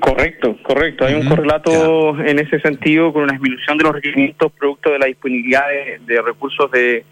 Correcto, 0.00 0.56
correcto. 0.62 1.04
Hay 1.04 1.14
un 1.14 1.26
correlato 1.26 2.18
en 2.20 2.38
ese 2.38 2.60
sentido 2.60 3.12
con 3.12 3.24
una 3.24 3.32
disminución 3.32 3.78
de 3.78 3.84
los 3.84 3.94
requerimientos 3.94 4.52
producto 4.52 4.90
de 4.90 4.98
la 4.98 5.06
disponibilidad 5.06 5.64
de 6.06 6.22
recursos 6.22 6.70
de, 6.70 7.04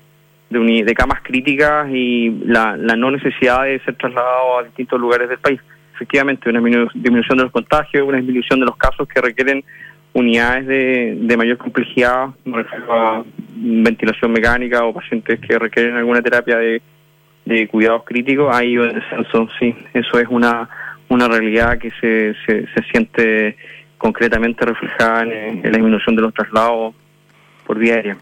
de, 0.53 0.95
camas 0.95 1.21
críticas 1.23 1.89
y 1.91 2.31
la, 2.45 2.77
no 2.77 3.11
necesidad 3.11 3.65
de 3.65 3.81
ser 3.81 3.97
trasladado 3.97 4.59
a 4.59 4.63
distintos 4.65 5.01
lugares 5.01 5.29
del 5.29 5.39
país. 5.39 5.61
Efectivamente, 5.95 6.49
una 6.51 6.61
disminución 6.95 7.39
de 7.39 7.45
los 7.45 7.53
contagios, 7.53 8.07
una 8.07 8.19
disminución 8.19 8.61
de 8.61 8.67
los 8.67 8.77
casos 8.77 9.09
que 9.09 9.21
requieren 9.21 9.65
unidades 10.15 10.67
de, 10.67 11.37
mayor 11.37 11.57
complejidad, 11.57 12.29
me 12.45 12.63
refiero 12.63 12.93
a 12.93 13.25
ventilación 13.55 14.33
mecánica 14.33 14.85
o 14.85 14.93
pacientes 14.93 15.41
que 15.41 15.59
requieren 15.59 15.97
alguna 15.97 16.21
terapia 16.21 16.59
de, 16.59 16.83
cuidados 17.69 18.05
críticos, 18.05 18.55
hay 18.55 18.77
un 18.79 18.95
descenso, 18.95 19.49
sí, 19.59 19.75
eso 19.95 20.19
es 20.19 20.29
una, 20.29 20.69
una 21.13 21.29
realidad 21.29 21.79
que 21.79 21.91
se, 22.01 22.35
se, 22.47 22.83
siente 22.91 23.57
concretamente 23.99 24.65
reflejada 24.65 25.23
en, 25.23 25.33
en 25.33 25.63
la 25.63 25.79
disminución 25.79 26.17
de 26.17 26.23
los 26.23 26.35
traslados 26.35 26.95
por 27.67 27.79
vía 27.79 27.95
aérea. 27.95 28.17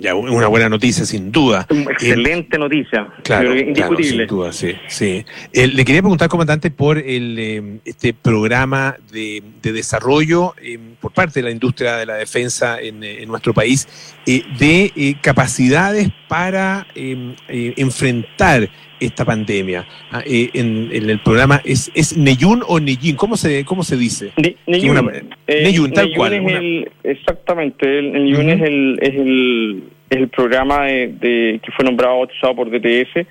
Ya, 0.00 0.14
una 0.14 0.46
buena 0.46 0.70
noticia, 0.70 1.04
sin 1.04 1.30
duda. 1.30 1.66
excelente 1.68 2.58
noticia. 2.58 3.06
Claro, 3.22 3.54
indiscutible. 3.54 4.26
sin 4.26 4.26
duda, 4.26 4.50
sí. 4.50 4.74
sí. 4.88 5.26
le 5.52 5.84
quería 5.84 6.00
preguntar, 6.00 6.28
comandante, 6.28 6.70
por 6.70 6.96
el, 6.96 7.36
eh, 7.38 7.80
este 7.84 8.14
programa 8.14 8.96
de, 9.12 9.42
desarrollo 9.60 10.54
eh, 10.62 10.78
por 11.00 11.12
parte 11.12 11.40
de 11.40 11.44
la 11.44 11.50
industria 11.50 11.96
de 11.96 12.06
la 12.06 12.14
defensa 12.14 12.80
en, 12.80 13.04
en 13.04 13.28
nuestro 13.28 13.52
país 13.52 13.86
eh, 14.26 14.42
de 14.58 15.18
capacidades 15.20 16.08
para 16.28 16.86
enfrentar 16.96 18.70
esta 19.00 19.24
pandemia. 19.24 19.84
Ah, 20.10 20.22
eh, 20.26 20.50
en, 20.54 20.90
el 20.92 21.18
programa, 21.20 21.60
¿es, 21.64 21.90
es 21.94 22.16
Neyun 22.16 22.62
o 22.66 22.80
Neyin? 22.80 23.16
¿Cómo 23.16 23.36
se, 23.36 23.64
cómo 23.64 23.82
se 23.82 23.96
dice? 23.96 24.32
Neyun. 24.66 25.10
Eh, 25.46 25.92
tal 25.94 26.14
cual. 26.14 26.88
exactamente, 27.02 27.98
el, 27.98 28.12
Neyun 28.12 28.50
es, 28.50 28.62
el, 28.62 28.98
es, 29.00 29.14
el, 29.14 29.82
es 30.10 30.18
el 30.18 30.28
programa 30.28 30.84
de, 30.84 31.60
que 31.62 31.72
fue 31.72 31.84
nombrado 31.84 32.18
bautizado 32.18 32.54
por 32.54 32.70
DTS, 32.70 33.26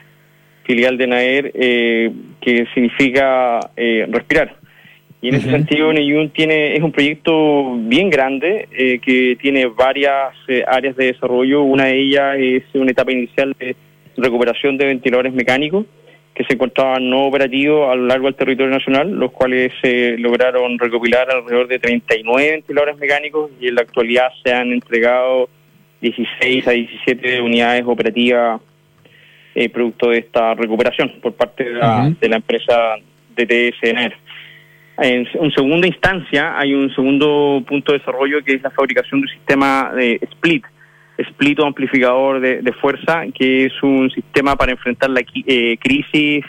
filial 0.64 0.98
de 0.98 1.08
NAER, 1.08 1.52
eh, 1.54 2.12
que 2.42 2.66
significa 2.74 3.60
respirar. 3.76 4.56
Y 5.22 5.30
en 5.30 5.36
ese 5.36 5.50
sentido, 5.50 5.94
Neyun 5.94 6.32
tiene, 6.32 6.76
es 6.76 6.82
un 6.84 6.92
proyecto 6.92 7.78
bien 7.78 8.10
grande 8.10 8.68
que 9.02 9.38
tiene 9.42 9.68
varias 9.68 10.34
áreas 10.68 10.98
de 10.98 11.06
desarrollo. 11.06 11.62
Una 11.62 11.86
de 11.86 11.98
ellas 11.98 12.36
es 12.38 12.64
una 12.74 12.92
etapa 12.92 13.14
inicial 13.14 13.56
de 13.58 13.74
recuperación 14.18 14.78
de 14.78 14.86
ventiladores 14.86 15.34
mecánicos 15.34 15.86
que 16.34 16.44
se 16.46 16.54
encontraban 16.54 17.10
no 17.10 17.26
operativos 17.26 17.92
a 17.92 17.96
lo 17.96 18.08
largo 18.08 18.26
del 18.26 18.36
territorio 18.36 18.72
nacional, 18.72 19.12
los 19.12 19.32
cuales 19.32 19.72
se 19.82 20.18
lograron 20.18 20.80
recopilar 20.80 21.30
alrededor 21.30 21.68
de 21.68 21.80
39 21.80 22.52
ventiladores 22.52 22.98
mecánicos 22.98 23.52
y 23.60 23.68
en 23.68 23.76
la 23.76 23.82
actualidad 23.82 24.30
se 24.44 24.52
han 24.52 24.72
entregado 24.72 25.50
16 26.02 26.68
a 26.68 26.72
17 26.72 27.42
unidades 27.42 27.84
operativas 27.86 28.60
eh, 29.56 29.70
producto 29.70 30.10
de 30.10 30.20
esta 30.20 30.56
recuperación 30.56 31.14
por 31.22 31.34
parte 31.34 31.64
de 31.64 31.74
la, 31.74 32.12
de 32.20 32.30
la 32.30 32.38
empresa 32.38 32.96
DTSNR. 33.36 34.14
En, 34.98 35.28
en, 35.34 35.52
segunda 35.52 35.88
instancia 35.88 36.58
hay 36.58 36.74
un 36.74 36.94
segundo 36.94 37.64
punto 37.68 37.92
de 37.92 38.00
desarrollo 38.00 38.44
que 38.44 38.56
es 38.56 38.62
la 38.64 38.72
fabricación 38.72 39.22
de 39.22 39.26
un 39.26 39.34
sistema 39.34 39.92
de 39.96 40.20
split, 40.22 40.66
split 41.18 41.60
amplificador 41.60 42.40
de, 42.40 42.74
fuerza, 42.74 43.24
que 43.34 43.66
es 43.66 43.84
un 43.84 44.10
sistema 44.10 44.56
para 44.56 44.72
enfrentar 44.72 45.10
la 45.10 45.22
eh, 45.46 45.78
crisis, 45.78 46.46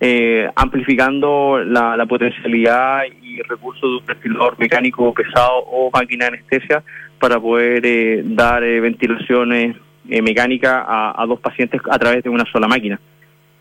eh, 0.00 0.48
amplificando 0.56 1.62
la, 1.64 2.04
potencialidad 2.06 3.02
y 3.22 3.40
recursos 3.42 3.82
de 3.82 3.96
un 3.98 4.06
respirador 4.06 4.58
mecánico 4.58 5.14
pesado 5.14 5.58
o 5.58 5.90
máquina 5.92 6.24
de 6.26 6.36
anestesia 6.38 6.82
para 7.20 7.38
poder 7.38 7.82
eh, 7.86 8.22
dar 8.24 8.62
ventilaciones 8.62 9.76
mecánicas 10.04 10.84
a, 10.84 11.24
dos 11.28 11.38
pacientes 11.38 11.80
a 11.88 11.98
través 11.98 12.24
de 12.24 12.30
una 12.30 12.44
sola 12.46 12.66
máquina. 12.66 12.98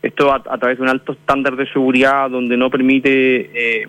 Esto 0.01 0.31
a, 0.31 0.37
a 0.37 0.57
través 0.57 0.79
de 0.79 0.83
un 0.83 0.89
alto 0.89 1.11
estándar 1.11 1.55
de 1.55 1.71
seguridad 1.71 2.31
donde 2.31 2.57
no 2.57 2.71
permite 2.71 3.87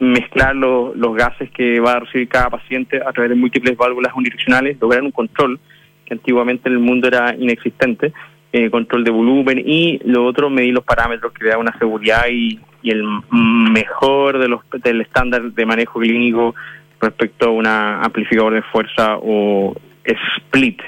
mezclar 0.00 0.54
los, 0.54 0.96
los 0.96 1.16
gases 1.16 1.50
que 1.50 1.80
va 1.80 1.92
a 1.92 2.00
recibir 2.00 2.28
cada 2.28 2.50
paciente 2.50 3.00
a 3.04 3.12
través 3.12 3.30
de 3.30 3.36
múltiples 3.36 3.76
válvulas 3.76 4.12
unidireccionales, 4.14 4.78
lograr 4.80 5.02
un 5.02 5.10
control 5.10 5.58
que 6.04 6.14
antiguamente 6.14 6.68
en 6.68 6.74
el 6.74 6.80
mundo 6.80 7.08
era 7.08 7.34
inexistente, 7.34 8.12
eh, 8.52 8.70
control 8.70 9.04
de 9.04 9.10
volumen 9.10 9.62
y 9.64 10.00
lo 10.04 10.24
otro 10.24 10.48
medir 10.48 10.72
los 10.72 10.84
parámetros 10.84 11.32
que 11.32 11.44
le 11.44 11.50
da 11.50 11.58
una 11.58 11.76
seguridad 11.78 12.22
y, 12.30 12.58
y 12.82 12.90
el 12.90 13.04
mejor 13.30 14.38
de 14.38 14.48
los 14.48 14.62
del 14.82 15.02
estándar 15.02 15.52
de 15.52 15.66
manejo 15.66 16.00
clínico 16.00 16.54
respecto 17.00 17.48
a 17.48 17.52
un 17.52 17.66
amplificador 17.66 18.54
de 18.54 18.62
fuerza 18.62 19.18
o 19.20 19.74
split 20.04 20.80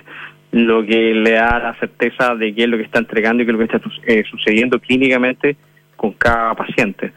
lo 0.53 0.85
que 0.85 1.15
le 1.15 1.33
da 1.33 1.59
la 1.59 1.75
certeza 1.79 2.35
de 2.35 2.55
qué 2.55 2.65
es 2.65 2.69
lo 2.69 2.77
que 2.77 2.85
está 2.85 2.99
entregando 2.99 3.43
y 3.43 3.47
qué 3.47 3.53
es 3.53 3.59
lo 3.59 3.67
que 3.67 3.77
está 3.77 3.91
eh, 4.07 4.25
sucediendo 4.29 4.81
clínicamente 4.81 5.57
con 5.97 6.13
cada 6.13 6.55
paciente. 6.55 7.13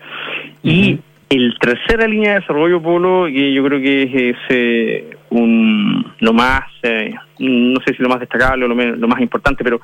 Y 0.62 1.00
el 1.36 1.58
tercera 1.60 2.08
línea 2.08 2.34
de 2.34 2.40
desarrollo, 2.42 2.82
Polo, 2.82 3.26
que 3.26 3.54
yo 3.54 3.64
creo 3.64 3.82
que 3.82 4.30
es, 4.30 4.38
eh, 4.50 5.18
un, 5.32 6.14
lo 6.20 6.34
más, 6.34 6.64
eh, 6.84 7.14
no 7.40 7.80
sé 7.86 7.96
si 7.96 8.04
lo 8.04 8.10
más 8.10 8.20
destacable 8.20 8.66
o 8.66 8.68
lo, 8.68 9.08
más 9.08 9.20
importante, 9.20 9.64
pero 9.64 9.82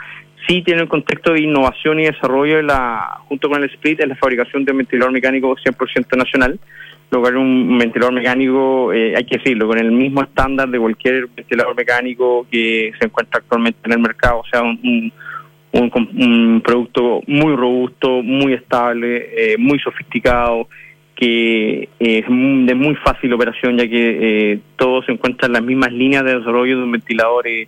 sí 0.47 0.61
tiene 0.61 0.83
un 0.83 0.87
contexto 0.87 1.33
de 1.33 1.41
innovación 1.41 1.99
y 1.99 2.05
desarrollo 2.05 2.61
la, 2.61 3.19
junto 3.27 3.49
con 3.49 3.63
el 3.63 3.69
split, 3.71 4.01
en 4.01 4.09
la 4.09 4.15
fabricación 4.15 4.63
de 4.63 4.71
un 4.71 4.79
ventilador 4.79 5.11
mecánico 5.11 5.55
100% 5.55 6.17
nacional. 6.17 6.59
Lograr 7.09 7.37
un 7.37 7.75
ventilador 7.79 8.13
mecánico, 8.13 8.93
eh, 8.93 9.15
hay 9.17 9.25
que 9.25 9.39
decirlo, 9.39 9.67
con 9.67 9.79
el 9.79 9.91
mismo 9.91 10.21
estándar 10.21 10.69
de 10.69 10.77
cualquier 10.77 11.27
ventilador 11.35 11.75
mecánico 11.75 12.45
que 12.51 12.91
se 12.99 13.05
encuentra 13.07 13.39
actualmente 13.39 13.79
en 13.85 13.93
el 13.93 13.99
mercado, 13.99 14.41
o 14.41 14.45
sea, 14.45 14.61
un, 14.61 15.11
un 15.71 16.61
producto 16.63 17.21
muy 17.25 17.55
robusto, 17.55 18.21
muy 18.21 18.53
estable, 18.53 19.55
muy 19.57 19.79
sofisticado 19.79 20.67
que 21.19 21.89
es 21.99 22.25
de 22.27 22.75
muy 22.75 22.95
fácil 22.95 23.33
operación 23.33 23.77
ya 23.77 23.85
que 23.89 24.53
eh, 24.53 24.59
todo 24.77 25.03
se 25.03 25.11
encuentra 25.11 25.47
en 25.47 25.53
las 25.53 25.63
mismas 25.63 25.91
líneas 25.91 26.23
de 26.23 26.37
desarrollo 26.37 26.77
de 26.77 26.83
un 26.83 26.93
ventilador 26.93 27.45
eh, 27.45 27.67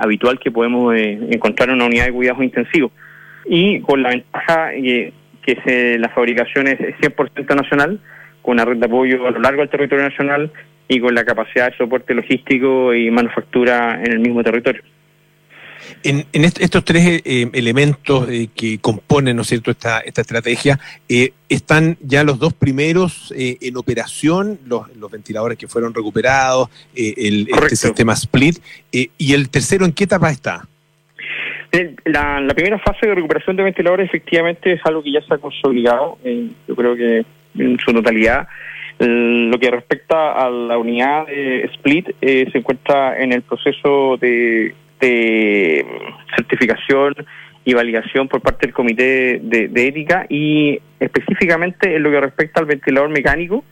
habitual 0.00 0.38
que 0.38 0.50
podemos 0.50 0.96
encontrar 0.96 1.68
en 1.68 1.74
una 1.74 1.84
unidad 1.84 2.06
de 2.06 2.12
cuidados 2.12 2.42
intensivos. 2.42 2.90
Y 3.44 3.80
con 3.80 4.02
la 4.02 4.10
ventaja 4.10 4.70
que 4.72 5.98
la 5.98 6.08
fabricación 6.08 6.66
es 6.66 6.78
100% 6.78 7.54
nacional, 7.54 8.00
con 8.40 8.54
una 8.54 8.64
red 8.64 8.78
de 8.78 8.86
apoyo 8.86 9.26
a 9.26 9.32
lo 9.32 9.40
largo 9.40 9.60
del 9.60 9.68
territorio 9.68 10.08
nacional 10.08 10.50
y 10.88 10.98
con 10.98 11.14
la 11.14 11.24
capacidad 11.24 11.70
de 11.70 11.76
soporte 11.76 12.14
logístico 12.14 12.94
y 12.94 13.10
manufactura 13.10 14.00
en 14.02 14.12
el 14.12 14.20
mismo 14.20 14.42
territorio. 14.42 14.82
En, 16.02 16.26
estos 16.32 16.84
tres 16.84 17.22
eh, 17.24 17.50
elementos 17.52 18.28
eh, 18.28 18.48
que 18.54 18.78
componen, 18.78 19.36
¿no 19.36 19.42
es 19.42 19.48
cierto?, 19.48 19.70
esta, 19.70 20.00
esta 20.00 20.20
estrategia, 20.20 20.78
eh, 21.08 21.32
están 21.48 21.96
ya 22.00 22.24
los 22.24 22.38
dos 22.38 22.54
primeros 22.54 23.32
en 23.36 23.76
operación, 23.76 24.58
los, 24.66 24.86
ventiladores 25.10 25.56
que 25.56 25.66
fueron 25.66 25.94
recuperados, 25.94 26.68
el 26.94 27.48
este 27.48 27.76
sistema 27.76 28.12
split, 28.12 28.58
y 28.92 29.32
el 29.32 29.48
tercero, 29.48 29.86
¿en 29.86 29.92
qué 29.92 30.04
etapa 30.04 30.30
está? 30.30 30.68
La, 32.04 32.40
la, 32.40 32.54
primera 32.54 32.78
fase 32.78 33.06
de 33.06 33.14
recuperación 33.14 33.56
de 33.56 33.62
ventiladores 33.62 34.08
efectivamente 34.08 34.72
es 34.72 34.80
algo 34.84 35.02
que 35.02 35.12
ya 35.12 35.22
se 35.22 35.34
ha 35.34 35.38
consolidado, 35.38 36.18
yo 36.24 36.76
creo 36.76 36.94
que 36.96 37.24
en 37.58 37.78
su 37.78 37.92
totalidad. 37.92 38.46
Lo 38.98 39.58
que 39.60 39.70
respecta 39.70 40.32
a 40.32 40.50
la 40.50 40.76
unidad 40.76 41.26
de 41.26 41.64
Split, 41.74 42.08
se 42.20 42.58
encuentra 42.58 43.18
en 43.22 43.32
el 43.32 43.42
proceso 43.42 44.16
de 44.18 44.74
de 45.00 45.84
certificación 46.36 47.14
y 47.64 47.74
validación 47.74 48.28
por 48.28 48.40
parte 48.40 48.66
del 48.66 48.74
Comité 48.74 49.40
de, 49.42 49.88
Ética 49.88 50.26
y 50.28 50.80
específicamente 50.98 51.94
en 51.94 52.02
lo 52.02 52.10
que 52.10 52.20
respecta 52.20 52.60
al 52.60 52.66
ventilador 52.66 53.10
mecánico, 53.10 53.64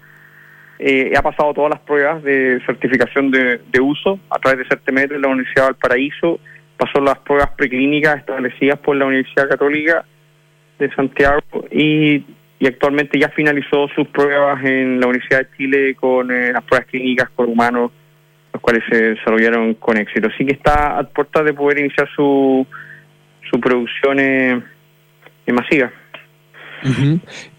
eh, 0.78 1.12
ha 1.16 1.22
pasado 1.22 1.54
todas 1.54 1.70
las 1.70 1.80
pruebas 1.80 2.22
de 2.22 2.60
certificación 2.66 3.30
de, 3.30 3.80
uso 3.80 4.20
a 4.28 4.38
través 4.38 4.58
de 4.58 4.68
Certemetro 4.68 5.16
en 5.16 5.22
la 5.22 5.28
Universidad 5.28 5.62
de 5.62 5.72
Valparaíso, 5.72 6.40
pasó 6.76 7.00
las 7.00 7.18
pruebas 7.20 7.50
preclínicas 7.56 8.18
establecidas 8.18 8.78
por 8.80 8.96
la 8.96 9.06
Universidad 9.06 9.48
Católica 9.48 10.04
de 10.78 10.94
Santiago 10.94 11.40
y, 11.70 12.22
actualmente 12.66 13.18
ya 13.18 13.28
finalizó 13.30 13.88
sus 13.94 14.08
pruebas 14.08 14.62
en 14.64 15.00
la 15.00 15.06
Universidad 15.06 15.40
de 15.40 15.56
Chile 15.56 15.94
con 15.94 16.30
eh, 16.30 16.52
las 16.52 16.64
pruebas 16.64 16.86
clínicas 16.88 17.30
con 17.30 17.48
humanos 17.48 17.92
los 18.56 18.62
cuales 18.62 18.82
se 18.88 18.96
desarrollaron 19.14 19.74
con 19.74 19.98
éxito. 19.98 20.28
Así 20.32 20.46
que 20.46 20.52
está 20.52 20.98
a 20.98 21.02
puerta 21.04 21.42
de 21.42 21.52
poder 21.52 21.78
iniciar 21.78 22.08
su, 22.16 22.66
su 23.50 23.60
producción 23.60 24.18
eh, 24.18 24.62
masiva. 25.48 25.92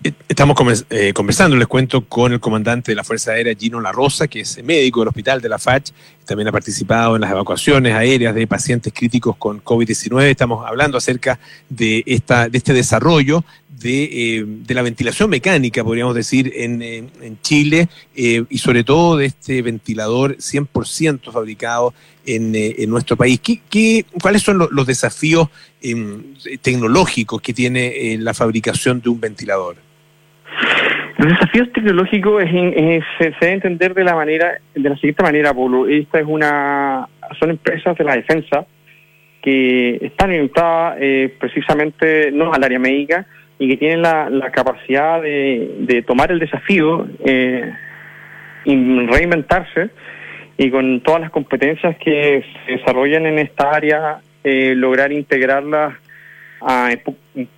Eh, 0.03 0.11
estamos 0.27 0.55
eh, 0.89 1.13
conversando, 1.13 1.55
les 1.55 1.67
cuento, 1.67 2.05
con 2.05 2.33
el 2.33 2.39
comandante 2.39 2.91
de 2.91 2.95
la 2.95 3.03
Fuerza 3.03 3.31
Aérea, 3.31 3.53
Gino 3.55 3.79
La 3.79 3.91
Rosa, 3.91 4.27
que 4.27 4.41
es 4.41 4.63
médico 4.63 5.01
del 5.01 5.09
hospital 5.09 5.41
de 5.41 5.49
la 5.49 5.59
FACH, 5.59 5.91
también 6.25 6.47
ha 6.47 6.51
participado 6.51 7.15
en 7.15 7.21
las 7.21 7.31
evacuaciones 7.31 7.93
aéreas 7.93 8.33
de 8.33 8.47
pacientes 8.47 8.93
críticos 8.93 9.35
con 9.37 9.63
COVID-19. 9.63 10.23
Estamos 10.23 10.65
hablando 10.65 10.97
acerca 10.97 11.39
de, 11.69 12.03
esta, 12.05 12.49
de 12.49 12.57
este 12.57 12.73
desarrollo 12.73 13.43
de, 13.79 14.45
de 14.47 14.73
la 14.73 14.81
ventilación 14.81 15.29
mecánica, 15.29 15.83
podríamos 15.83 16.15
decir, 16.15 16.51
en, 16.55 16.81
en 16.81 17.41
Chile, 17.41 17.87
y 18.15 18.57
sobre 18.57 18.83
todo 18.83 19.17
de 19.17 19.27
este 19.27 19.61
ventilador 19.61 20.37
100% 20.37 21.31
fabricado 21.31 21.93
en, 22.25 22.53
en, 22.55 22.89
nuestro 22.89 23.15
país. 23.15 23.39
¿Qué, 23.39 23.61
qué, 23.69 24.05
cuáles 24.21 24.41
son 24.41 24.57
los, 24.57 24.87
desafíos 24.87 25.49
em, 25.81 26.35
tecnológicos 26.61 27.41
que 27.41 27.53
tiene 27.53 28.17
la 28.19 28.33
fabricación 28.33 29.01
de 29.01 29.09
un 29.09 29.19
ventilador? 29.19 29.75
Los 31.17 31.29
desafíos 31.29 31.71
tecnológicos 31.73 32.43
es, 32.43 33.03
se 33.17 33.33
debe 33.41 33.53
entender 33.53 33.93
de 33.95 34.03
la 34.03 34.15
manera, 34.15 34.59
de 34.75 34.89
la 34.89 34.95
siguiente 34.95 35.23
manera, 35.23 35.53
Pablo. 35.53 35.87
Esta 35.87 36.19
es 36.19 36.25
una, 36.27 37.07
son 37.39 37.49
empresas 37.49 37.97
de 37.97 38.03
la 38.03 38.15
defensa 38.15 38.65
que 39.41 39.97
están 40.01 40.29
orientadas 40.29 40.97
eh, 40.99 41.33
precisamente 41.39 42.31
no 42.31 42.53
al 42.53 42.63
área 42.63 42.79
médica 42.79 43.25
y 43.59 43.69
que 43.69 43.77
tienen 43.77 44.01
la, 44.01 44.51
capacidad 44.51 45.21
de, 45.21 46.03
tomar 46.05 46.31
el 46.31 46.39
desafío 46.39 47.07
eh, 47.25 47.73
y 48.65 49.05
reinventarse 49.07 49.89
y 50.57 50.69
con 50.69 51.01
todas 51.01 51.21
las 51.21 51.31
competencias 51.31 51.97
que 51.97 52.43
se 52.65 52.71
desarrollan 52.73 53.25
en 53.25 53.39
esta 53.39 53.71
área 53.71 54.19
eh, 54.43 54.73
lograr 54.75 55.11
integrarlas 55.11 55.95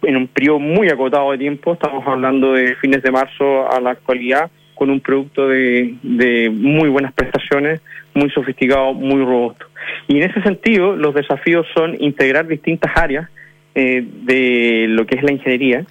en 0.01 0.17
un 0.17 0.27
periodo 0.27 0.59
muy 0.59 0.89
acotado 0.89 1.31
de 1.31 1.37
tiempo, 1.37 1.73
estamos 1.73 2.05
hablando 2.05 2.53
de 2.53 2.75
fines 2.75 3.01
de 3.01 3.11
marzo 3.11 3.71
a 3.71 3.79
la 3.79 3.91
actualidad, 3.91 4.51
con 4.75 4.89
un 4.89 4.99
producto 4.99 5.47
de, 5.47 5.95
de 6.03 6.49
muy 6.49 6.89
buenas 6.89 7.13
prestaciones, 7.13 7.81
muy 8.13 8.29
sofisticado, 8.29 8.93
muy 8.93 9.23
robusto. 9.23 9.65
Y 10.07 10.17
en 10.17 10.29
ese 10.29 10.41
sentido, 10.41 10.95
los 10.95 11.13
desafíos 11.13 11.65
son 11.73 11.95
integrar 12.01 12.47
distintas 12.47 12.91
áreas 12.95 13.29
eh, 13.75 14.03
de 14.03 14.85
lo 14.89 15.05
que 15.05 15.15
es 15.15 15.23
la 15.23 15.31
ingeniería 15.31 15.85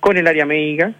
con 0.00 0.16
el 0.16 0.26
área 0.26 0.46
médica 0.46 0.92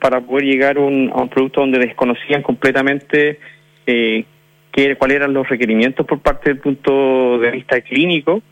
para 0.00 0.20
poder 0.20 0.44
llegar 0.44 0.76
a 0.76 0.80
un 0.80 1.28
producto 1.30 1.60
donde 1.60 1.78
desconocían 1.78 2.42
completamente 2.42 3.38
eh, 3.86 4.24
qué, 4.70 4.96
cuáles 4.96 5.16
eran 5.16 5.32
los 5.32 5.48
requerimientos 5.48 6.06
por 6.06 6.20
parte 6.20 6.50
del 6.50 6.58
punto 6.58 7.38
de 7.38 7.50
vista 7.50 7.80
clínico, 7.80 8.42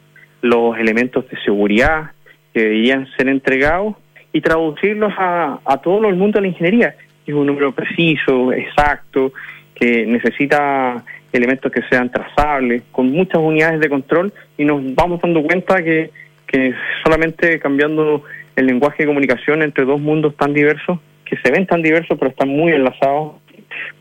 los 0.40 0.78
elementos 0.78 1.28
de 1.28 1.38
seguridad 1.42 2.12
que 2.54 2.62
debían 2.62 3.08
ser 3.16 3.28
entregados 3.28 3.96
y 4.32 4.40
traducirlos 4.40 5.12
a, 5.16 5.60
a 5.64 5.76
todo 5.78 6.08
el 6.08 6.16
mundo 6.16 6.38
de 6.38 6.42
la 6.42 6.48
ingeniería, 6.48 6.94
es 7.26 7.34
un 7.34 7.46
número 7.46 7.72
preciso, 7.72 8.52
exacto, 8.52 9.32
que 9.74 10.06
necesita 10.06 11.04
elementos 11.32 11.72
que 11.72 11.82
sean 11.88 12.10
trazables, 12.10 12.82
con 12.92 13.10
muchas 13.10 13.40
unidades 13.40 13.80
de 13.80 13.88
control 13.88 14.32
y 14.58 14.64
nos 14.64 14.94
vamos 14.94 15.20
dando 15.20 15.42
cuenta 15.42 15.82
que, 15.82 16.10
que 16.52 16.74
solamente 17.02 17.58
cambiando 17.58 18.22
el 18.54 18.66
lenguaje 18.66 19.02
de 19.02 19.06
comunicación 19.06 19.62
entre 19.62 19.84
dos 19.84 20.00
mundos 20.00 20.36
tan 20.36 20.52
diversos, 20.52 21.00
que 21.24 21.36
se 21.38 21.50
ven 21.50 21.66
tan 21.66 21.82
diversos 21.82 22.18
pero 22.18 22.30
están 22.30 22.50
muy 22.50 22.72
enlazados, 22.72 23.36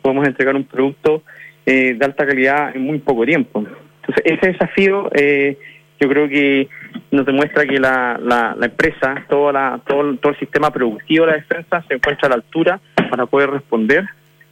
podemos 0.01 0.27
entregar 0.27 0.55
un 0.55 0.65
producto 0.65 1.23
eh, 1.65 1.93
de 1.93 2.05
alta 2.05 2.27
calidad 2.27 2.75
en 2.75 2.83
muy 2.83 2.99
poco 2.99 3.25
tiempo. 3.25 3.59
Entonces, 4.01 4.23
ese 4.25 4.51
desafío 4.51 5.09
eh, 5.15 5.57
yo 5.99 6.09
creo 6.09 6.27
que 6.27 6.67
nos 7.11 7.25
demuestra 7.25 7.65
que 7.65 7.79
la, 7.79 8.19
la, 8.21 8.55
empresa, 8.65 9.23
toda 9.29 9.53
la, 9.53 9.81
todo, 9.87 10.15
todo 10.17 10.33
el 10.33 10.39
sistema 10.39 10.71
productivo 10.71 11.25
de 11.25 11.31
la 11.31 11.37
defensa 11.37 11.83
se 11.87 11.93
encuentra 11.93 12.27
a 12.27 12.29
la 12.29 12.35
altura 12.35 12.79
para 13.09 13.27
poder 13.27 13.51
responder 13.51 14.05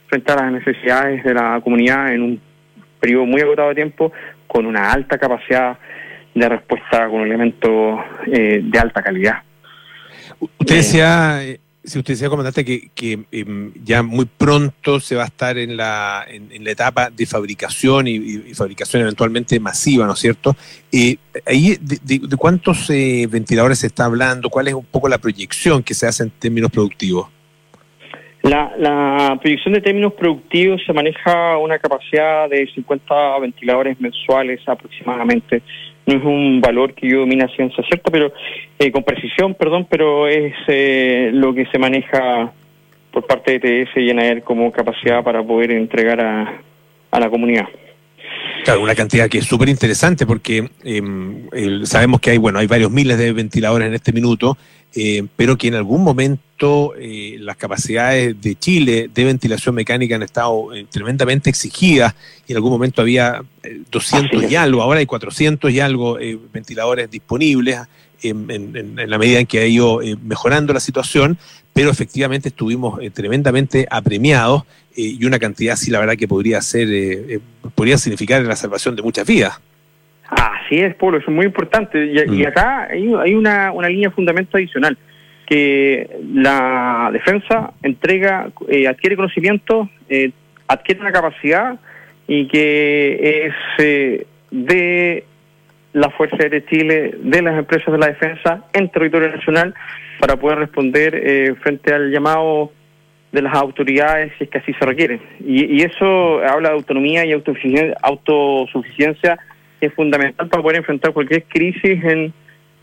frente 0.06 0.32
a 0.32 0.36
las 0.36 0.52
necesidades 0.52 1.22
de 1.24 1.34
la 1.34 1.60
comunidad 1.62 2.12
en 2.12 2.22
un 2.22 2.40
periodo 3.00 3.26
muy 3.26 3.40
agotado 3.40 3.70
de 3.70 3.74
tiempo, 3.74 4.12
con 4.46 4.66
una 4.66 4.92
alta 4.92 5.18
capacidad 5.18 5.78
de 6.34 6.48
respuesta 6.48 7.08
con 7.08 7.22
elementos 7.22 8.00
eh, 8.26 8.60
de 8.62 8.78
alta 8.78 9.02
calidad. 9.02 9.42
Usted 10.38 10.76
decía, 10.76 11.40
si 11.82 11.98
usted 11.98 12.14
decía, 12.14 12.28
comandante, 12.28 12.64
que, 12.64 12.90
que 12.94 13.20
em, 13.32 13.72
ya 13.82 14.02
muy 14.02 14.26
pronto 14.26 15.00
se 15.00 15.16
va 15.16 15.22
a 15.22 15.26
estar 15.26 15.56
en 15.58 15.76
la, 15.76 16.24
en, 16.28 16.62
la 16.62 16.70
etapa 16.70 17.10
de 17.10 17.26
fabricación 17.26 18.06
y, 18.06 18.54
fabricación 18.54 19.02
eventualmente 19.02 19.58
masiva, 19.58 20.06
¿no 20.06 20.12
es 20.12 20.18
cierto? 20.18 20.54
Eh, 20.92 21.16
ahí, 21.46 21.76
de, 21.80 22.20
cuántos 22.36 22.88
eh, 22.90 23.26
ventiladores 23.30 23.78
se 23.78 23.86
está 23.86 24.04
hablando? 24.04 24.50
¿Cuál 24.50 24.68
es 24.68 24.74
un 24.74 24.84
poco 24.84 25.08
la 25.08 25.18
proyección 25.18 25.82
que 25.82 25.94
se 25.94 26.06
hace 26.06 26.24
en 26.24 26.30
términos 26.30 26.70
productivos? 26.70 27.28
La, 28.42 28.72
la 28.78 29.38
proyección 29.40 29.74
de 29.74 29.82
términos 29.82 30.14
productivos 30.14 30.80
se 30.86 30.92
maneja 30.94 31.58
una 31.58 31.78
capacidad 31.78 32.48
de 32.48 32.66
50 32.74 33.38
ventiladores 33.38 34.00
mensuales 34.00 34.60
aproximadamente 34.66 35.62
no 36.06 36.16
es 36.16 36.24
un 36.24 36.60
valor 36.60 36.94
que 36.94 37.08
yo 37.08 37.20
domina 37.20 37.48
ciencia 37.54 37.84
cierta, 37.84 38.10
pero 38.10 38.32
eh, 38.78 38.90
con 38.90 39.04
precisión, 39.04 39.54
perdón, 39.54 39.86
pero 39.88 40.26
es 40.28 40.54
eh, 40.68 41.30
lo 41.32 41.54
que 41.54 41.66
se 41.66 41.78
maneja 41.78 42.52
por 43.12 43.26
parte 43.26 43.58
de 43.58 43.84
TS 43.86 43.96
y 43.96 44.10
ENAER 44.10 44.42
como 44.42 44.70
capacidad 44.72 45.22
para 45.22 45.42
poder 45.42 45.72
entregar 45.72 46.20
a, 46.20 46.60
a 47.10 47.20
la 47.20 47.28
comunidad. 47.28 47.68
Claro, 48.64 48.82
una 48.82 48.94
cantidad 48.94 49.28
que 49.28 49.38
es 49.38 49.46
súper 49.46 49.68
interesante 49.68 50.26
porque 50.26 50.68
em, 50.84 51.48
sabemos 51.84 52.20
que 52.20 52.30
hay, 52.30 52.38
bueno, 52.38 52.58
hay 52.58 52.66
varios 52.66 52.90
miles 52.90 53.18
de 53.18 53.32
ventiladores 53.32 53.88
en 53.88 53.94
este 53.94 54.12
minuto, 54.12 54.56
eh, 54.94 55.24
pero 55.36 55.56
que 55.56 55.68
en 55.68 55.76
algún 55.76 56.02
momento 56.02 56.94
eh, 56.98 57.36
las 57.38 57.56
capacidades 57.56 58.40
de 58.40 58.56
Chile 58.56 59.08
de 59.14 59.24
ventilación 59.24 59.72
mecánica 59.74 60.16
han 60.16 60.24
estado 60.24 60.74
eh, 60.74 60.84
tremendamente 60.90 61.48
exigidas 61.48 62.14
y 62.48 62.52
en 62.52 62.56
algún 62.56 62.72
momento 62.72 63.00
había 63.00 63.40
200 63.90 64.50
y 64.50 64.56
algo, 64.56 64.82
ahora 64.82 64.98
hay 64.98 65.06
400 65.06 65.70
y 65.70 65.78
algo 65.78 66.18
ventiladores 66.52 67.08
disponibles 67.08 67.78
en, 68.22 68.96
la 68.96 69.16
medida 69.16 69.38
en 69.38 69.46
que 69.46 69.60
ha 69.60 69.66
ido 69.66 70.00
mejorando 70.22 70.72
la 70.72 70.80
situación, 70.80 71.38
pero 71.72 71.90
efectivamente 71.90 72.48
estuvimos 72.48 72.98
tremendamente 73.14 73.86
apremiados 73.90 74.64
y 74.94 75.24
una 75.24 75.38
cantidad 75.38 75.74
así 75.74 75.90
la 75.90 76.00
verdad 76.00 76.16
que 76.16 76.26
podría 76.26 76.60
ser, 76.60 77.40
podría 77.74 77.96
significar 77.96 78.42
la 78.42 78.56
salvación 78.56 78.96
de 78.96 79.02
muchas 79.02 79.26
vidas. 79.26 79.60
Así 80.70 80.80
es, 80.80 80.94
Polo, 80.94 81.18
eso 81.18 81.30
es 81.30 81.34
muy 81.34 81.46
importante. 81.46 82.06
Y, 82.06 82.42
mm. 82.42 82.46
acá 82.46 82.86
hay, 82.92 83.34
una, 83.34 83.72
una, 83.72 83.88
línea 83.88 84.08
de 84.08 84.14
fundamento 84.14 84.56
adicional, 84.56 84.96
que 85.44 86.08
la 86.32 87.10
defensa 87.12 87.72
entrega, 87.82 88.52
eh, 88.68 88.86
adquiere 88.86 89.16
conocimiento, 89.16 89.90
eh, 90.08 90.30
adquiere 90.68 91.00
una 91.00 91.10
capacidad 91.10 91.80
y 92.28 92.46
que 92.46 93.46
es 93.46 93.54
eh, 93.78 94.26
de 94.52 95.24
la 95.92 96.08
Fuerza 96.10 96.36
de 96.36 96.64
Chile, 96.66 97.16
de 97.20 97.42
las 97.42 97.58
empresas 97.58 97.90
de 97.90 97.98
la 97.98 98.06
defensa 98.06 98.64
en 98.72 98.90
territorio 98.90 99.28
nacional 99.28 99.74
para 100.20 100.36
poder 100.36 100.58
responder 100.58 101.16
eh, 101.16 101.56
frente 101.62 101.92
al 101.92 102.12
llamado 102.12 102.70
de 103.32 103.42
las 103.42 103.54
autoridades 103.54 104.32
si 104.38 104.44
es 104.44 104.50
que 104.50 104.58
así 104.58 104.72
se 104.74 104.86
requiere. 104.86 105.20
Y, 105.44 105.82
eso 105.82 106.38
habla 106.44 106.68
de 106.68 106.76
autonomía 106.76 107.26
y 107.26 107.32
autosuficiencia, 107.32 109.36
es 109.80 109.94
fundamental 109.94 110.48
para 110.48 110.62
poder 110.62 110.78
enfrentar 110.78 111.12
cualquier 111.12 111.44
crisis 111.44 112.02
en, 112.04 112.32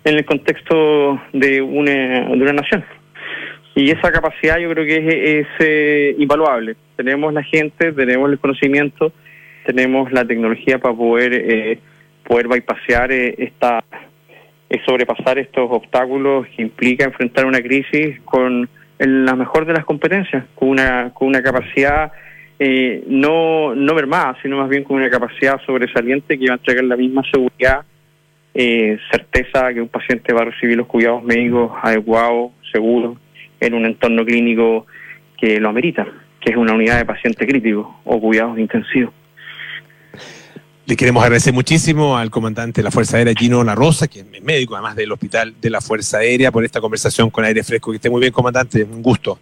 en 0.03 0.15
el 0.15 0.25
contexto 0.25 1.21
de 1.33 1.61
una, 1.61 1.91
de 1.91 2.41
una 2.41 2.53
nación. 2.53 2.83
Y 3.75 3.91
esa 3.91 4.11
capacidad 4.11 4.57
yo 4.57 4.71
creo 4.71 4.85
que 4.85 5.39
es, 5.39 5.47
eh, 5.59 6.15
invaluable. 6.17 6.75
Tenemos 6.95 7.31
la 7.31 7.43
gente, 7.43 7.91
tenemos 7.91 8.31
el 8.31 8.39
conocimiento, 8.39 9.11
tenemos 9.67 10.11
la 10.11 10.25
tecnología 10.25 10.79
para 10.79 10.95
poder 10.95 11.33
eh, 11.33 11.79
poder 12.23 12.47
bypassear 12.47 13.11
eh, 13.11 13.35
esta 13.37 13.83
sobrepasar 14.85 15.37
estos 15.37 15.69
obstáculos 15.69 16.47
que 16.55 16.61
implica 16.61 17.05
enfrentar 17.05 17.45
una 17.45 17.61
crisis 17.61 18.19
con 18.25 18.67
la 18.97 19.35
mejor 19.35 19.65
de 19.65 19.73
las 19.73 19.85
competencias, 19.85 20.43
con 20.55 20.69
una 20.69 21.11
con 21.13 21.27
una 21.27 21.43
capacidad 21.43 22.11
eh, 22.59 23.03
no 23.07 23.75
no 23.75 23.93
mermada, 23.93 24.35
sino 24.41 24.57
más 24.57 24.69
bien 24.69 24.83
con 24.83 24.97
una 24.97 25.09
capacidad 25.09 25.61
sobresaliente 25.65 26.37
que 26.37 26.47
va 26.47 26.53
a 26.53 26.57
entregar 26.57 26.83
la 26.83 26.97
misma 26.97 27.21
seguridad, 27.31 27.85
eh, 28.53 28.97
certeza 29.11 29.73
que 29.73 29.81
un 29.81 29.89
paciente 29.89 30.33
va 30.33 30.41
a 30.41 30.45
recibir 30.45 30.75
los 30.77 30.87
cuidados 30.87 31.23
médicos 31.23 31.71
adecuados, 31.81 32.51
seguros, 32.71 33.17
en 33.59 33.73
un 33.73 33.85
entorno 33.85 34.25
clínico 34.25 34.87
que 35.37 35.59
lo 35.59 35.69
amerita, 35.69 36.07
que 36.39 36.51
es 36.51 36.57
una 36.57 36.73
unidad 36.73 36.97
de 36.97 37.05
paciente 37.05 37.45
crítico 37.45 37.99
o 38.03 38.19
cuidados 38.19 38.57
intensivos. 38.57 39.13
Le 40.87 40.95
queremos 40.95 41.21
agradecer 41.21 41.53
muchísimo 41.53 42.17
al 42.17 42.29
comandante 42.29 42.79
de 42.79 42.85
la 42.85 42.91
Fuerza 42.91 43.17
Aérea, 43.17 43.33
Gino 43.37 43.61
La 43.61 43.75
Rosa, 43.75 44.07
que 44.07 44.21
es 44.21 44.41
médico 44.41 44.73
además 44.73 44.95
del 44.95 45.11
Hospital 45.11 45.53
de 45.59 45.69
la 45.69 45.81
Fuerza 45.81 46.19
Aérea, 46.19 46.49
por 46.49 46.63
esta 46.63 46.79
conversación 46.79 47.29
con 47.29 47.43
aire 47.43 47.61
fresco. 47.61 47.91
Que 47.91 47.97
esté 47.97 48.09
muy 48.09 48.21
bien, 48.21 48.31
comandante. 48.31 48.85
Un 48.85 49.01
gusto. 49.01 49.37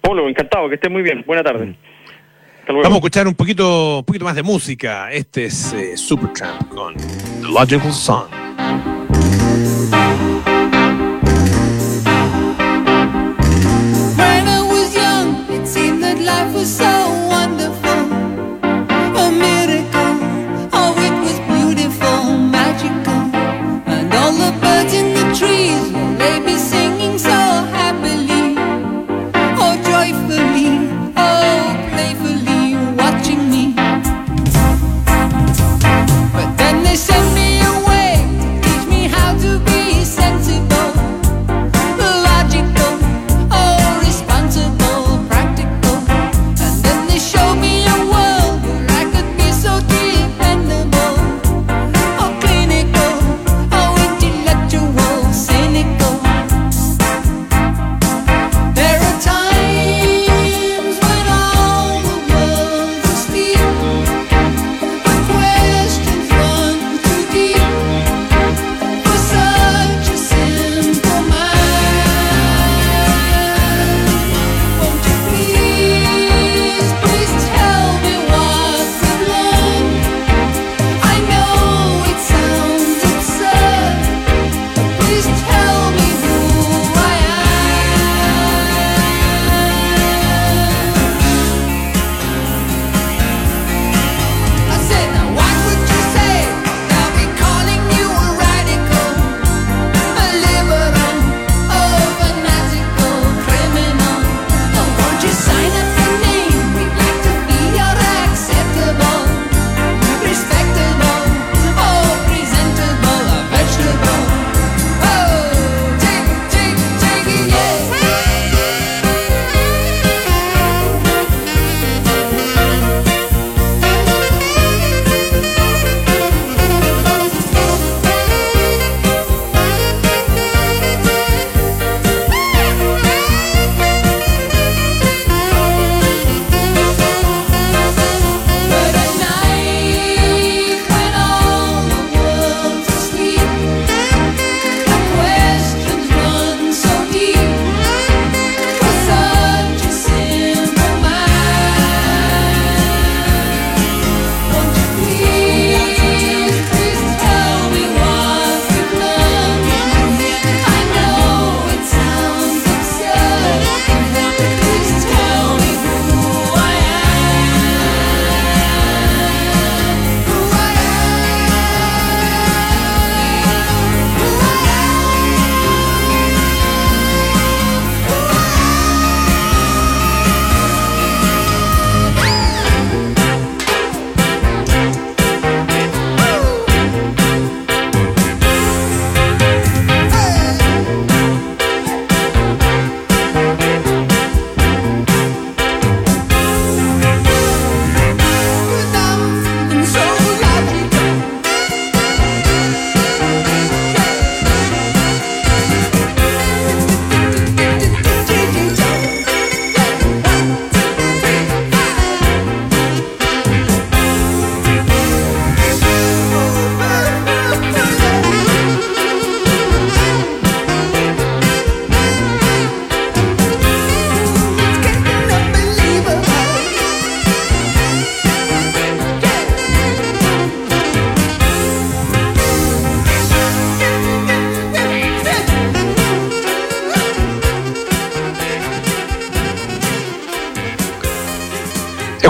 Polo, 0.00 0.28
encantado, 0.28 0.68
que 0.68 0.76
esté 0.76 0.88
muy 0.88 1.02
bien. 1.02 1.24
Buena 1.26 1.42
tarde. 1.42 1.74
Vamos 2.68 2.92
a 2.92 2.96
escuchar 2.96 3.26
un 3.26 3.34
poquito, 3.34 3.98
un 4.00 4.04
poquito 4.04 4.26
más 4.26 4.34
de 4.34 4.42
música. 4.42 5.10
Este 5.10 5.46
es 5.46 5.72
eh, 5.72 5.96
Supertramp 5.96 6.68
con 6.68 6.94
The 6.96 7.48
Logical 7.48 7.92
Song. 7.92 8.28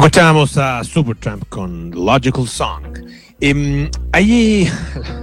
Escuchábamos 0.08 0.56
a 0.56 0.82
Supertramp 0.84 1.46
con 1.50 1.90
Logical 1.90 2.48
Song. 2.48 2.82
Eh, 3.42 3.90
ahí, 4.12 4.66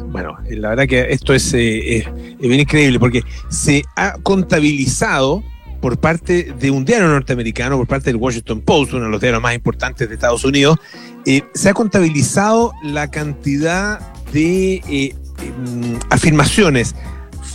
bueno, 0.10 0.38
la 0.48 0.70
verdad 0.70 0.86
que 0.86 1.08
esto 1.10 1.34
es, 1.34 1.56
eh, 1.56 1.98
es, 2.02 2.38
bien 2.38 2.60
increíble 2.60 3.00
porque 3.00 3.24
se 3.50 3.84
ha 3.96 4.14
contabilizado 4.22 5.44
por 5.82 5.98
parte 5.98 6.54
de 6.60 6.70
un 6.70 6.86
diario 6.86 7.08
norteamericano, 7.08 7.78
por 7.78 7.88
parte 7.88 8.12
del 8.12 8.18
Washington 8.18 8.62
Post, 8.62 8.94
uno 8.94 9.06
de 9.06 9.10
los 9.10 9.20
diarios 9.20 9.42
más 9.42 9.56
importantes 9.56 10.08
de 10.08 10.14
Estados 10.14 10.46
Unidos, 10.46 10.78
eh, 11.26 11.42
se 11.56 11.70
ha 11.70 11.74
contabilizado 11.74 12.72
la 12.84 13.10
cantidad 13.10 14.00
de 14.32 14.76
eh, 14.88 15.16
em, 15.42 16.00
afirmaciones 16.12 16.94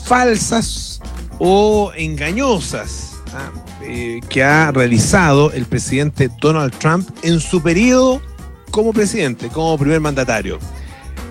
falsas 0.04 1.00
o 1.38 1.92
engañosas 1.94 3.22
¿ah? 3.32 3.52
Eh, 3.82 4.20
que 4.28 4.42
ha 4.42 4.70
realizado 4.72 5.52
el 5.52 5.66
presidente 5.66 6.30
Donald 6.40 6.74
Trump 6.78 7.08
en 7.22 7.40
su 7.40 7.62
periodo 7.62 8.20
como 8.70 8.92
presidente, 8.92 9.48
como 9.48 9.76
primer 9.78 10.00
mandatario. 10.00 10.58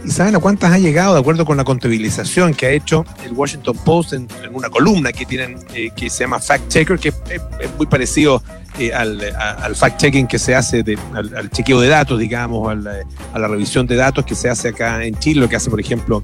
¿Y 0.06 0.12
saben 0.12 0.36
a 0.36 0.40
cuántas 0.40 0.72
ha 0.72 0.78
llegado 0.78 1.14
de 1.14 1.20
acuerdo 1.20 1.46
con 1.46 1.58
la 1.58 1.64
contabilización 1.64 2.54
que 2.54 2.68
ha 2.68 2.72
hecho 2.72 3.06
el 3.26 3.34
Washington 3.34 3.78
Post 3.84 4.14
en, 4.14 4.28
una 4.52 4.70
columna 4.70 5.12
que 5.12 5.26
tienen 5.26 5.60
eh, 5.74 5.90
que 5.96 6.10
se 6.10 6.24
llama 6.24 6.40
Fact 6.40 6.70
Checker, 6.70 6.98
que 6.98 7.10
es, 7.10 7.76
muy 7.78 7.86
parecido 7.86 8.42
eh, 8.78 8.94
al, 8.94 9.20
fact-checking 9.76 10.28
que 10.28 10.40
se 10.40 10.56
hace, 10.56 10.84
al, 11.14 11.50
chequeo 11.52 11.82
de 11.82 11.90
datos, 11.90 12.18
digamos, 12.18 12.72
a 12.72 13.40
la 13.40 13.48
revisión 13.48 13.88
de 13.88 13.98
datos 13.98 14.26
que 14.26 14.36
se 14.36 14.50
hace 14.50 14.70
acá 14.70 15.04
en 15.04 15.18
Chile, 15.20 15.42
lo 15.42 15.50
que 15.50 15.58
hace, 15.58 15.70
por 15.70 15.82
ejemplo, 15.82 16.24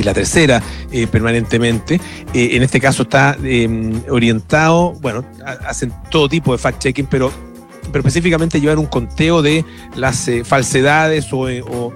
es 0.00 0.06
la 0.06 0.14
tercera 0.14 0.62
eh, 0.90 1.06
permanentemente. 1.06 2.00
en 2.32 2.62
este 2.62 2.80
caso 2.80 3.02
está 3.04 3.36
em, 3.42 4.02
orientado, 4.10 4.92
bueno, 5.00 5.24
hacen 5.66 5.92
todo 6.10 6.28
tipo 6.28 6.52
de 6.52 6.58
fact-checking, 6.58 7.06
pero 7.10 7.30
pero 7.92 8.00
específicamente 8.00 8.60
llevar 8.60 8.78
un 8.78 8.86
conteo 8.86 9.42
de 9.42 9.64
las 9.94 10.28
eh, 10.28 10.44
falsedades 10.44 11.26
eh, 11.32 11.62
o, 11.62 11.92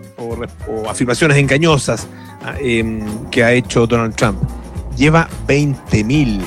afirmaciones 0.88 1.36
engañosas 1.36 2.06
ah, 2.44 2.54
em, 2.60 3.26
que 3.30 3.44
ha 3.44 3.52
hecho 3.52 3.86
Donald 3.86 4.14
Trump. 4.14 4.38
Lleva 4.96 5.28
20.000, 5.46 6.40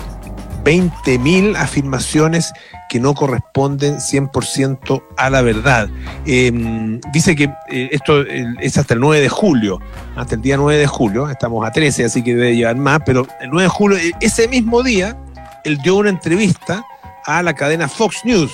20.000 0.64 1.56
afirmaciones 1.56 2.52
que 2.90 3.00
no 3.00 3.14
corresponden 3.14 3.98
100% 3.98 5.04
a 5.18 5.30
la 5.30 5.42
verdad. 5.42 5.90
Em, 6.26 7.00
dice 7.12 7.36
que 7.36 7.46
eh, 7.70 7.90
esto 7.92 8.22
es 8.22 8.78
hasta 8.78 8.94
el 8.94 9.00
9 9.00 9.22
de 9.22 9.30
julio, 9.30 9.80
hasta 10.16 10.36
el 10.36 10.42
día 10.42 10.58
9 10.58 10.80
de 10.80 10.88
julio, 10.88 11.30
estamos 11.30 11.66
a 11.66 11.72
13, 11.72 12.06
así 12.06 12.24
que 12.24 12.36
debe 12.36 12.56
llevar 12.56 12.76
más, 12.76 13.00
pero 13.06 13.28
el 13.42 13.50
9 13.50 13.64
de 13.64 13.70
julio, 13.70 13.98
ese 14.22 14.48
mismo 14.48 14.84
día, 14.84 15.18
él 15.64 15.78
dio 15.84 15.96
una 15.96 16.10
entrevista 16.10 16.84
a 17.26 17.42
la 17.42 17.54
cadena 17.54 17.88
Fox 17.88 18.26
News 18.26 18.52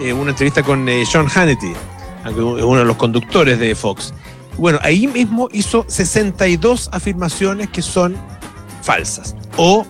eh, 0.00 0.12
una 0.12 0.30
entrevista 0.30 0.62
con 0.62 0.88
eh, 0.88 1.04
Sean 1.06 1.28
Hannity, 1.28 1.72
uno 2.36 2.78
de 2.78 2.84
los 2.84 2.96
conductores 2.96 3.58
de 3.58 3.74
Fox. 3.74 4.12
Bueno, 4.56 4.78
ahí 4.82 5.06
mismo 5.06 5.48
hizo 5.52 5.84
62 5.86 6.88
afirmaciones 6.92 7.68
que 7.68 7.82
son 7.82 8.16
falsas 8.82 9.36
o 9.56 9.86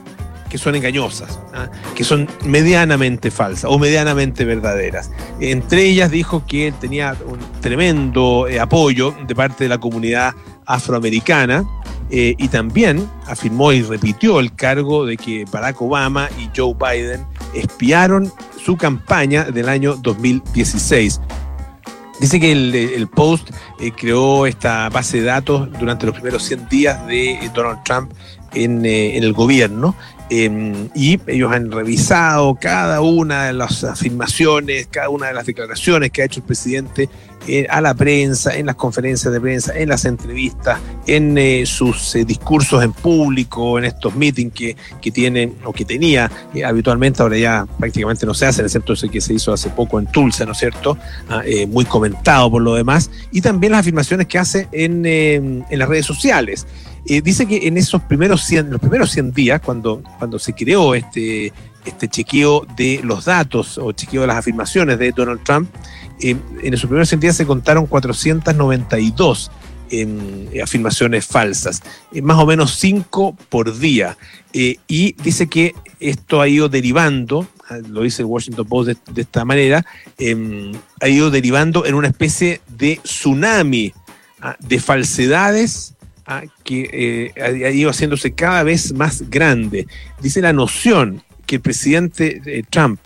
que 0.53 0.59
son 0.59 0.75
engañosas, 0.75 1.41
¿ah? 1.55 1.71
que 1.95 2.05
son 2.05 2.29
medianamente 2.45 3.31
falsas 3.31 3.71
o 3.71 3.79
medianamente 3.79 4.45
verdaderas. 4.45 5.11
Entre 5.41 5.87
ellas 5.87 6.11
dijo 6.11 6.45
que 6.47 6.69
él 6.69 6.75
tenía 6.79 7.17
un 7.27 7.39
tremendo 7.63 8.47
eh, 8.47 8.61
apoyo 8.61 9.15
de 9.27 9.35
parte 9.35 9.65
de 9.65 9.71
la 9.71 9.79
comunidad 9.79 10.35
afroamericana 10.67 11.65
y 12.15 12.49
también 12.49 13.09
afirmó 13.27 13.73
y 13.73 13.81
repitió 13.81 14.39
el 14.39 14.55
cargo 14.55 15.07
de 15.07 15.17
que 15.17 15.47
Barack 15.51 15.81
Obama 15.81 16.29
y 16.39 16.51
Joe 16.55 16.75
Biden 16.75 17.25
espiaron 17.55 18.31
su 18.63 18.77
campaña 18.77 19.45
del 19.45 19.71
año 19.71 19.97
2016. 19.97 21.23
Dice 22.23 22.39
que 22.39 22.53
el, 22.53 23.09
Post 23.09 23.51
eh, 23.81 23.91
creó 23.91 24.47
esta 24.47 24.89
base 24.91 25.19
de 25.19 25.25
datos 25.25 25.69
durante 25.81 26.07
los 26.07 26.15
primeros 26.15 26.45
100 26.45 26.69
días 26.69 27.07
de 27.09 27.33
eh, 27.33 27.51
Donald 27.53 27.83
Trump 27.83 28.13
eh, 28.55 28.63
en 28.65 29.25
el 29.25 29.33
gobierno 29.33 29.97
em, 30.31 30.89
y 30.95 31.21
ellos 31.27 31.53
han 31.53 31.71
revisado 31.71 32.57
cada 32.61 33.01
una 33.01 33.45
de 33.45 33.53
las 33.53 33.85
afirmaciones, 33.85 34.89
cada 34.91 35.09
una 35.09 35.29
de 35.29 35.35
las 35.35 35.47
declaraciones 35.47 36.11
que 36.11 36.23
ha 36.23 36.25
hecho 36.25 36.41
el 36.41 36.47
presidente 36.47 37.09
eh, 37.49 37.67
a 37.69 37.81
la 37.81 37.93
prensa, 37.93 38.57
en 38.57 38.67
las 38.67 38.77
conferencias 38.77 39.33
de 39.33 39.41
prensa, 39.41 39.77
en 39.77 39.89
las 39.89 40.05
entrevistas, 40.05 40.79
en 41.09 41.37
eh, 41.37 41.67
sus 41.67 42.15
eh, 42.15 42.25
discursos 42.25 42.85
en 42.85 42.93
público, 42.93 43.79
en 43.79 43.85
estos 43.85 44.15
meetings 44.15 44.53
que, 44.53 44.77
que 45.01 45.11
tiene 45.11 45.53
o 45.65 45.73
que 45.73 45.85
tenía 45.85 46.31
habitualmente, 46.65 47.21
ahora 47.21 47.37
ya 47.37 47.67
prácticamente 47.81 48.27
no 48.27 48.35
se 48.35 48.47
hacen, 48.47 48.65
excepto 48.65 48.93
ese 48.93 49.09
que 49.09 49.21
se 49.21 49.35
hizo 49.35 49.53
hace 49.53 49.71
poco 49.71 49.99
en 49.99 50.07
Tulsa, 50.07 50.47
¿no 50.47 50.53
es 50.53 50.59
cierto? 50.59 50.97
Ah, 51.29 51.43
muy 51.67 51.85
comentado 51.85 52.49
por 52.49 52.63
lo 52.63 52.75
demás, 52.75 53.11
y 53.33 53.41
también 53.41 53.73
las 53.73 53.81
afirmaciones 53.81 54.29
que 54.29 54.39
hace 54.39 54.69
en, 54.71 55.05
en 55.05 55.79
las 55.79 55.89
redes 55.89 56.07
sociales. 56.07 56.65
Dice 57.05 57.47
que 57.47 57.67
en 57.67 57.77
esos 57.77 58.03
primeros 58.03 58.45
100, 58.45 58.71
los 58.71 58.81
primeros 58.81 59.11
100 59.11 59.33
días, 59.33 59.61
cuando, 59.61 60.03
cuando 60.19 60.39
se 60.39 60.53
creó 60.53 60.95
este, 60.95 61.53
este 61.85 62.09
chequeo 62.09 62.67
de 62.77 63.01
los 63.03 63.25
datos 63.25 63.79
o 63.79 63.93
chequeo 63.93 64.23
de 64.23 64.29
las 64.29 64.37
afirmaciones 64.37 64.99
de 64.99 65.13
Donald 65.13 65.43
Trump, 65.43 65.69
en 66.21 66.41
esos 66.63 66.87
primeros 66.87 67.09
100 67.09 67.21
días 67.21 67.37
se 67.37 67.47
contaron 67.47 67.87
492 67.87 69.51
em, 69.91 70.47
afirmaciones 70.63 71.27
falsas, 71.27 71.83
eh, 72.13 72.23
más 72.23 72.39
o 72.39 72.47
menos 72.47 72.77
5 72.77 73.37
por 73.49 73.77
día. 73.79 74.17
Eh, 74.53 74.77
y 74.87 75.15
dice 75.23 75.49
que 75.49 75.75
esto 76.01 76.41
ha 76.41 76.49
ido 76.49 76.69
derivando, 76.69 77.47
ah, 77.69 77.79
lo 77.89 78.03
dice 78.03 78.23
el 78.23 78.27
Washington 78.27 78.67
Post 78.67 78.91
de, 79.09 79.21
esta 79.21 79.45
manera, 79.45 79.85
em, 80.19 80.73
ha 81.01 81.09
ido 81.09 81.31
derivando 81.31 81.85
en 81.87 81.95
una 81.95 82.09
especie 82.09 82.61
de 82.69 83.01
tsunami 83.03 83.93
ah, 84.41 84.57
de 84.61 84.79
falsedades 84.79 85.95
ah, 86.27 86.43
que 86.65 87.33
eh, 87.37 87.43
ha 87.43 87.71
ido 87.71 87.91
haciéndose 87.91 88.35
cada 88.35 88.63
vez 88.63 88.93
más 88.93 89.29
grande. 89.31 89.87
Dice 90.21 90.41
la 90.41 90.53
noción 90.53 91.23
que 91.47 91.57
el 91.57 91.63
presidente 91.63 92.65
Trump 92.71 93.01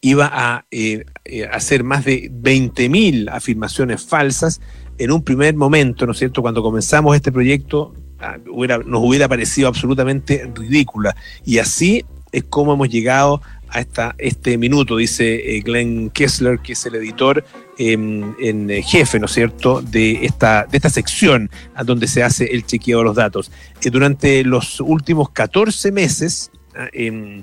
iba 0.00 0.30
a 0.32 0.64
eh, 0.70 1.04
eh, 1.24 1.44
hacer 1.46 1.84
más 1.84 2.04
de 2.04 2.30
20.000 2.30 3.30
afirmaciones 3.30 4.04
falsas 4.04 4.60
en 4.98 5.10
un 5.10 5.22
primer 5.22 5.54
momento, 5.54 6.06
¿no 6.06 6.12
es 6.12 6.18
cierto? 6.18 6.42
Cuando 6.42 6.62
comenzamos 6.62 7.14
este 7.14 7.32
proyecto 7.32 7.94
ah, 8.18 8.38
nos 8.84 9.02
hubiera 9.02 9.28
parecido 9.28 9.68
absolutamente 9.68 10.50
ridícula. 10.54 11.16
Y 11.44 11.58
así 11.58 12.04
es 12.32 12.44
como 12.44 12.74
hemos 12.74 12.88
llegado 12.88 13.42
a 13.55 13.55
esta, 13.80 14.14
este 14.18 14.58
minuto, 14.58 14.96
dice 14.96 15.56
eh, 15.56 15.60
Glenn 15.60 16.10
Kessler, 16.10 16.58
que 16.58 16.72
es 16.72 16.86
el 16.86 16.94
editor 16.96 17.44
em, 17.78 18.34
en 18.40 18.68
jefe, 18.82 19.18
¿no 19.18 19.26
es 19.26 19.32
cierto?, 19.32 19.82
de 19.82 20.24
esta, 20.24 20.66
de 20.70 20.76
esta 20.76 20.90
sección 20.90 21.50
a 21.74 21.84
donde 21.84 22.06
se 22.06 22.22
hace 22.22 22.44
el 22.46 22.64
chequeo 22.64 22.98
de 22.98 23.04
los 23.04 23.16
datos. 23.16 23.50
durante 23.90 24.44
los 24.44 24.80
últimos 24.80 25.30
14 25.30 25.92
meses, 25.92 26.50
ah, 26.74 26.88
em, 26.92 27.42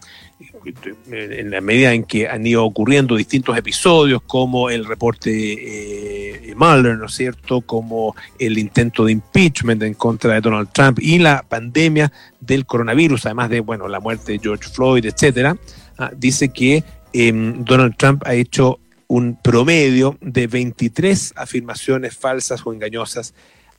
en 1.12 1.52
la 1.52 1.62
medida 1.62 1.94
en 1.94 2.04
que 2.04 2.28
han 2.28 2.46
ido 2.46 2.64
ocurriendo 2.64 3.16
distintos 3.16 3.58
episodios, 3.58 4.22
como 4.22 4.70
el 4.70 4.86
reporte 4.86 5.32
eh, 5.32 6.54
Mueller, 6.56 6.98
¿no 6.98 7.06
es 7.06 7.14
cierto?, 7.14 7.62
como 7.62 8.16
el 8.40 8.58
intento 8.58 9.06
de 9.06 9.14
impeachment 9.14 9.84
en 9.84 9.94
contra 9.94 10.34
de 10.34 10.42
Donald 10.42 10.70
Trump 10.72 11.00
y 11.02 11.20
la 11.20 11.44
pandemia 11.44 12.12
del 12.40 12.66
coronavirus, 12.66 13.26
además 13.26 13.50
de, 13.50 13.60
bueno, 13.60 13.88
la 13.88 14.00
muerte 14.00 14.34
de 14.34 14.40
George 14.40 14.70
Floyd, 14.70 15.06
etcétera, 15.06 15.58
ah, 15.98 16.12
dice 16.16 16.50
que 16.50 16.84
em, 17.14 17.64
Donald 17.64 17.96
Trump 17.98 18.24
ha 18.26 18.34
hecho 18.34 18.80
un 19.08 19.36
promedio 19.42 20.18
de 20.22 20.48
23 20.48 21.34
afirmaciones 21.36 22.16
falsas 22.16 22.66
o 22.66 22.74
engañosas 22.74 23.34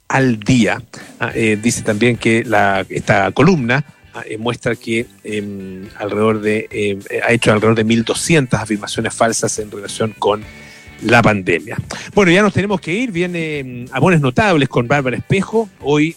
al 0.09 0.39
día. 0.41 0.83
Ah, 1.19 1.33
eh, 1.35 1.59
dice 1.61 1.83
también 1.83 2.17
que 2.17 2.45
esta 2.91 3.33
columna 3.33 3.85
Ah, 4.15 4.23
eh, 4.27 4.39
muestra 4.39 4.77
que 4.77 5.07
em, 5.25 5.89
alrededor 5.99 6.41
de, 6.41 6.69
em, 6.71 7.01
ha 7.27 7.33
hecho 7.33 7.51
alrededor 7.51 7.75
de 7.75 7.85
1.200 7.85 8.61
afirmaciones 8.61 9.13
falsas 9.13 9.59
en 9.59 9.73
relación 9.73 10.15
con 10.17 10.41
la 11.03 11.21
pandemia. 11.21 11.77
Bueno, 12.15 12.31
ya 12.31 12.41
nos 12.41 12.53
tenemos 12.53 12.81
que 12.81 12.95
ir. 12.95 13.11
Viene 13.11 13.87
Amores 13.91 14.21
Notables 14.21 14.69
con 14.69 14.87
Bárbara 14.87 15.17
Espejo. 15.17 15.69
Hoy 15.81 16.15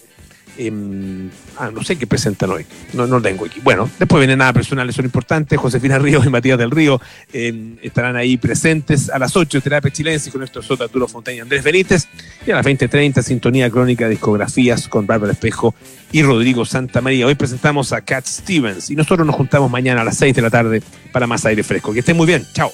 ah, 1.58 1.72
no 1.74 1.84
sé 1.84 1.97
qué 1.97 2.08
presentan 2.08 2.51
hoy, 2.51 2.66
no, 2.93 3.08
no 3.08 3.22
tengo 3.22 3.45
aquí. 3.45 3.60
Bueno, 3.62 3.89
después 3.99 4.20
vienen 4.20 4.39
nada 4.39 4.53
personales, 4.53 4.95
son 4.95 5.05
importantes. 5.05 5.60
Josefina 5.60 5.99
Ríos 5.99 6.26
y 6.26 6.30
Matías 6.30 6.58
del 6.58 6.72
Río 6.72 7.01
estarán 7.32 8.16
ahí 8.16 8.38
presentes 8.38 9.10
a 9.10 9.20
las 9.20 9.36
8, 9.36 9.62
Terapia 9.62 9.91
Chilense 9.91 10.32
con 10.32 10.39
nuestro 10.39 10.62
Sota 10.62 10.86
Arturo 10.86 11.08
Fontaine 11.08 11.39
y 11.39 11.41
Andrés 11.41 11.64
Benítez. 11.64 12.08
Y 12.45 12.51
a 12.51 12.55
las 12.55 12.66
20.30, 12.66 13.22
Sintonía 13.22 13.70
Crónica 13.70 14.08
Discografías 14.08 14.88
con 14.88 15.05
Bárbara 15.05 15.34
Espejo 15.34 15.76
y 16.12 16.22
Rodrigo 16.24 16.66
Santa 16.66 17.01
María. 17.01 17.28
Hoy 17.28 17.36
presentamos 17.36 17.93
a 17.93 18.01
Cat 18.01 18.26
Stevens 18.26 18.89
y 18.89 18.95
nosotros 18.95 19.26
nos 19.26 19.36
juntamos 19.36 19.70
mañana 19.70 20.01
a 20.01 20.03
las 20.03 20.18
6 20.18 20.36
de 20.36 20.41
la 20.41 20.49
tarde 20.49 20.82
para 21.12 21.28
más 21.28 21.45
aire 21.45 21.64
fresco. 21.64 21.93
Que 21.93 21.99
estén 21.99 22.18
muy 22.18 22.28
bien. 22.28 22.45
Chao. 22.53 22.72